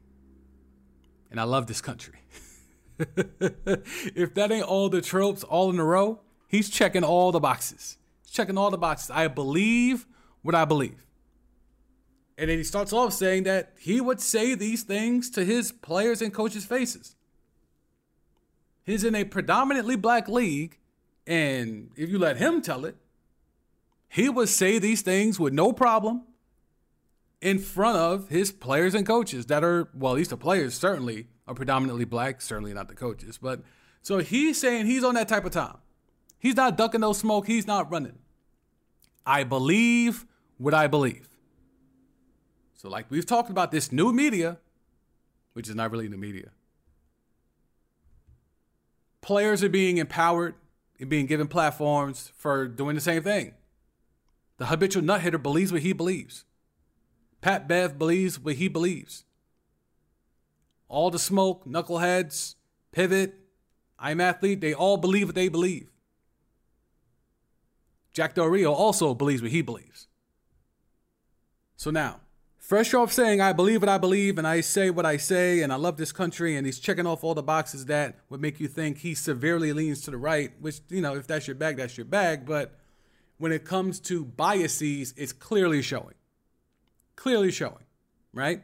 And 1.30 1.40
I 1.40 1.44
love 1.44 1.68
this 1.68 1.82
country. 1.82 2.18
if 2.98 4.34
that 4.34 4.52
ain't 4.52 4.66
all 4.66 4.90
the 4.90 5.04
tropes 5.04 5.44
all 5.44 5.70
in 5.70 5.78
a 5.78 5.84
row, 5.84 6.20
he's 6.48 6.68
checking 6.68 7.04
all 7.04 7.32
the 7.32 7.40
boxes. 7.40 8.00
He's 8.24 8.32
checking 8.32 8.58
all 8.58 8.72
the 8.72 8.78
boxes. 8.80 9.12
I 9.12 9.28
believe 9.28 10.08
what 10.42 10.56
I 10.56 10.66
believe. 10.66 11.06
And 12.36 12.50
then 12.50 12.58
he 12.58 12.64
starts 12.64 12.92
off 12.92 13.14
saying 13.14 13.44
that 13.44 13.74
he 13.78 14.02
would 14.02 14.20
say 14.20 14.56
these 14.56 14.82
things 14.82 15.30
to 15.30 15.46
his 15.46 15.72
players 15.72 16.24
and 16.24 16.34
coaches' 16.34 16.66
faces. 16.66 17.16
He's 18.84 19.04
in 19.04 19.14
a 19.14 19.26
predominantly 19.26 19.96
black 19.96 20.28
league, 20.28 20.80
and 21.28 21.92
if 21.96 22.10
you 22.10 22.18
let 22.18 22.38
him 22.38 22.64
tell 22.64 22.84
it, 22.84 22.96
he 24.16 24.30
would 24.30 24.48
say 24.48 24.80
these 24.80 25.02
things 25.02 25.42
with 25.42 25.52
no 25.52 25.74
problem 25.74 26.24
in 27.42 27.60
front 27.60 27.98
of 27.98 28.30
his 28.30 28.50
players 28.50 28.96
and 28.96 29.06
coaches 29.06 29.48
that 29.48 29.62
are, 29.62 29.90
well, 29.94 30.14
at 30.14 30.16
least 30.16 30.30
the 30.30 30.38
players 30.38 30.74
certainly 30.74 31.28
are 31.46 31.54
predominantly 31.54 32.06
black, 32.06 32.40
certainly 32.40 32.74
not 32.74 32.88
the 32.88 32.96
coaches. 32.96 33.38
But 33.38 33.60
so 34.02 34.20
he's 34.20 34.58
saying 34.58 34.86
he's 34.86 35.04
on 35.04 35.16
that 35.16 35.28
type 35.28 35.44
of 35.44 35.52
time. 35.52 35.80
He's 36.40 36.56
not 36.56 36.78
ducking 36.78 37.02
no 37.02 37.12
smoke, 37.12 37.46
he's 37.46 37.68
not 37.68 37.92
running. 37.92 38.18
I 39.26 39.44
believe 39.44 40.26
what 40.58 40.74
I 40.74 40.88
believe. 40.88 41.28
So, 42.74 42.88
like 42.88 43.12
we've 43.12 43.26
talked 43.26 43.50
about 43.50 43.74
this 43.74 43.92
new 43.92 44.14
media, 44.14 44.60
which 45.52 45.68
is 45.68 45.76
not 45.76 45.92
really 45.92 46.08
new 46.08 46.16
media, 46.16 46.52
players 49.20 49.62
are 49.62 49.68
being 49.68 49.98
empowered 49.98 50.56
and 51.02 51.10
being 51.10 51.26
given 51.26 51.50
platforms 51.50 52.32
for 52.38 52.66
doing 52.70 52.96
the 52.96 53.02
same 53.02 53.22
thing. 53.22 53.56
The 54.58 54.68
habitual 54.68 55.04
nut 55.04 55.22
hitter 55.22 55.38
believes 55.38 55.72
what 55.72 55.82
he 55.82 55.94
believes. 55.94 56.46
Pat 57.42 57.68
Bev 57.68 57.98
believes 57.98 58.40
what 58.40 58.56
he 58.56 58.68
believes. 58.68 59.26
All 60.88 61.12
the 61.12 61.20
smoke, 61.20 61.66
knuckleheads, 61.66 62.56
pivot, 62.92 63.36
I'm 64.00 64.22
athlete, 64.22 64.62
they 64.62 64.74
all 64.74 64.98
believe 64.98 65.28
what 65.28 65.36
they 65.36 65.50
believe. 65.50 65.90
Jack 68.14 68.36
Del 68.36 68.46
Rio 68.48 68.72
also 68.72 69.14
believes 69.14 69.42
what 69.42 69.52
he 69.52 69.62
believes. 69.62 70.08
So 71.76 71.92
now, 71.92 72.22
fresh 72.58 72.94
off 72.94 73.12
saying, 73.12 73.42
I 73.42 73.52
believe 73.52 73.82
what 73.82 73.90
I 73.90 73.98
believe 73.98 74.38
and 74.38 74.48
I 74.48 74.62
say 74.62 74.90
what 74.90 75.06
I 75.06 75.18
say 75.18 75.62
and 75.62 75.74
I 75.74 75.76
love 75.76 75.98
this 75.98 76.12
country 76.12 76.56
and 76.56 76.66
he's 76.66 76.80
checking 76.80 77.06
off 77.06 77.24
all 77.24 77.36
the 77.36 77.44
boxes 77.44 77.86
that 77.88 78.20
would 78.30 78.42
make 78.42 78.60
you 78.60 78.68
think 78.68 79.00
he 79.00 79.14
severely 79.16 79.74
leans 79.74 80.02
to 80.02 80.12
the 80.12 80.18
right, 80.18 80.52
which, 80.62 80.80
you 80.90 81.02
know, 81.02 81.16
if 81.16 81.28
that's 81.28 81.48
your 81.48 81.56
bag, 81.56 81.78
that's 81.78 81.98
your 81.98 82.06
bag. 82.06 82.46
But 82.46 82.80
when 83.38 83.52
it 83.52 83.66
comes 83.66 84.00
to 84.02 84.26
biases, 84.26 85.14
it's 85.18 85.34
clearly 85.34 85.82
showing. 85.82 86.16
Clearly 87.16 87.52
showing, 87.52 87.84
right? 88.34 88.64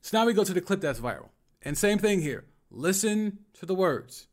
So 0.00 0.18
now 0.18 0.26
we 0.26 0.32
go 0.32 0.44
to 0.44 0.52
the 0.52 0.60
clip 0.60 0.80
that's 0.80 1.00
viral. 1.00 1.28
And 1.62 1.76
same 1.76 1.98
thing 1.98 2.22
here. 2.22 2.44
Listen 2.70 3.38
to 3.54 3.66
the 3.66 3.74
words. 3.74 4.26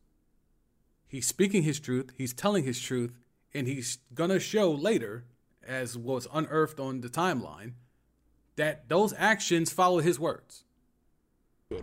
He's 1.07 1.27
speaking 1.27 1.63
his 1.63 1.79
truth, 1.79 2.11
he's 2.15 2.33
telling 2.33 2.63
his 2.63 2.79
truth, 2.79 3.17
and 3.53 3.67
he's 3.67 3.97
going 4.13 4.29
to 4.29 4.39
show 4.39 4.71
later, 4.71 5.25
as 5.67 5.97
was 5.97 6.27
unearthed 6.31 6.79
on 6.79 7.01
the 7.01 7.09
timeline, 7.09 7.73
that 8.55 8.87
those 8.89 9.13
actions 9.17 9.71
follow 9.71 9.99
his 9.99 10.19
words. 10.19 10.63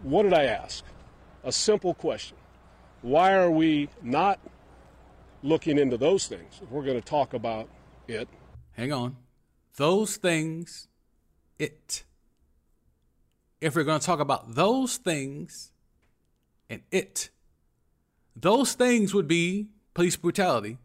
What 0.03 0.23
did 0.23 0.33
I 0.33 0.45
ask? 0.45 0.85
A 1.45 1.53
simple 1.53 1.95
question. 1.95 2.37
Why 3.03 3.35
are 3.35 3.51
we 3.51 3.89
not 4.03 4.41
looking 5.43 5.79
into 5.79 5.97
those 5.97 6.27
things? 6.27 6.61
If 6.63 6.71
we're 6.71 6.85
going 6.85 7.01
to 7.01 7.07
talk 7.07 7.35
about 7.35 7.69
it. 8.09 8.29
Hang 8.73 8.93
on. 8.93 9.17
Those 9.77 10.17
things, 10.17 10.89
it. 11.59 12.05
If 13.61 13.75
we're 13.75 13.85
going 13.85 14.01
to 14.01 14.07
talk 14.07 14.21
about 14.21 14.55
those 14.55 14.97
things 14.97 15.73
and 16.69 16.83
it, 16.91 17.31
those 18.35 18.75
things 18.75 19.15
would 19.15 19.29
be 19.29 19.69
police 19.95 20.17
brutality, 20.17 20.79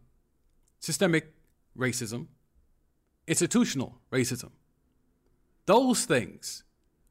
systemic 0.79 1.33
racism, 1.77 2.27
institutional 3.27 3.97
racism. 4.11 4.51
Those 5.65 6.05
things 6.05 6.63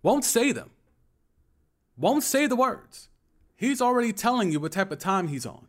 won't 0.02 0.24
say 0.24 0.52
them, 0.52 0.70
won't 1.96 2.24
say 2.24 2.46
the 2.46 2.56
words. 2.56 3.08
He's 3.56 3.82
already 3.82 4.12
telling 4.12 4.50
you 4.50 4.60
what 4.60 4.72
type 4.72 4.90
of 4.90 4.98
time 4.98 5.28
he's 5.28 5.44
on. 5.44 5.66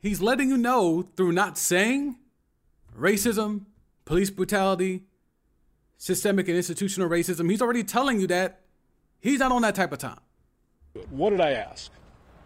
He's 0.00 0.20
letting 0.20 0.48
you 0.48 0.56
know 0.56 1.08
through 1.16 1.32
not 1.32 1.58
saying 1.58 2.16
racism, 2.96 3.66
police 4.04 4.30
brutality, 4.30 5.04
systemic 5.96 6.48
and 6.48 6.56
institutional 6.56 7.08
racism. 7.08 7.50
He's 7.50 7.60
already 7.62 7.82
telling 7.84 8.20
you 8.20 8.26
that 8.28 8.60
he's 9.20 9.40
not 9.40 9.50
on 9.52 9.62
that 9.62 9.74
type 9.74 9.92
of 9.92 9.98
time. 9.98 10.20
What 11.10 11.30
did 11.30 11.40
I 11.40 11.52
ask? 11.52 11.90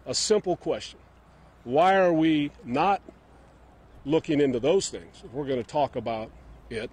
A 0.05 0.13
simple 0.13 0.55
question. 0.55 0.99
Why 1.63 1.95
are 1.95 2.11
we 2.11 2.51
not 2.65 3.01
looking 4.05 4.41
into 4.41 4.59
those 4.59 4.89
things? 4.89 5.21
If 5.23 5.31
we're 5.31 5.45
going 5.45 5.61
to 5.61 5.67
talk 5.67 5.95
about 5.95 6.29
it, 6.69 6.89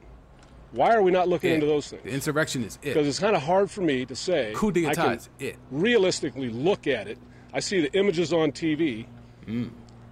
why 0.73 0.95
are 0.95 1.03
we 1.03 1.11
not 1.11 1.29
looking 1.29 1.51
It. 1.51 1.55
into 1.55 1.67
those 1.67 1.89
things? 1.89 2.05
The 2.05 2.11
insurrection 2.11 2.63
is 2.63 2.77
it. 2.77 2.83
Because 2.95 3.09
it's 3.09 3.19
kind 3.19 3.35
of 3.35 3.43
hard 3.43 3.69
for 3.71 3.81
me 3.81 4.05
to 4.07 4.15
say. 4.15 4.53
Coup 4.55 4.71
d'etat 4.71 5.13
is 5.15 5.29
it. 5.41 5.57
realistically 5.73 6.49
look 6.51 6.87
at 6.87 7.09
it. 7.09 7.19
I 7.53 7.59
see 7.59 7.81
the 7.81 7.93
images 7.99 8.33
on 8.33 8.53
TV. 8.53 9.07
Mm. 9.47 9.71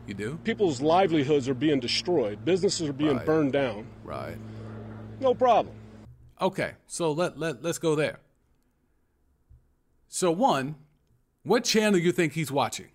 You 0.08 0.14
do? 0.14 0.38
People's 0.42 0.80
livelihoods 0.80 1.50
are 1.50 1.54
being 1.54 1.80
destroyed. 1.80 2.42
Businesses 2.42 2.88
are 2.88 2.94
being 2.94 3.16
Right. 3.18 3.26
burned 3.26 3.52
down. 3.52 3.86
Right. 4.02 4.38
No 5.20 5.34
problem. 5.34 5.74
Okay, 6.40 6.72
so 6.86 7.12
let, 7.12 7.38
let, 7.38 7.62
let's 7.62 7.78
go 7.78 7.94
there. 7.94 8.18
So, 10.08 10.30
one, 10.30 10.76
what 11.42 11.64
channel 11.64 12.00
you 12.00 12.10
think 12.12 12.32
he's 12.32 12.50
watching? 12.50 12.88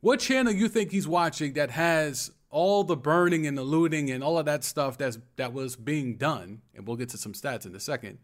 What 0.00 0.18
channel 0.18 0.52
you 0.52 0.68
think 0.68 0.90
he's 0.90 1.06
watching 1.06 1.52
that 1.52 1.70
has 1.70 2.32
all 2.50 2.82
the 2.82 2.96
burning 2.96 3.46
and 3.46 3.56
the 3.56 3.62
looting 3.62 4.10
and 4.10 4.24
all 4.24 4.38
of 4.38 4.46
that 4.46 4.64
stuff 4.64 4.98
that's 4.98 5.18
that 5.36 5.52
was 5.52 5.76
being 5.76 6.16
done? 6.16 6.62
And 6.74 6.86
we'll 6.86 6.96
get 6.96 7.10
to 7.10 7.18
some 7.18 7.32
stats 7.32 7.64
in 7.64 7.74
a 7.76 7.80
second. 7.80 8.18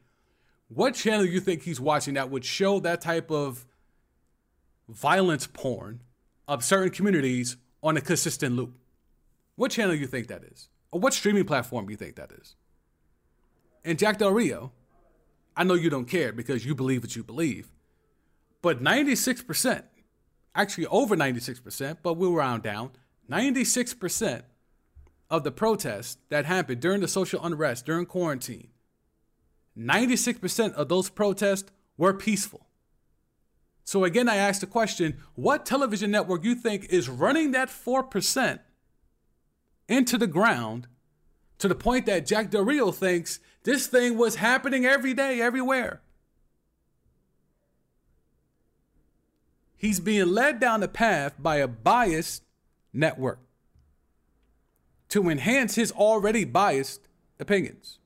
What 0.69 0.95
channel 0.95 1.25
you 1.25 1.39
think 1.39 1.63
he's 1.63 1.81
watching 1.81 2.15
that 2.15 2.29
would 2.31 2.45
show 2.45 2.81
that 2.81 3.01
type 3.01 3.31
of 3.31 3.67
violence 4.89 5.47
porn 5.47 6.01
of 6.53 6.63
certain 6.63 6.91
communities 6.91 7.57
on 7.83 7.97
a 7.97 8.01
consistent 8.03 8.55
loop? 8.55 8.77
What 9.57 9.71
channel 9.71 9.95
do 9.95 10.01
you 10.01 10.07
think 10.07 10.29
that 10.29 10.45
is? 10.45 10.69
Or 10.91 11.01
what 11.01 11.15
streaming 11.15 11.47
platform 11.47 11.89
you 11.89 11.97
think 11.97 12.17
that 12.17 12.31
is? 12.31 12.57
And 13.87 13.99
Jack 13.99 14.19
Del 14.19 14.33
Rio, 14.33 14.71
I 15.57 15.65
know 15.65 15.73
you 15.73 15.89
don't 15.89 16.05
care 16.05 16.31
because 16.31 16.67
you 16.67 16.75
believe 16.75 17.03
what 17.03 17.17
you 17.17 17.25
believe, 17.25 17.73
but 18.61 18.83
96%, 18.83 19.83
actually 20.55 20.87
over 20.89 21.17
96%, 21.17 21.97
but 22.03 22.15
we'll 22.15 22.35
round 22.35 22.63
down, 22.63 22.91
96% 23.31 24.43
of 25.31 25.45
the 25.45 25.53
protests 25.53 26.19
that 26.29 26.45
happened 26.45 26.83
during 26.83 27.01
the 27.01 27.09
social 27.09 27.43
unrest, 27.43 27.87
during 27.87 28.05
quarantine, 28.05 28.69
96% 29.79 30.75
of 30.75 30.91
those 30.91 31.09
protests 31.09 31.73
were 31.97 32.13
peaceful. 32.13 32.67
So 33.85 34.05
again, 34.05 34.29
I 34.29 34.37
ask 34.37 34.61
the 34.61 34.67
question 34.67 35.19
what 35.35 35.67
television 35.67 36.11
network 36.11 36.45
you 36.45 36.55
think 36.55 36.87
is 36.87 37.09
running 37.09 37.51
that 37.53 37.69
4% 37.69 38.61
into 39.89 40.19
the 40.19 40.27
ground 40.27 40.87
to 41.59 41.69
the 41.69 41.75
point 41.75 42.07
that 42.07 42.27
Jack 42.27 42.51
Del 42.51 42.65
Rio 42.65 42.91
thinks 42.93 43.41
this 43.65 43.87
thing 43.87 44.17
was 44.17 44.37
happening 44.37 44.85
every 44.85 45.15
day, 45.15 45.41
everywhere. 45.41 46.01
He's 49.77 50.01
being 50.01 50.29
led 50.29 50.61
down 50.61 50.81
the 50.81 50.89
path 50.89 51.35
by 51.39 51.57
a 51.57 51.67
biased 51.67 52.45
network 52.93 53.41
to 55.09 55.29
enhance 55.29 55.75
his 55.75 55.93
already 55.93 56.45
biased 56.45 57.09
opinions. 57.39 57.99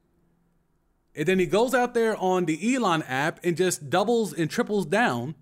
And 1.14 1.26
then 1.26 1.38
he 1.38 1.46
goes 1.46 1.74
out 1.74 1.94
there 1.94 2.16
on 2.16 2.46
the 2.46 2.74
Elon 2.74 3.02
app 3.02 3.40
and 3.44 3.56
just 3.56 3.88
doubles 3.88 4.32
and 4.32 4.50
triples 4.50 4.86
down 4.86 5.34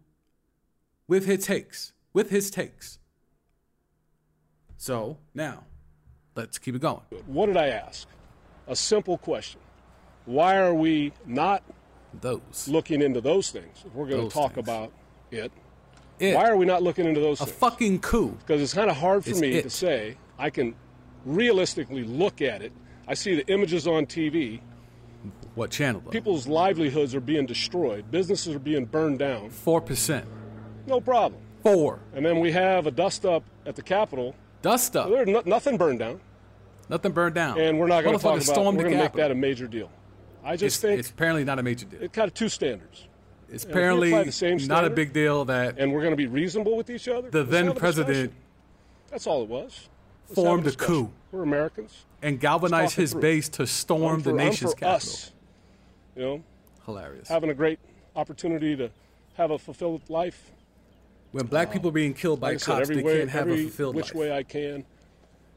with 1.08 1.26
his 1.26 1.44
takes, 1.44 1.92
with 2.12 2.30
his 2.30 2.50
takes. 2.50 2.98
So 4.76 5.18
now, 5.34 5.64
let's 6.34 6.58
keep 6.58 6.74
it 6.74 6.80
going. 6.80 7.00
What 7.26 7.46
did 7.46 7.56
I 7.56 7.68
ask? 7.68 8.08
A 8.66 8.76
simple 8.76 9.18
question. 9.18 9.60
Why 10.26 10.56
are 10.58 10.74
we 10.74 11.12
not 11.26 11.62
Those. 12.20 12.68
looking 12.68 13.02
into 13.02 13.20
those 13.20 13.50
things? 13.50 13.82
If 13.86 13.94
we're 13.94 14.06
going 14.08 14.22
Those 14.22 14.32
to 14.32 14.38
talk 14.38 14.54
things. 14.54 14.66
about 14.66 14.92
it. 15.30 15.52
It. 16.18 16.34
Why 16.34 16.48
are 16.48 16.56
we 16.56 16.64
not 16.64 16.82
looking 16.82 17.06
into 17.06 17.20
those 17.20 17.40
a 17.40 17.46
things? 17.46 17.58
fucking 17.58 18.00
coup. 18.00 18.30
Because 18.38 18.62
it's 18.62 18.72
kind 18.74 18.88
of 18.90 18.96
hard 18.96 19.24
for 19.24 19.30
It's 19.30 19.40
me 19.40 19.52
it. 19.54 19.62
to 19.62 19.70
say. 19.70 20.16
I 20.38 20.50
can 20.50 20.74
realistically 21.24 22.04
look 22.04 22.40
at 22.40 22.62
it. 22.62 22.72
I 23.06 23.14
see 23.14 23.34
the 23.34 23.46
images 23.52 23.86
on 23.86 24.06
TV. 24.06 24.60
What 25.54 25.70
channel 25.70 26.00
though? 26.04 26.10
People's 26.10 26.46
livelihoods 26.46 27.14
are 27.14 27.20
being 27.20 27.46
destroyed. 27.46 28.10
Businesses 28.10 28.54
are 28.54 28.58
being 28.60 28.84
burned 28.86 29.18
down. 29.18 29.50
Four 29.50 29.80
percent. 29.80 30.26
No 30.86 31.00
problem. 31.00 31.40
Four. 31.62 32.00
And 32.14 32.24
then 32.24 32.40
we 32.40 32.52
have 32.52 32.86
a 32.86 32.90
dust 32.90 33.24
up 33.24 33.42
at 33.66 33.74
the 33.76 33.82
Capitol. 33.82 34.34
Dust 34.62 34.96
up. 34.96 35.08
There's 35.08 35.28
no, 35.28 35.42
nothing 35.46 35.76
burned 35.76 35.98
down. 35.98 36.20
Nothing 36.88 37.12
burned 37.12 37.34
down. 37.34 37.58
And 37.58 37.78
we're 37.78 37.86
not 37.86 38.04
going 38.04 38.16
to 38.16 38.22
talk 38.22 38.42
about. 38.42 38.74
We're 38.74 38.82
going 38.82 38.92
to 38.92 38.98
make 38.98 39.12
that 39.14 39.30
a 39.30 39.34
major 39.34 39.66
deal. 39.66 39.90
I 40.44 40.56
just 40.56 40.76
it's, 40.76 40.76
think 40.78 40.98
it's 40.98 41.10
apparently 41.10 41.44
not 41.44 41.58
a 41.58 41.62
major 41.62 41.86
deal. 41.86 42.02
it 42.02 42.12
kind 42.12 42.28
of 42.28 42.34
two 42.34 42.50
standards. 42.50 43.08
It's 43.50 43.64
we 43.64 43.70
apparently 43.70 44.24
the 44.24 44.32
same 44.32 44.58
not 44.66 44.84
a 44.84 44.90
big 44.90 45.12
deal 45.12 45.44
that 45.46 45.78
and 45.78 45.92
we're 45.92 46.00
going 46.00 46.12
to 46.12 46.16
be 46.16 46.26
reasonable 46.26 46.76
with 46.76 46.90
each 46.90 47.08
other. 47.08 47.30
the 47.30 47.44
then 47.44 47.74
president. 47.74 48.32
That's 49.10 49.26
all 49.26 49.42
it 49.42 49.48
was. 49.48 49.88
Let's 50.28 50.34
formed 50.34 50.62
a 50.62 50.70
discussion. 50.70 50.94
coup. 51.06 51.12
We're 51.30 51.42
Americans. 51.42 52.04
and 52.22 52.40
galvanized 52.40 52.96
his 52.96 53.12
through. 53.12 53.20
base 53.20 53.48
to 53.50 53.66
storm 53.66 54.16
I'm 54.16 54.22
the 54.22 54.32
nation's 54.32 54.72
for 54.72 54.80
capital. 54.80 54.96
us. 54.96 55.32
You 56.16 56.22
know, 56.22 56.42
Hilarious. 56.84 57.28
having 57.28 57.50
a 57.50 57.54
great 57.54 57.78
opportunity 58.16 58.76
to 58.76 58.90
have 59.34 59.50
a 59.50 59.58
fulfilled 59.58 60.02
life. 60.08 60.52
When 61.34 61.46
black 61.46 61.72
people 61.72 61.88
are 61.88 61.92
being 61.92 62.14
killed 62.14 62.38
by 62.38 62.50
Like 62.50 62.54
I 62.54 62.58
said, 62.58 62.66
cops, 62.66 62.80
every 62.82 62.96
they 62.96 63.02
way, 63.02 63.18
can't 63.18 63.30
have 63.30 63.48
every 63.48 63.60
a 63.60 63.62
fulfilled 63.64 63.96
which 63.96 64.04
life. 64.06 64.14
way 64.14 64.32
I 64.32 64.44
can. 64.44 64.84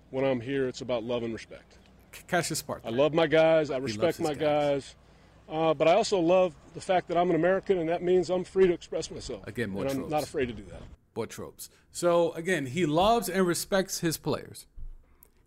When 0.09 0.25
I'm 0.25 0.41
here, 0.41 0.67
it's 0.67 0.81
about 0.81 1.03
love 1.03 1.21
and 1.21 1.31
respect. 1.31 1.77
Catch 2.27 2.49
the 2.49 2.55
spark. 2.55 2.81
I 2.83 2.89
love 2.89 3.13
my 3.13 3.27
guys. 3.27 3.69
I 3.69 3.77
respect 3.77 4.19
my 4.19 4.33
guys. 4.33 4.39
guys. 4.39 4.95
Uh, 5.47 5.73
but 5.75 5.87
I 5.87 5.93
also 5.93 6.19
love 6.19 6.55
the 6.73 6.81
fact 6.81 7.07
that 7.09 7.15
I'm 7.17 7.29
an 7.29 7.35
American, 7.35 7.77
and 7.77 7.87
that 7.89 8.01
means 8.01 8.31
I'm 8.31 8.43
free 8.43 8.65
to 8.65 8.73
express 8.73 9.11
myself. 9.11 9.45
Again, 9.45 9.69
more 9.69 9.85
and 9.85 9.91
I'm 10.05 10.09
not 10.09 10.23
afraid 10.23 10.47
to 10.47 10.53
do 10.53 10.63
that. 10.71 10.81
Boy 11.13 11.25
tropes. 11.25 11.69
So 11.91 12.31
again, 12.31 12.65
he 12.65 12.87
loves 12.87 13.29
and 13.29 13.45
respects 13.45 13.99
his 13.99 14.17
players. 14.17 14.65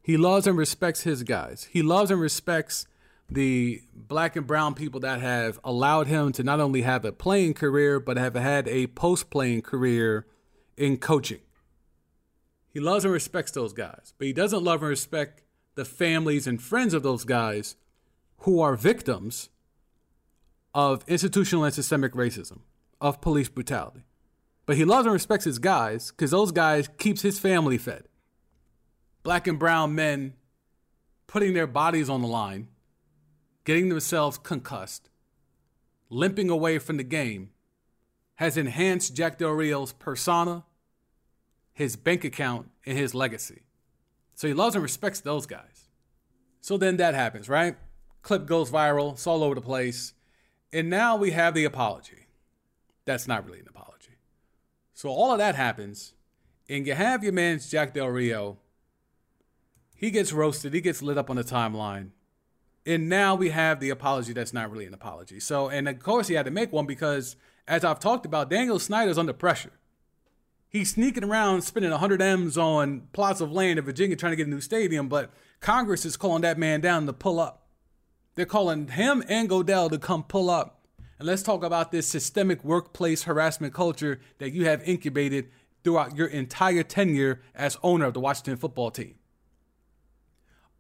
He 0.01 0.17
loves 0.17 0.47
and 0.47 0.57
respects 0.57 1.03
his 1.03 1.25
guys. 1.25 1.67
He 1.73 1.83
loves 1.83 2.09
and 2.13 2.21
respects 2.21 2.87
the 3.31 3.83
black 3.95 4.37
and 4.37 4.47
brown 4.47 4.75
people 4.75 5.01
that 5.01 5.21
have 5.21 5.61
allowed 5.63 6.07
him 6.07 6.33
to 6.33 6.43
not 6.43 6.61
only 6.61 6.83
have 6.83 7.05
a 7.05 7.13
playing 7.13 7.55
career, 7.55 8.01
but 8.01 8.17
have 8.17 8.35
had 8.35 8.67
a 8.69 8.89
post 8.89 9.31
playing 9.31 9.63
career 9.63 10.27
in 10.77 10.97
coaching. 10.97 11.41
He 12.73 12.81
loves 12.81 13.05
and 13.05 13.13
respects 13.13 13.53
those 13.53 13.73
guys, 13.73 14.15
but 14.19 14.27
he 14.27 14.33
doesn't 14.33 14.63
love 14.63 14.83
and 14.83 14.89
respect 14.89 15.43
the 15.75 15.85
families 15.85 16.47
and 16.47 16.61
friends 16.61 16.95
of 16.95 17.03
those 17.03 17.25
guys 17.25 17.77
who 18.39 18.61
are 18.61 18.77
victims 18.77 19.51
of 20.75 21.05
institutional 21.07 21.65
and 21.65 21.75
systemic 21.75 22.13
racism, 22.13 22.61
of 23.01 23.21
police 23.21 23.49
brutality. 23.49 24.05
But 24.67 24.77
he 24.77 24.85
loves 24.85 25.07
and 25.07 25.13
respects 25.13 25.45
his 25.45 25.59
guys 25.59 26.11
because 26.11 26.31
those 26.31 26.53
guys 26.53 26.89
keeps 26.99 27.23
his 27.23 27.39
family 27.39 27.77
fed. 27.77 28.05
Black 29.23 29.47
and 29.47 29.59
brown 29.59 29.95
men 29.95 30.35
putting 31.27 31.55
their 31.55 31.67
bodies 31.67 32.09
on 32.09 32.23
the 32.23 32.29
line, 32.29 32.69
getting 33.65 33.89
themselves 33.89 34.39
concussed, 34.39 35.11
limping 36.09 36.51
away 36.51 36.79
from 36.79 36.97
the 36.97 37.05
game, 37.05 37.51
has 38.37 38.57
enhanced 38.57 39.15
Jack 39.15 39.39
Del 39.39 39.51
Rio's 39.51 39.93
persona, 39.93 40.65
his 41.73 41.97
bank 41.97 42.25
account, 42.25 42.71
and 42.87 42.97
his 42.97 43.15
legacy. 43.15 43.63
So 44.35 44.49
he 44.49 44.55
loves 44.55 44.75
and 44.75 44.83
respects 44.83 45.21
those 45.21 45.47
guys. 45.47 45.89
So 46.61 46.77
then 46.77 46.97
that 46.97 47.15
happens, 47.15 47.49
right? 47.49 47.77
Clip 48.23 48.47
goes 48.47 48.71
viral, 48.71 49.13
it's 49.13 49.27
all 49.27 49.45
over 49.45 49.55
the 49.55 49.61
place. 49.61 50.15
And 50.73 50.89
now 50.89 51.17
we 51.17 51.33
have 51.33 51.55
the 51.55 51.65
apology. 51.65 52.27
That's 53.05 53.27
not 53.27 53.45
really 53.45 53.61
an 53.61 53.69
apology. 53.69 54.17
So 54.95 55.09
all 55.09 55.33
of 55.33 55.39
that 55.39 55.55
happens, 55.55 56.15
and 56.69 56.87
you 56.87 56.95
have 56.95 57.25
your 57.25 57.33
man 57.33 57.59
Jack 57.59 57.95
Del 57.95 58.09
Rio. 58.09 58.59
He 59.95 60.11
gets 60.11 60.33
roasted, 60.33 60.73
he 60.73 60.81
gets 60.81 61.03
lit 61.03 61.19
up 61.19 61.29
on 61.29 61.37
the 61.37 61.45
timeline. 61.45 62.11
And 62.87 63.09
now 63.09 63.35
we 63.35 63.51
have 63.51 63.79
the 63.79 63.91
apology 63.91 64.33
that's 64.33 64.53
not 64.53 64.71
really 64.71 64.87
an 64.87 64.95
apology. 64.95 65.39
So, 65.41 65.69
and 65.69 65.89
of 65.89 65.99
course, 66.01 66.29
he 66.29 66.35
had 66.35 66.47
to 66.47 66.51
make 66.51 66.73
one 66.73 66.87
because, 66.87 67.37
as 67.69 67.85
I've 67.85 68.01
talked 68.01 68.25
about, 68.25 68.49
Daniel 68.49 68.79
Snyder's 68.79 69.19
under 69.19 69.33
pressure. 69.33 69.73
He's 70.69 70.93
sneaking 70.93 71.25
around 71.25 71.63
spending 71.63 71.91
100 71.91 72.23
M's 72.23 72.57
on 72.57 73.09
plots 73.13 73.41
of 73.41 73.53
land 73.53 73.79
in 73.79 73.85
Virginia 73.85 74.17
trying 74.17 74.33
to 74.33 74.37
get 74.37 74.47
a 74.47 74.51
new 74.51 74.61
stadium, 74.61 75.09
but 75.09 75.31
Congress 75.61 76.05
is 76.05 76.17
calling 76.17 76.43
that 76.43 76.59
man 76.59 76.81
down 76.81 77.07
to 77.07 77.13
pull 77.13 77.41
up. 77.41 77.67
They're 78.35 78.47
calling 78.47 78.89
him 78.89 79.23
and 79.29 79.49
Goodell 79.49 79.91
to 79.91 79.99
come 79.99 80.23
pull 80.23 80.49
up. 80.49 80.87
And 81.19 81.27
let's 81.27 81.43
talk 81.43 81.65
about 81.65 81.93
this 81.93 82.07
systemic 82.07 82.65
workplace 82.65 83.25
harassment 83.25 83.75
culture 83.75 84.21
that 84.39 84.53
you 84.53 84.65
have 84.65 84.83
incubated 84.89 85.51
throughout 85.85 86.17
your 86.17 86.29
entire 86.29 86.83
tenure 86.83 87.43
as 87.55 87.77
owner 87.83 88.07
of 88.07 88.15
the 88.15 88.21
Washington 88.21 88.57
football 88.57 88.91
team. 88.91 89.17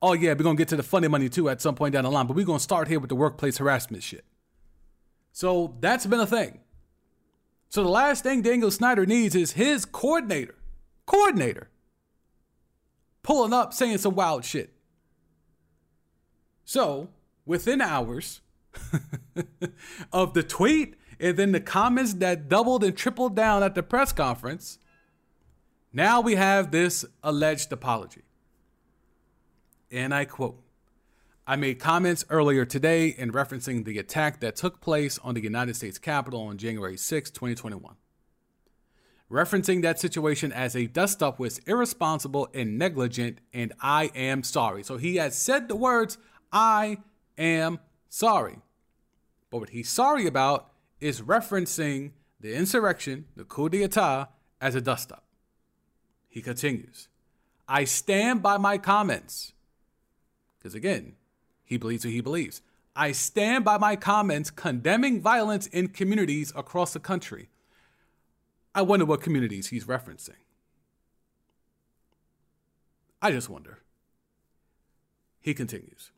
Oh, 0.03 0.15
yeah, 0.15 0.31
we're 0.31 0.45
to 0.57 0.61
get 0.61 0.69
to 0.69 0.77
the 0.77 0.83
funny 0.83 1.09
money 1.09 1.29
too 1.29 1.49
at 1.49 1.61
some 1.61 1.75
point 1.75 1.93
down 1.93 2.05
the 2.05 2.11
line, 2.11 2.27
but 2.27 2.35
we're 2.35 2.47
to 2.59 2.63
start 2.63 2.89
here 2.89 2.99
with 2.99 3.11
the 3.11 3.17
workplace 3.17 3.59
harassment 3.59 4.03
shit. 4.03 4.25
So 5.33 5.77
that's 5.81 6.07
been 6.07 6.21
a 6.21 6.27
thing. 6.27 6.61
So 7.69 7.83
the 7.83 7.91
last 7.91 8.23
thing 8.25 8.43
Daniel 8.43 8.71
Snyder 8.71 9.07
needs 9.07 9.35
is 9.35 9.53
his 9.53 9.85
coordinator, 9.85 10.57
coordinator, 11.07 11.69
pulling 13.23 13.53
up 13.53 13.73
saying 13.73 13.99
some 13.99 14.15
wild 14.15 14.45
shit. 14.45 14.73
So 16.65 17.11
within 17.45 17.81
hours 17.81 18.41
of 20.13 20.35
the 20.35 20.43
tweet 20.43 20.97
and 21.21 21.37
then 21.37 21.53
the 21.53 21.61
comments 21.61 22.15
that 22.15 22.49
doubled 22.49 22.83
and 22.83 22.97
tripled 22.97 23.37
down 23.37 23.63
at 23.63 23.75
the 23.75 23.83
press 23.83 24.13
conference, 24.13 24.79
now 25.93 26.21
we 26.21 26.37
have 26.37 26.71
this 26.71 27.05
alleged 27.23 27.73
apology. 27.73 28.23
And 29.91 30.15
I 30.15 30.25
quote 30.25 30.63
I 31.47 31.57
made 31.57 31.81
comments 31.81 32.25
earlier 32.31 32.65
today 32.65 33.09
in 33.09 33.33
referencing 33.33 33.85
the 33.85 33.99
attack 33.99 34.41
that 34.41 34.55
took 34.55 34.81
place 34.81 35.19
on 35.19 35.35
the 35.35 35.43
United 35.43 35.75
States 35.75 35.99
Capitol 35.99 36.43
on 36.43 36.59
January 36.59 36.97
6, 36.97 37.31
2021. 37.31 37.97
Referencing 39.31 39.83
that 39.83 39.99
situation 39.99 40.53
as 40.53 40.77
a 40.77 40.87
dust 40.87 41.23
up 41.23 41.39
was 41.39 41.59
irresponsible 41.67 42.49
and 42.53 42.79
negligent, 42.79 43.39
and 43.53 43.73
I 43.81 44.11
am 44.15 44.43
sorry. 44.43 44.83
So 44.83 44.97
he 44.97 45.17
has 45.17 45.37
said 45.37 45.69
the 45.69 45.77
words, 45.77 46.19
I 46.53 46.99
am 47.39 47.79
sorry. 48.09 48.59
But 49.51 49.59
what 49.59 49.71
he's 49.71 49.89
sorry 49.89 50.27
about 50.27 50.71
is 51.01 51.21
referencing 51.21 52.13
the 52.41 52.55
insurrection, 52.55 53.27
the 53.37 53.45
coup 53.45 53.69
d'etat, 53.69 54.27
as 54.61 54.75
a 54.75 54.81
dust 54.81 55.11
up. 55.11 55.25
He 56.29 56.43
continues, 56.43 57.09
I 57.67 57.85
stand 57.85 58.43
by 58.43 58.57
my 58.57 58.79
comments. 58.79 59.53
Because 60.61 60.75
again, 60.75 61.15
he 61.65 61.79
believes 61.79 62.05
what 62.05 62.13
he 62.13 62.21
believes. 62.21 62.61
I 62.95 63.13
stand 63.13 63.65
by 63.65 63.79
my 63.79 63.97
comments 63.97 64.51
condemning 64.51 65.21
violence 65.21 65.67
in 65.67 65.89
communities 65.89 66.53
across 66.55 66.93
the 66.93 67.01
country. 67.01 67.49
I 68.75 68.83
wonder 68.83 69.07
what 69.07 69.23
communities 69.23 69.69
he's 69.69 69.87
referencing. 69.87 70.37
I 73.23 73.31
just 73.31 73.49
wonder. 73.49 73.79
He 75.41 75.55
continues. 75.55 76.11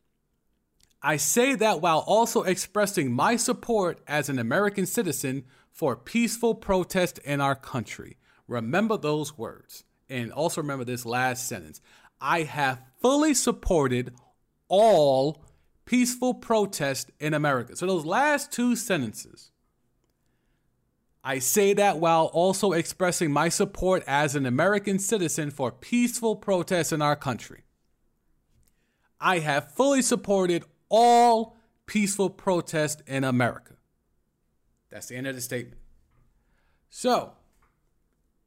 I 1.02 1.16
say 1.16 1.54
that 1.56 1.80
while 1.80 2.04
also 2.06 2.42
expressing 2.42 3.12
my 3.12 3.36
support 3.36 4.00
as 4.06 4.28
an 4.28 4.38
American 4.38 4.86
citizen 4.86 5.44
for 5.70 5.96
peaceful 5.96 6.54
protest 6.54 7.18
in 7.18 7.40
our 7.40 7.54
country. 7.54 8.16
Remember 8.46 8.96
those 8.96 9.36
words. 9.36 9.84
And 10.08 10.30
also 10.30 10.60
remember 10.60 10.84
this 10.84 11.06
last 11.06 11.48
sentence. 11.48 11.80
I 12.20 12.42
have 12.42 12.82
fully 13.00 13.34
supported 13.34 14.14
all 14.72 15.44
peaceful 15.84 16.32
protest 16.32 17.10
in 17.20 17.34
America. 17.34 17.76
So 17.76 17.86
those 17.86 18.06
last 18.06 18.50
two 18.50 18.74
sentences. 18.74 19.50
I 21.22 21.38
say 21.38 21.74
that 21.74 21.98
while 21.98 22.30
also 22.32 22.72
expressing 22.72 23.30
my 23.30 23.50
support 23.50 24.02
as 24.06 24.34
an 24.34 24.46
American 24.46 24.98
citizen 24.98 25.50
for 25.50 25.70
peaceful 25.70 26.36
protests 26.36 26.90
in 26.90 27.02
our 27.02 27.14
country. 27.14 27.64
I 29.20 29.40
have 29.40 29.72
fully 29.72 30.00
supported 30.00 30.64
all 30.88 31.54
peaceful 31.84 32.30
protest 32.30 33.02
in 33.06 33.24
America. 33.24 33.74
That's 34.90 35.06
the 35.06 35.16
end 35.16 35.26
of 35.26 35.34
the 35.34 35.42
statement. 35.42 35.80
So, 36.88 37.34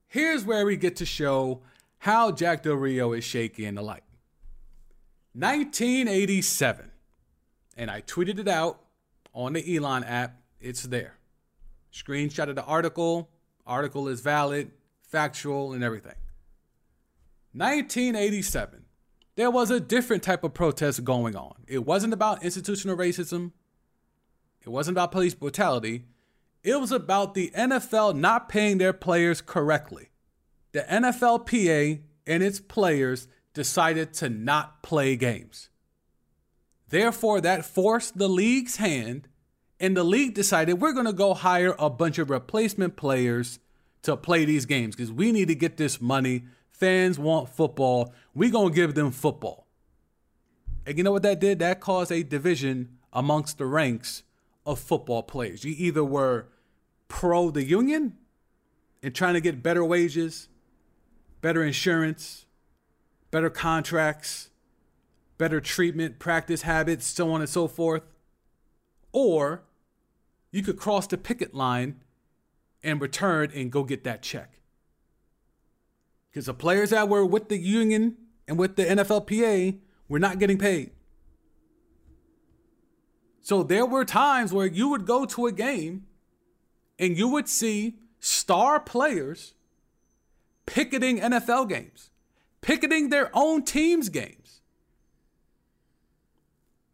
here's 0.08 0.44
where 0.44 0.66
we 0.66 0.76
get 0.76 0.96
to 0.98 1.06
show 1.06 1.62
how 2.00 2.32
Jack 2.32 2.64
Del 2.64 2.74
Rio 2.74 3.14
is 3.14 3.24
shaky 3.24 3.66
in 3.66 3.76
the 3.76 3.84
light. 3.84 4.04
1987. 5.36 6.92
And 7.76 7.92
I 7.92 8.02
tweeted 8.02 8.40
it 8.40 8.48
out 8.48 8.80
on 9.34 9.54
the 9.54 9.76
Elon 9.76 10.06
app. 10.06 10.42
It's 10.62 10.84
there. 10.84 11.18
Screenshot 11.92 12.50
of 12.50 12.56
the 12.56 12.64
article. 12.64 13.30
Article 13.68 14.08
is 14.08 14.22
valid, 14.22 14.72
factual, 15.02 15.74
and 15.74 15.84
everything. 15.84 16.16
1987. 17.52 18.86
There 19.36 19.52
was 19.52 19.72
a 19.72 19.82
different 19.82 20.24
type 20.24 20.46
of 20.46 20.54
protest 20.54 21.04
going 21.04 21.36
on. 21.36 21.56
It 21.68 21.86
wasn't 21.86 22.14
about 22.14 22.44
institutional 22.44 22.96
racism. 22.96 23.52
It 24.66 24.70
wasn't 24.70 24.96
about 24.96 25.12
police 25.12 25.34
brutality. 25.34 26.06
It 26.64 26.80
was 26.80 26.92
about 26.92 27.34
the 27.34 27.52
NFL 27.56 28.16
not 28.16 28.48
paying 28.48 28.78
their 28.78 28.94
players 28.94 29.42
correctly. 29.42 30.10
The 30.72 30.82
NFLPA 30.82 32.02
and 32.26 32.42
its 32.42 32.60
players 32.60 33.28
decided 33.56 34.14
to 34.14 34.30
not 34.30 34.84
play 34.84 35.16
games. 35.16 35.70
Therefore, 36.90 37.42
that 37.42 37.66
forced 37.66 38.20
the 38.20 38.30
league's 38.30 38.76
hand, 38.76 39.28
and 39.80 39.98
the 39.98 40.04
league 40.04 40.36
decided 40.36 40.80
we're 40.80 40.94
going 40.94 41.08
to 41.08 41.14
go 41.14 41.34
hire 41.34 41.76
a 41.80 41.90
bunch 41.90 42.20
of 42.20 42.30
replacement 42.30 42.96
players 42.96 43.60
to 44.04 44.16
play 44.16 44.46
these 44.46 44.68
games 44.68 44.96
because 44.96 45.12
we 45.12 45.32
need 45.32 45.48
to 45.48 45.56
get 45.56 45.78
this 45.78 46.00
money. 46.00 46.44
Fans 46.70 47.18
want 47.18 47.50
football. 47.50 48.14
We're 48.36 48.52
going 48.52 48.70
to 48.70 48.76
give 48.76 48.94
them 48.94 49.12
football. 49.12 49.66
And 50.86 50.98
you 50.98 51.04
know 51.04 51.12
what 51.12 51.24
that 51.24 51.40
did? 51.40 51.58
That 51.60 51.80
caused 51.80 52.12
a 52.12 52.22
division 52.22 52.98
amongst 53.12 53.58
the 53.58 53.66
ranks 53.66 54.22
of 54.66 54.80
football 54.80 55.24
players. 55.24 55.64
You 55.64 55.74
either 55.76 56.04
were 56.04 56.48
pro 57.08 57.50
the 57.50 57.64
union 57.64 58.18
and 59.02 59.16
trying 59.16 59.34
to 59.34 59.42
get 59.42 59.64
better 59.64 59.84
wages, 59.84 60.50
better 61.42 61.64
insurance, 61.64 62.45
better 63.36 63.50
contracts, 63.50 64.48
better 65.38 65.60
treatment, 65.60 66.20
practice 66.20 66.62
habits, 66.62 67.06
so 67.06 67.34
on 67.34 67.42
and 67.42 67.50
so 67.50 67.68
forth. 67.68 68.04
Or 69.12 69.66
you 70.52 70.64
could 70.64 70.78
cross 70.78 71.06
the 71.06 71.18
picket 71.18 71.54
line 71.54 72.00
and 72.82 73.02
return 73.02 73.52
and 73.54 73.70
go 73.70 73.84
get 73.84 74.06
that 74.06 74.22
check. 74.22 74.62
Because 76.32 76.46
the 76.46 76.54
players 76.54 76.92
that 76.92 77.10
were 77.10 77.26
with 77.26 77.50
the 77.50 77.58
union 77.58 78.16
and 78.48 78.58
with 78.58 78.78
the 78.78 78.86
NFLPA 78.86 79.80
were 80.08 80.18
not 80.20 80.40
getting 80.40 80.58
paid. 80.58 80.92
So 83.42 83.64
there 83.64 83.86
were 83.86 84.06
times 84.06 84.54
where 84.54 84.66
you 84.66 84.88
would 84.88 85.06
go 85.06 85.26
to 85.26 85.46
a 85.48 85.52
game 85.52 86.06
and 86.98 87.18
you 87.18 87.28
would 87.28 87.50
see 87.50 87.98
star 88.18 88.80
players 88.80 89.56
picketing 90.66 91.20
NFL 91.20 91.68
games, 91.68 92.12
picketing 92.66 93.10
their 93.10 93.30
own 93.32 93.62
team's 93.62 94.10
games. 94.10 94.62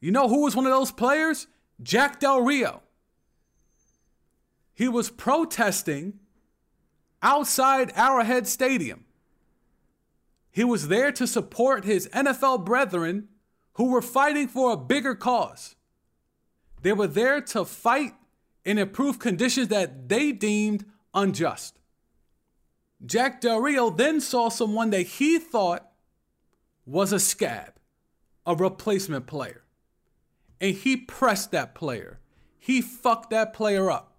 You 0.01 0.11
know 0.11 0.27
who 0.27 0.41
was 0.41 0.53
one 0.53 0.65
of 0.65 0.71
those 0.71 0.91
players? 0.91 1.47
Jack 1.81 2.19
Del 2.19 2.41
Rio. 2.41 2.81
He 4.73 4.89
was 4.89 5.09
protesting 5.09 6.19
outside 7.21 7.93
Arrowhead 7.95 8.47
Stadium. 8.47 9.05
He 10.51 10.65
was 10.65 10.89
there 10.89 11.09
to 11.13 11.25
support 11.25 11.85
his 11.85 12.09
NFL 12.09 12.65
brethren 12.65 13.29
who 13.75 13.91
were 13.91 14.01
fighting 14.01 14.49
for 14.49 14.73
a 14.73 14.77
bigger 14.77 15.15
cause. 15.15 15.77
They 16.81 16.91
were 16.91 17.07
there 17.07 17.39
to 17.39 17.63
fight 17.63 18.13
and 18.65 18.77
improve 18.77 19.19
conditions 19.19 19.69
that 19.69 20.09
they 20.09 20.33
deemed 20.33 20.83
unjust. 21.13 21.79
Jack 23.05 23.41
Del 23.41 23.59
Rio 23.59 23.89
then 23.89 24.21
saw 24.21 24.49
someone 24.49 24.91
that 24.91 25.01
he 25.01 25.39
thought 25.39 25.91
was 26.85 27.11
a 27.11 27.19
scab, 27.19 27.73
a 28.45 28.55
replacement 28.55 29.27
player. 29.27 29.63
And 30.59 30.75
he 30.75 30.95
pressed 30.97 31.51
that 31.51 31.73
player. 31.73 32.19
He 32.59 32.81
fucked 32.81 33.31
that 33.31 33.53
player 33.53 33.89
up. 33.89 34.15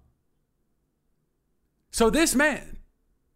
So, 1.93 2.11
this 2.11 2.35
man, 2.35 2.79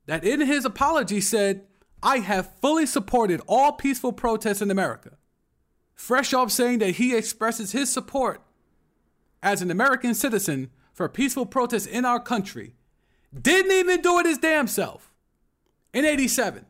that 0.06 0.24
in 0.24 0.40
his 0.40 0.64
apology 0.64 1.20
said, 1.20 1.66
I 2.02 2.18
have 2.18 2.58
fully 2.60 2.86
supported 2.86 3.40
all 3.46 3.72
peaceful 3.72 4.12
protests 4.12 4.62
in 4.62 4.70
America, 4.70 5.16
fresh 5.94 6.32
off 6.32 6.50
saying 6.50 6.78
that 6.80 6.96
he 6.96 7.14
expresses 7.14 7.72
his 7.72 7.92
support 7.92 8.42
as 9.42 9.62
an 9.62 9.70
American 9.70 10.14
citizen 10.14 10.70
for 10.92 11.08
peaceful 11.08 11.46
protests 11.46 11.86
in 11.86 12.04
our 12.04 12.18
country, 12.18 12.74
didn't 13.38 13.72
even 13.72 14.00
do 14.00 14.18
it 14.18 14.26
his 14.26 14.38
damn 14.38 14.66
self 14.66 15.12
in 15.96 16.04
87. 16.04 16.66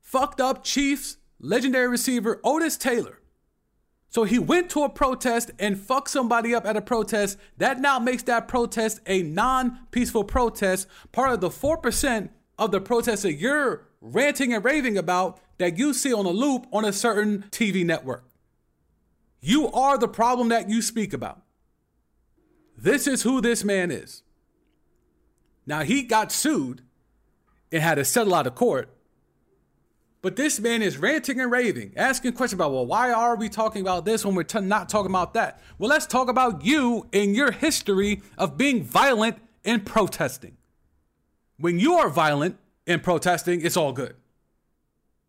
Fucked 0.00 0.40
up 0.40 0.64
Chiefs 0.64 1.18
legendary 1.38 1.86
receiver 1.86 2.40
Otis 2.42 2.78
Taylor. 2.78 3.20
So 4.08 4.24
he 4.24 4.38
went 4.38 4.70
to 4.70 4.84
a 4.84 4.88
protest 4.88 5.50
and 5.58 5.78
fucked 5.78 6.08
somebody 6.08 6.54
up 6.54 6.64
at 6.64 6.78
a 6.78 6.80
protest. 6.80 7.36
That 7.58 7.78
now 7.78 7.98
makes 7.98 8.22
that 8.22 8.48
protest 8.48 9.00
a 9.06 9.22
non 9.22 9.80
peaceful 9.90 10.24
protest, 10.24 10.88
part 11.12 11.30
of 11.30 11.42
the 11.42 11.50
4% 11.50 12.30
of 12.58 12.70
the 12.70 12.80
protests 12.80 13.20
that 13.20 13.34
you're 13.34 13.86
ranting 14.00 14.54
and 14.54 14.64
raving 14.64 14.96
about 14.96 15.38
that 15.58 15.76
you 15.76 15.92
see 15.92 16.14
on 16.14 16.24
a 16.24 16.30
loop 16.30 16.66
on 16.72 16.86
a 16.86 16.94
certain 16.94 17.44
TV 17.50 17.84
network. 17.84 18.24
You 19.42 19.70
are 19.72 19.98
the 19.98 20.08
problem 20.08 20.48
that 20.48 20.70
you 20.70 20.80
speak 20.80 21.12
about. 21.12 21.42
This 22.78 23.06
is 23.06 23.24
who 23.24 23.42
this 23.42 23.62
man 23.62 23.90
is. 23.90 24.22
Now, 25.66 25.82
he 25.82 26.02
got 26.02 26.32
sued 26.32 26.80
and 27.72 27.82
had 27.82 27.96
to 27.96 28.04
settle 28.04 28.34
out 28.34 28.46
of 28.46 28.54
court. 28.54 28.88
But 30.22 30.36
this 30.36 30.58
man 30.58 30.82
is 30.82 30.98
ranting 30.98 31.40
and 31.40 31.50
raving, 31.50 31.92
asking 31.96 32.32
questions 32.32 32.58
about, 32.58 32.72
well, 32.72 32.86
why 32.86 33.12
are 33.12 33.36
we 33.36 33.48
talking 33.48 33.82
about 33.82 34.04
this 34.04 34.24
when 34.24 34.34
we're 34.34 34.42
t- 34.42 34.60
not 34.60 34.88
talking 34.88 35.10
about 35.10 35.34
that? 35.34 35.60
Well, 35.78 35.88
let's 35.88 36.06
talk 36.06 36.28
about 36.28 36.64
you 36.64 37.06
and 37.12 37.36
your 37.36 37.52
history 37.52 38.22
of 38.36 38.56
being 38.56 38.82
violent 38.82 39.38
and 39.64 39.84
protesting. 39.86 40.56
When 41.58 41.78
you 41.78 41.94
are 41.94 42.08
violent 42.08 42.58
and 42.86 43.02
protesting, 43.02 43.64
it's 43.64 43.76
all 43.76 43.92
good. 43.92 44.16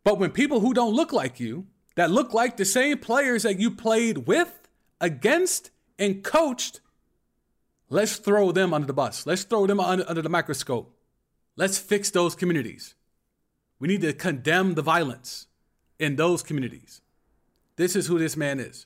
But 0.03 0.19
when 0.19 0.31
people 0.31 0.61
who 0.61 0.73
don't 0.73 0.95
look 0.95 1.13
like 1.13 1.39
you, 1.39 1.67
that 1.95 2.09
look 2.09 2.33
like 2.33 2.57
the 2.57 2.65
same 2.65 2.97
players 2.97 3.43
that 3.43 3.59
you 3.59 3.71
played 3.71 4.27
with, 4.27 4.67
against, 4.99 5.69
and 5.99 6.23
coached, 6.23 6.79
Let's 7.89 8.17
throw 8.17 8.51
them 8.51 8.73
under 8.73 8.85
the 8.85 8.93
bus. 8.93 9.25
Let's 9.25 9.43
throw 9.43 9.65
them 9.65 9.79
under, 9.79 10.05
under 10.07 10.21
the 10.21 10.29
microscope. 10.29 10.93
Let's 11.57 11.77
fix 11.77 12.09
those 12.09 12.35
communities. 12.35 12.95
We 13.79 13.89
need 13.89 14.01
to 14.01 14.13
condemn 14.13 14.75
the 14.75 14.81
violence 14.81 15.47
in 15.99 16.15
those 16.15 16.43
communities. 16.43 17.01
This 17.75 17.95
is 17.95 18.07
who 18.07 18.17
this 18.17 18.37
man 18.37 18.59
is. 18.59 18.85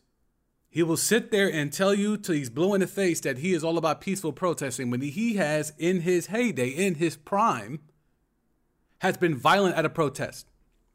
He 0.69 0.81
will 0.81 0.97
sit 0.97 1.31
there 1.31 1.51
and 1.51 1.71
tell 1.71 1.93
you 1.93 2.17
till 2.17 2.33
he's 2.33 2.49
blue 2.49 2.73
in 2.73 2.79
the 2.79 2.87
face 2.87 3.19
that 3.19 3.39
he 3.39 3.53
is 3.53 3.63
all 3.63 3.77
about 3.77 3.99
peaceful 3.99 4.31
protesting 4.31 4.89
when 4.89 5.01
he 5.01 5.35
has, 5.35 5.73
in 5.77 6.01
his 6.01 6.27
heyday, 6.27 6.69
in 6.69 6.95
his 6.95 7.17
prime, 7.17 7.81
has 8.99 9.17
been 9.17 9.35
violent 9.35 9.75
at 9.75 9.85
a 9.85 9.89
protest. 9.89 10.47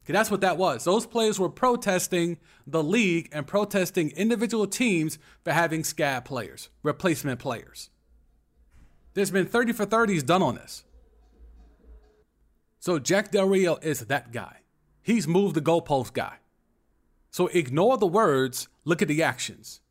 That's 0.07 0.31
what 0.31 0.41
that 0.41 0.57
was. 0.57 0.85
Those 0.85 1.05
players 1.05 1.37
were 1.37 1.49
protesting 1.49 2.37
the 2.65 2.81
league 2.81 3.29
and 3.31 3.45
protesting 3.45 4.11
individual 4.11 4.65
teams 4.65 5.19
for 5.43 5.51
having 5.51 5.83
scab 5.83 6.25
players, 6.25 6.69
replacement 6.81 7.39
players. 7.39 7.89
There's 9.13 9.31
been 9.31 9.45
30 9.45 9.73
for 9.73 9.85
30s 9.85 10.25
done 10.25 10.41
on 10.41 10.55
this. 10.55 10.85
So 12.79 12.99
Jack 12.99 13.31
Del 13.31 13.47
Rio 13.47 13.77
is 13.77 14.01
that 14.01 14.31
guy. 14.31 14.57
He's 15.01 15.27
moved 15.27 15.55
the 15.55 15.61
goalpost 15.61 16.13
guy. 16.13 16.37
So 17.31 17.47
ignore 17.47 17.97
the 17.97 18.07
words, 18.07 18.67
look 18.85 19.01
at 19.01 19.07
the 19.07 19.23
actions. 19.23 19.81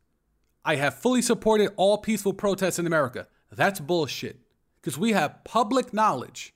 I 0.64 0.76
have 0.76 0.94
fully 0.94 1.22
supported 1.22 1.72
all 1.76 1.98
peaceful 1.98 2.32
protests 2.32 2.78
in 2.78 2.86
America. 2.86 3.28
That's 3.52 3.80
bullshit. 3.80 4.40
Because 4.80 4.98
we 4.98 5.12
have 5.12 5.44
public 5.44 5.92
knowledge 5.92 6.52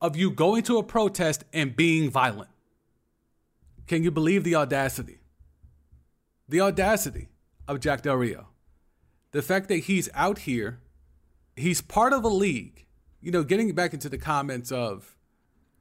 of 0.00 0.16
you 0.16 0.30
going 0.30 0.62
to 0.64 0.78
a 0.78 0.82
protest 0.82 1.44
and 1.52 1.76
being 1.76 2.10
violent. 2.10 2.50
Can 3.86 4.02
you 4.02 4.10
believe 4.10 4.44
the 4.44 4.54
audacity? 4.54 5.20
The 6.48 6.60
audacity 6.60 7.28
of 7.68 7.80
Jack 7.80 8.02
Del 8.02 8.16
Rio. 8.16 8.48
The 9.32 9.42
fact 9.42 9.68
that 9.68 9.84
he's 9.84 10.08
out 10.14 10.40
here 10.40 10.80
he's 11.56 11.80
part 11.80 12.12
of 12.12 12.24
a 12.24 12.28
league. 12.28 12.86
You 13.20 13.32
know, 13.32 13.42
getting 13.42 13.72
back 13.74 13.94
into 13.94 14.08
the 14.08 14.18
comments 14.18 14.70
of 14.70 15.13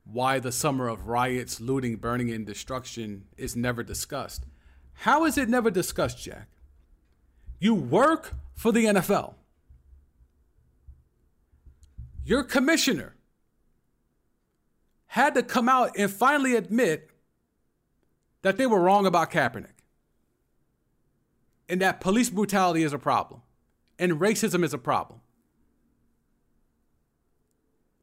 why 0.06 0.40
the 0.40 0.52
summer 0.52 0.88
of 0.88 1.08
riots, 1.08 1.62
looting, 1.62 1.96
burning, 1.96 2.32
and 2.32 2.46
destruction 2.46 3.26
is 3.38 3.56
never 3.56 3.84
discussed. 3.84 4.46
How 4.94 5.26
is 5.26 5.38
it 5.38 5.50
never 5.50 5.72
discussed, 5.72 6.24
Jack? 6.24 6.50
You 7.60 7.74
work 7.74 8.34
for 8.54 8.72
the 8.72 8.86
NFL. 8.86 9.36
Your 12.26 12.44
commissioner 12.44 13.16
had 15.08 15.36
to 15.36 15.44
come 15.44 15.70
out 15.70 15.92
and 15.98 16.10
finally 16.10 16.56
admit 16.56 17.10
that 18.42 18.58
they 18.58 18.66
were 18.66 18.82
wrong 18.82 19.06
about 19.06 19.32
Kaepernick 19.32 19.68
and 21.70 21.82
that 21.82 22.02
police 22.02 22.30
brutality 22.30 22.84
is 22.84 22.94
a 22.94 23.00
problem 23.00 23.42
and 24.00 24.14
racism 24.14 24.64
is 24.64 24.74
a 24.74 24.78
problem. 24.78 25.22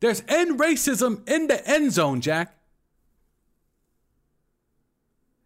There's 0.01 0.23
end 0.29 0.59
racism 0.59 1.29
in 1.29 1.47
the 1.47 1.67
end 1.69 1.93
zone, 1.93 2.21
Jack. 2.21 2.55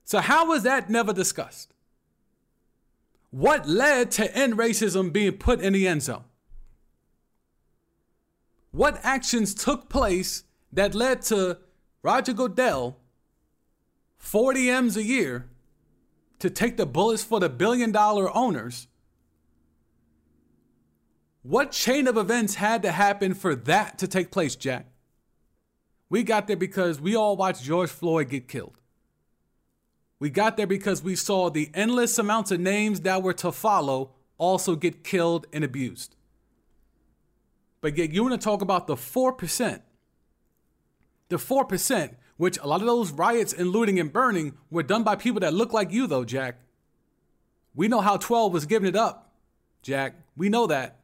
So, 0.05 0.21
how 0.21 0.49
was 0.49 0.63
that 0.63 0.89
never 0.89 1.13
discussed? 1.13 1.73
What 3.31 3.69
led 3.69 4.13
to 4.13 4.37
end 4.37 4.55
racism 4.55 5.13
being 5.13 5.33
put 5.33 5.61
in 5.61 5.73
the 5.73 5.89
end 5.89 6.03
zone? 6.03 6.25
What 8.71 9.01
actions 9.03 9.55
took 9.55 9.89
place 9.89 10.45
that 10.73 10.95
led 10.95 11.23
to 11.23 11.59
Roger 12.03 12.33
Goodell, 12.33 12.99
40 14.19 14.71
M's 14.71 14.97
a 14.97 15.03
year, 15.03 15.49
to 16.39 16.51
take 16.51 16.77
the 16.77 16.87
bullets 16.87 17.25
for 17.25 17.41
the 17.41 17.49
billion 17.49 17.91
dollar 17.91 18.35
owners 18.37 18.87
what 21.45 21.73
chain 21.73 22.09
of 22.09 22.17
events 22.17 22.55
had 22.55 22.83
to 22.83 22.91
happen 22.91 23.35
for 23.35 23.55
that 23.55 23.99
to 23.99 24.09
take 24.09 24.31
place, 24.31 24.57
Jack? 24.57 24.87
We 26.09 26.23
got 26.23 26.47
there 26.47 26.57
because 26.57 27.03
we 27.03 27.15
all 27.15 27.37
watched 27.37 27.63
George 27.63 27.91
Floyd 27.91 28.31
get 28.31 28.49
killed. 28.49 28.79
We 30.19 30.31
got 30.31 30.57
there 30.57 30.67
because 30.67 31.03
we 31.03 31.15
saw 31.15 31.51
the 31.51 31.71
endless 31.75 32.19
amounts 32.19 32.51
of 32.51 32.61
names 32.61 33.03
that 33.03 33.23
were 33.23 33.35
to 33.35 33.53
follow 33.53 34.13
also 34.39 34.75
get 34.75 35.05
killed 35.05 35.47
and 35.53 35.63
abused. 35.63 36.17
But 37.83 37.99
yet, 37.99 38.13
you 38.13 38.23
want 38.23 38.41
to 38.41 38.43
talk 38.43 38.63
about 38.63 38.87
the 38.87 38.97
4%. 38.97 39.83
The 41.29 41.37
4%, 41.37 42.15
which 42.39 42.57
a 42.57 42.67
lot 42.67 42.81
of 42.81 42.87
those 42.87 43.13
riots 43.13 43.53
and 43.53 43.69
looting 43.69 44.01
and 44.01 44.11
burning 44.11 44.55
were 44.71 44.83
done 44.83 45.03
by 45.03 45.17
people 45.17 45.41
that 45.41 45.53
look 45.53 45.75
like 45.75 45.93
you, 45.93 46.07
though, 46.07 46.25
Jack. 46.25 46.57
We 47.75 47.89
know 47.89 48.01
how 48.01 48.17
12 48.17 48.51
was 48.51 48.65
giving 48.65 48.89
it 48.89 48.97
up 48.97 49.35
Jack. 49.83 50.15
We 50.37 50.49
know 50.49 50.67
that. 50.69 51.01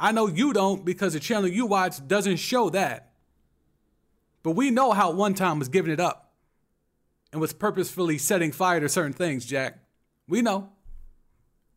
I 0.00 0.12
know 0.12 0.26
you 0.26 0.54
don't 0.54 0.82
because 0.82 1.12
the 1.12 1.20
channel 1.20 1.46
you 1.46 1.66
watch 1.66 2.06
doesn't 2.08 2.36
show 2.36 2.70
that. 2.70 3.12
But 4.42 4.52
we 4.52 4.70
know 4.70 4.92
how 4.92 5.10
one 5.10 5.34
time 5.34 5.58
was 5.58 5.68
giving 5.68 5.92
it 5.92 6.00
up 6.00 6.32
and 7.32 7.40
was 7.40 7.52
purposefully 7.52 8.16
setting 8.16 8.50
fire 8.50 8.80
to 8.80 8.88
certain 8.88 9.12
things, 9.12 9.44
Jack. 9.44 9.78
We 10.26 10.40
know. 10.40 10.70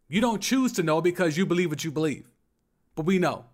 You 0.08 0.22
don't 0.22 0.42
choose 0.42 0.72
to 0.74 0.84
know 0.84 1.02
because 1.02 1.36
you 1.36 1.46
believe 1.46 1.70
what 1.70 1.84
you 1.84 1.92
believe. 1.92 2.32
But 2.96 3.06
we 3.06 3.20
know. 3.20 3.46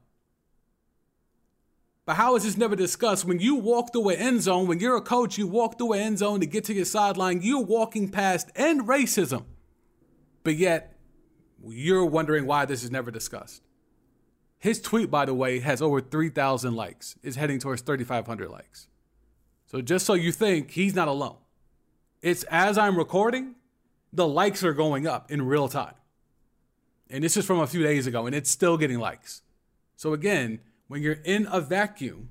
But 2.05 2.15
how 2.15 2.35
is 2.35 2.43
this 2.43 2.57
never 2.57 2.75
discussed? 2.75 3.25
When 3.25 3.39
you 3.39 3.55
walk 3.55 3.91
through 3.91 4.09
an 4.09 4.17
end 4.17 4.41
zone, 4.43 4.67
when 4.67 4.79
you're 4.79 4.97
a 4.97 5.01
coach, 5.01 5.37
you 5.37 5.47
walk 5.47 5.77
through 5.77 5.93
an 5.93 5.99
end 5.99 6.19
zone 6.19 6.41
to 6.41 6.45
get 6.45 6.63
to 6.65 6.73
your 6.73 6.85
sideline, 6.85 7.41
you're 7.41 7.63
walking 7.63 8.09
past 8.09 8.51
end 8.55 8.87
racism. 8.87 9.45
But 10.43 10.57
yet, 10.57 10.95
you're 11.67 12.05
wondering 12.05 12.45
why 12.45 12.65
this 12.65 12.83
is 12.83 12.91
never 12.91 13.09
discussed. 13.11 13.63
His 14.59 14.81
tweet, 14.81 15.09
by 15.09 15.25
the 15.25 15.33
way, 15.33 15.59
has 15.59 15.81
over 15.81 16.01
3,000 16.01 16.75
likes, 16.75 17.15
is 17.23 17.37
heading 17.37 17.59
towards 17.59 17.81
3,500 17.81 18.49
likes. 18.49 18.87
So 19.67 19.81
just 19.81 20.05
so 20.05 20.15
you 20.15 20.33
think, 20.33 20.71
he's 20.71 20.93
not 20.93 21.07
alone. 21.07 21.37
It's 22.21 22.43
as 22.43 22.77
I'm 22.77 22.97
recording, 22.97 23.55
the 24.11 24.27
likes 24.27 24.63
are 24.63 24.73
going 24.73 25.07
up 25.07 25.31
in 25.31 25.43
real 25.43 25.69
time. 25.69 25.93
And 27.09 27.23
this 27.23 27.37
is 27.37 27.45
from 27.45 27.59
a 27.59 27.67
few 27.67 27.81
days 27.81 28.05
ago, 28.05 28.25
and 28.25 28.35
it's 28.35 28.49
still 28.49 28.77
getting 28.77 28.99
likes. 28.99 29.43
So 29.95 30.13
again, 30.13 30.59
when 30.87 31.01
you're 31.01 31.21
in 31.23 31.47
a 31.51 31.61
vacuum 31.61 32.29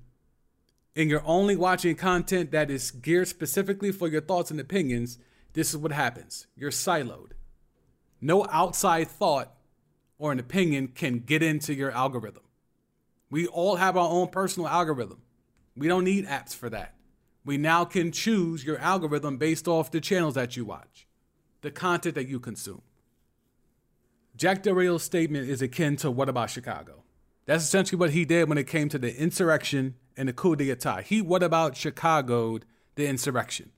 and 0.94 1.08
you're 1.08 1.22
only 1.24 1.56
watching 1.56 1.96
content 1.96 2.50
that 2.50 2.70
is 2.70 2.90
geared 2.90 3.28
specifically 3.28 3.90
for 3.90 4.08
your 4.08 4.20
thoughts 4.20 4.50
and 4.50 4.60
opinions, 4.60 5.18
this 5.54 5.70
is 5.70 5.76
what 5.78 5.92
happens. 5.92 6.46
You're 6.56 6.70
siloed. 6.70 7.30
No 8.20 8.46
outside 8.50 9.08
thought 9.08 9.54
or 10.18 10.32
an 10.32 10.38
opinion 10.38 10.88
can 10.88 11.20
get 11.20 11.42
into 11.42 11.74
your 11.74 11.90
algorithm. 11.90 12.42
We 13.30 13.46
all 13.46 13.76
have 13.76 13.96
our 13.96 14.08
own 14.08 14.28
personal 14.28 14.68
algorithm. 14.68 15.22
We 15.76 15.88
don't 15.88 16.04
need 16.04 16.26
apps 16.26 16.54
for 16.54 16.68
that. 16.70 16.94
We 17.44 17.56
now 17.56 17.84
can 17.84 18.12
choose 18.12 18.64
your 18.64 18.78
algorithm 18.78 19.38
based 19.38 19.68
off 19.68 19.90
the 19.90 20.00
channels 20.00 20.34
that 20.34 20.56
you 20.56 20.64
watch, 20.64 21.06
the 21.62 21.70
content 21.70 22.14
that 22.16 22.28
you 22.28 22.40
consume. 22.40 22.82
Jack 24.36 24.62
Del 24.62 24.98
statement 24.98 25.48
is 25.48 25.62
akin 25.62 25.96
to 25.96 26.10
What 26.10 26.28
About 26.28 26.50
Chicago? 26.50 27.04
That's 27.46 27.64
essentially 27.64 27.98
what 27.98 28.10
he 28.10 28.26
did 28.26 28.48
when 28.48 28.58
it 28.58 28.66
came 28.66 28.90
to 28.90 28.98
the 28.98 29.16
insurrection 29.16 29.94
and 30.18 30.28
the 30.28 30.34
coup 30.34 30.54
d'etat. 30.54 31.00
He 31.02 31.22
what 31.22 31.42
about 31.42 31.76
Chicago, 31.76 32.58
the 32.94 33.06
insurrection? 33.06 33.70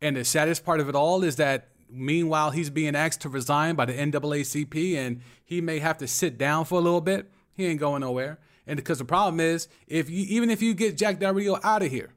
And 0.00 0.16
the 0.16 0.24
saddest 0.24 0.64
part 0.64 0.80
of 0.80 0.88
it 0.88 0.94
all 0.94 1.22
is 1.22 1.36
that 1.36 1.68
meanwhile 1.90 2.50
he's 2.50 2.70
being 2.70 2.94
asked 2.94 3.20
to 3.22 3.28
resign 3.28 3.74
by 3.74 3.84
the 3.84 3.94
NAACP 3.94 4.96
and 4.96 5.20
he 5.44 5.60
may 5.60 5.78
have 5.78 5.98
to 5.98 6.08
sit 6.08 6.38
down 6.38 6.64
for 6.64 6.78
a 6.78 6.82
little 6.82 7.00
bit. 7.00 7.30
He 7.54 7.66
ain't 7.66 7.80
going 7.80 8.00
nowhere. 8.00 8.38
And 8.66 8.76
because 8.76 8.98
the 8.98 9.04
problem 9.04 9.40
is, 9.40 9.68
if 9.86 10.10
you 10.10 10.26
even 10.28 10.50
if 10.50 10.60
you 10.60 10.74
get 10.74 10.96
Jack 10.96 11.18
Del 11.18 11.34
Rio 11.34 11.58
out 11.62 11.82
of 11.82 11.90
here, 11.90 12.12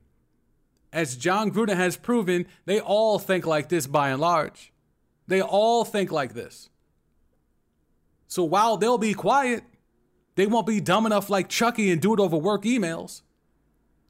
as 0.92 1.16
Jon 1.16 1.52
Gruden 1.52 1.78
has 1.78 1.96
proven, 1.96 2.46
they 2.66 2.80
all 2.80 3.18
think 3.18 3.46
like 3.46 3.70
this 3.70 3.88
by 3.88 4.10
and 4.10 4.20
large. 4.20 4.74
They 5.28 5.42
all 5.42 5.86
think 5.86 6.12
like 6.12 6.34
this. 6.34 6.70
So 8.28 8.44
while 8.44 8.78
they'll 8.78 8.98
be 8.98 9.14
quiet, 9.14 9.64
they 10.36 10.46
won't 10.46 10.68
be 10.68 10.82
dumb 10.82 11.06
enough 11.06 11.30
like 11.30 11.48
Chucky 11.50 11.92
and 11.92 12.02
do 12.02 12.14
it 12.14 12.20
over 12.20 12.38
work 12.38 12.64
emails. 12.64 13.22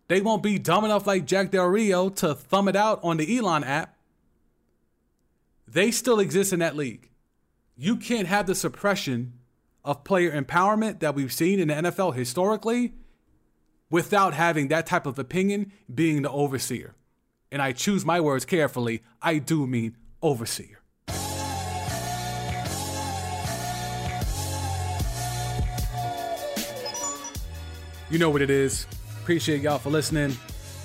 They 0.07 0.21
won't 0.21 0.43
be 0.43 0.59
dumb 0.59 0.83
enough 0.83 1.07
like 1.07 1.25
Jack 1.25 1.51
Del 1.51 1.67
Rio 1.67 2.09
to 2.09 2.35
thumb 2.35 2.67
it 2.67 2.75
out 2.75 2.99
on 3.03 3.17
the 3.17 3.37
Elon 3.37 3.63
app. 3.63 3.95
They 5.71 5.91
still 5.91 6.19
exist 6.19 6.51
in 6.51 6.59
that 6.59 6.75
league. 6.75 7.09
You 7.77 7.95
can't 7.95 8.27
have 8.27 8.45
the 8.45 8.55
suppression 8.55 9.39
of 9.85 10.03
player 10.03 10.29
empowerment 10.29 10.99
that 10.99 11.15
we've 11.15 11.31
seen 11.31 11.61
in 11.61 11.69
the 11.69 11.75
NFL 11.75 12.13
historically 12.13 12.93
without 13.89 14.33
having 14.33 14.67
that 14.67 14.85
type 14.85 15.05
of 15.05 15.17
opinion 15.17 15.71
being 15.93 16.23
the 16.23 16.29
overseer. 16.29 16.93
And 17.53 17.61
I 17.61 17.71
choose 17.71 18.05
my 18.05 18.19
words 18.19 18.43
carefully. 18.43 19.01
I 19.21 19.37
do 19.37 19.65
mean 19.65 19.95
overseer. 20.21 20.81
You 28.09 28.19
know 28.19 28.29
what 28.29 28.41
it 28.41 28.49
is. 28.49 28.87
Appreciate 29.21 29.61
y'all 29.61 29.77
for 29.77 29.89
listening. 29.89 30.35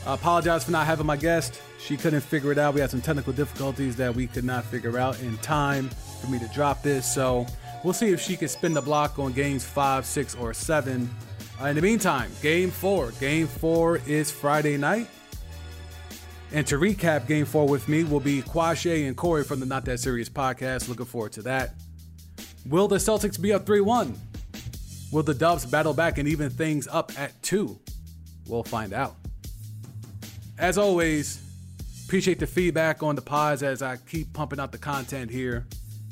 I 0.06 0.14
apologize 0.14 0.62
for 0.62 0.70
not 0.70 0.86
having 0.86 1.06
my 1.06 1.16
guest. 1.16 1.60
She 1.78 1.96
couldn't 1.96 2.22
figure 2.22 2.52
it 2.52 2.58
out. 2.58 2.74
We 2.74 2.80
had 2.80 2.90
some 2.90 3.00
technical 3.00 3.32
difficulties 3.32 3.96
that 3.96 4.14
we 4.14 4.26
could 4.26 4.44
not 4.44 4.64
figure 4.64 4.98
out 4.98 5.20
in 5.20 5.36
time 5.38 5.88
for 6.20 6.28
me 6.28 6.38
to 6.38 6.48
drop 6.48 6.82
this. 6.82 7.12
So 7.12 7.46
we'll 7.84 7.92
see 7.92 8.08
if 8.08 8.20
she 8.20 8.36
can 8.36 8.48
spin 8.48 8.74
the 8.74 8.80
block 8.80 9.18
on 9.18 9.32
games 9.32 9.64
five, 9.64 10.06
six, 10.06 10.34
or 10.34 10.52
seven. 10.54 11.08
Uh, 11.60 11.66
in 11.66 11.76
the 11.76 11.82
meantime, 11.82 12.30
game 12.42 12.70
four. 12.70 13.12
Game 13.12 13.46
four 13.46 13.98
is 14.06 14.30
Friday 14.30 14.76
night. 14.76 15.08
And 16.52 16.66
to 16.68 16.76
recap 16.76 17.26
game 17.26 17.44
four 17.44 17.66
with 17.66 17.88
me 17.88 18.04
will 18.04 18.20
be 18.20 18.42
Quashe 18.42 19.06
and 19.06 19.16
Corey 19.16 19.44
from 19.44 19.60
the 19.60 19.66
Not 19.66 19.84
That 19.84 20.00
Serious 20.00 20.28
podcast. 20.28 20.88
Looking 20.88 21.06
forward 21.06 21.32
to 21.32 21.42
that. 21.42 21.74
Will 22.66 22.88
the 22.88 22.96
Celtics 22.96 23.40
be 23.40 23.52
up 23.52 23.64
3 23.64 23.80
1? 23.80 24.14
Will 25.12 25.22
the 25.22 25.34
Dubs 25.34 25.64
battle 25.64 25.94
back 25.94 26.18
and 26.18 26.28
even 26.28 26.50
things 26.50 26.88
up 26.88 27.12
at 27.18 27.40
two? 27.42 27.78
We'll 28.46 28.64
find 28.64 28.92
out. 28.92 29.14
As 30.58 30.78
always, 30.78 31.45
appreciate 32.06 32.38
the 32.38 32.46
feedback 32.46 33.02
on 33.02 33.16
the 33.16 33.22
pods 33.22 33.64
as 33.64 33.82
I 33.82 33.96
keep 33.96 34.32
pumping 34.32 34.60
out 34.60 34.70
the 34.70 34.78
content 34.78 35.28
here. 35.28 35.66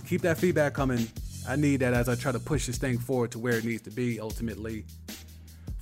Keep 0.09 0.23
that 0.23 0.39
feedback 0.39 0.75
coming. 0.75 1.07
I 1.49 1.55
need 1.55 1.79
that 1.81 1.95
as 1.95 2.09
I 2.09 2.17
try 2.17 2.33
to 2.33 2.41
push 2.41 2.67
this 2.67 2.79
thing 2.79 2.99
forward 2.99 3.31
to 3.31 3.39
where 3.39 3.55
it 3.55 3.65
needs 3.65 3.83
to 3.83 3.91
be 3.91 4.19
ultimately. 4.19 4.87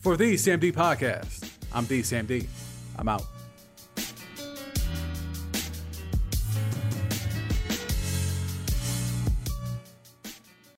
For 0.03 0.19
the 0.19 0.37
Sam 0.37 0.61
D 0.61 0.71
podcast, 0.71 1.51
I'm 1.73 1.87
D 1.87 2.03
Sam 2.03 2.27
D. 2.27 2.47
I'm 2.99 3.09
out. 3.09 3.23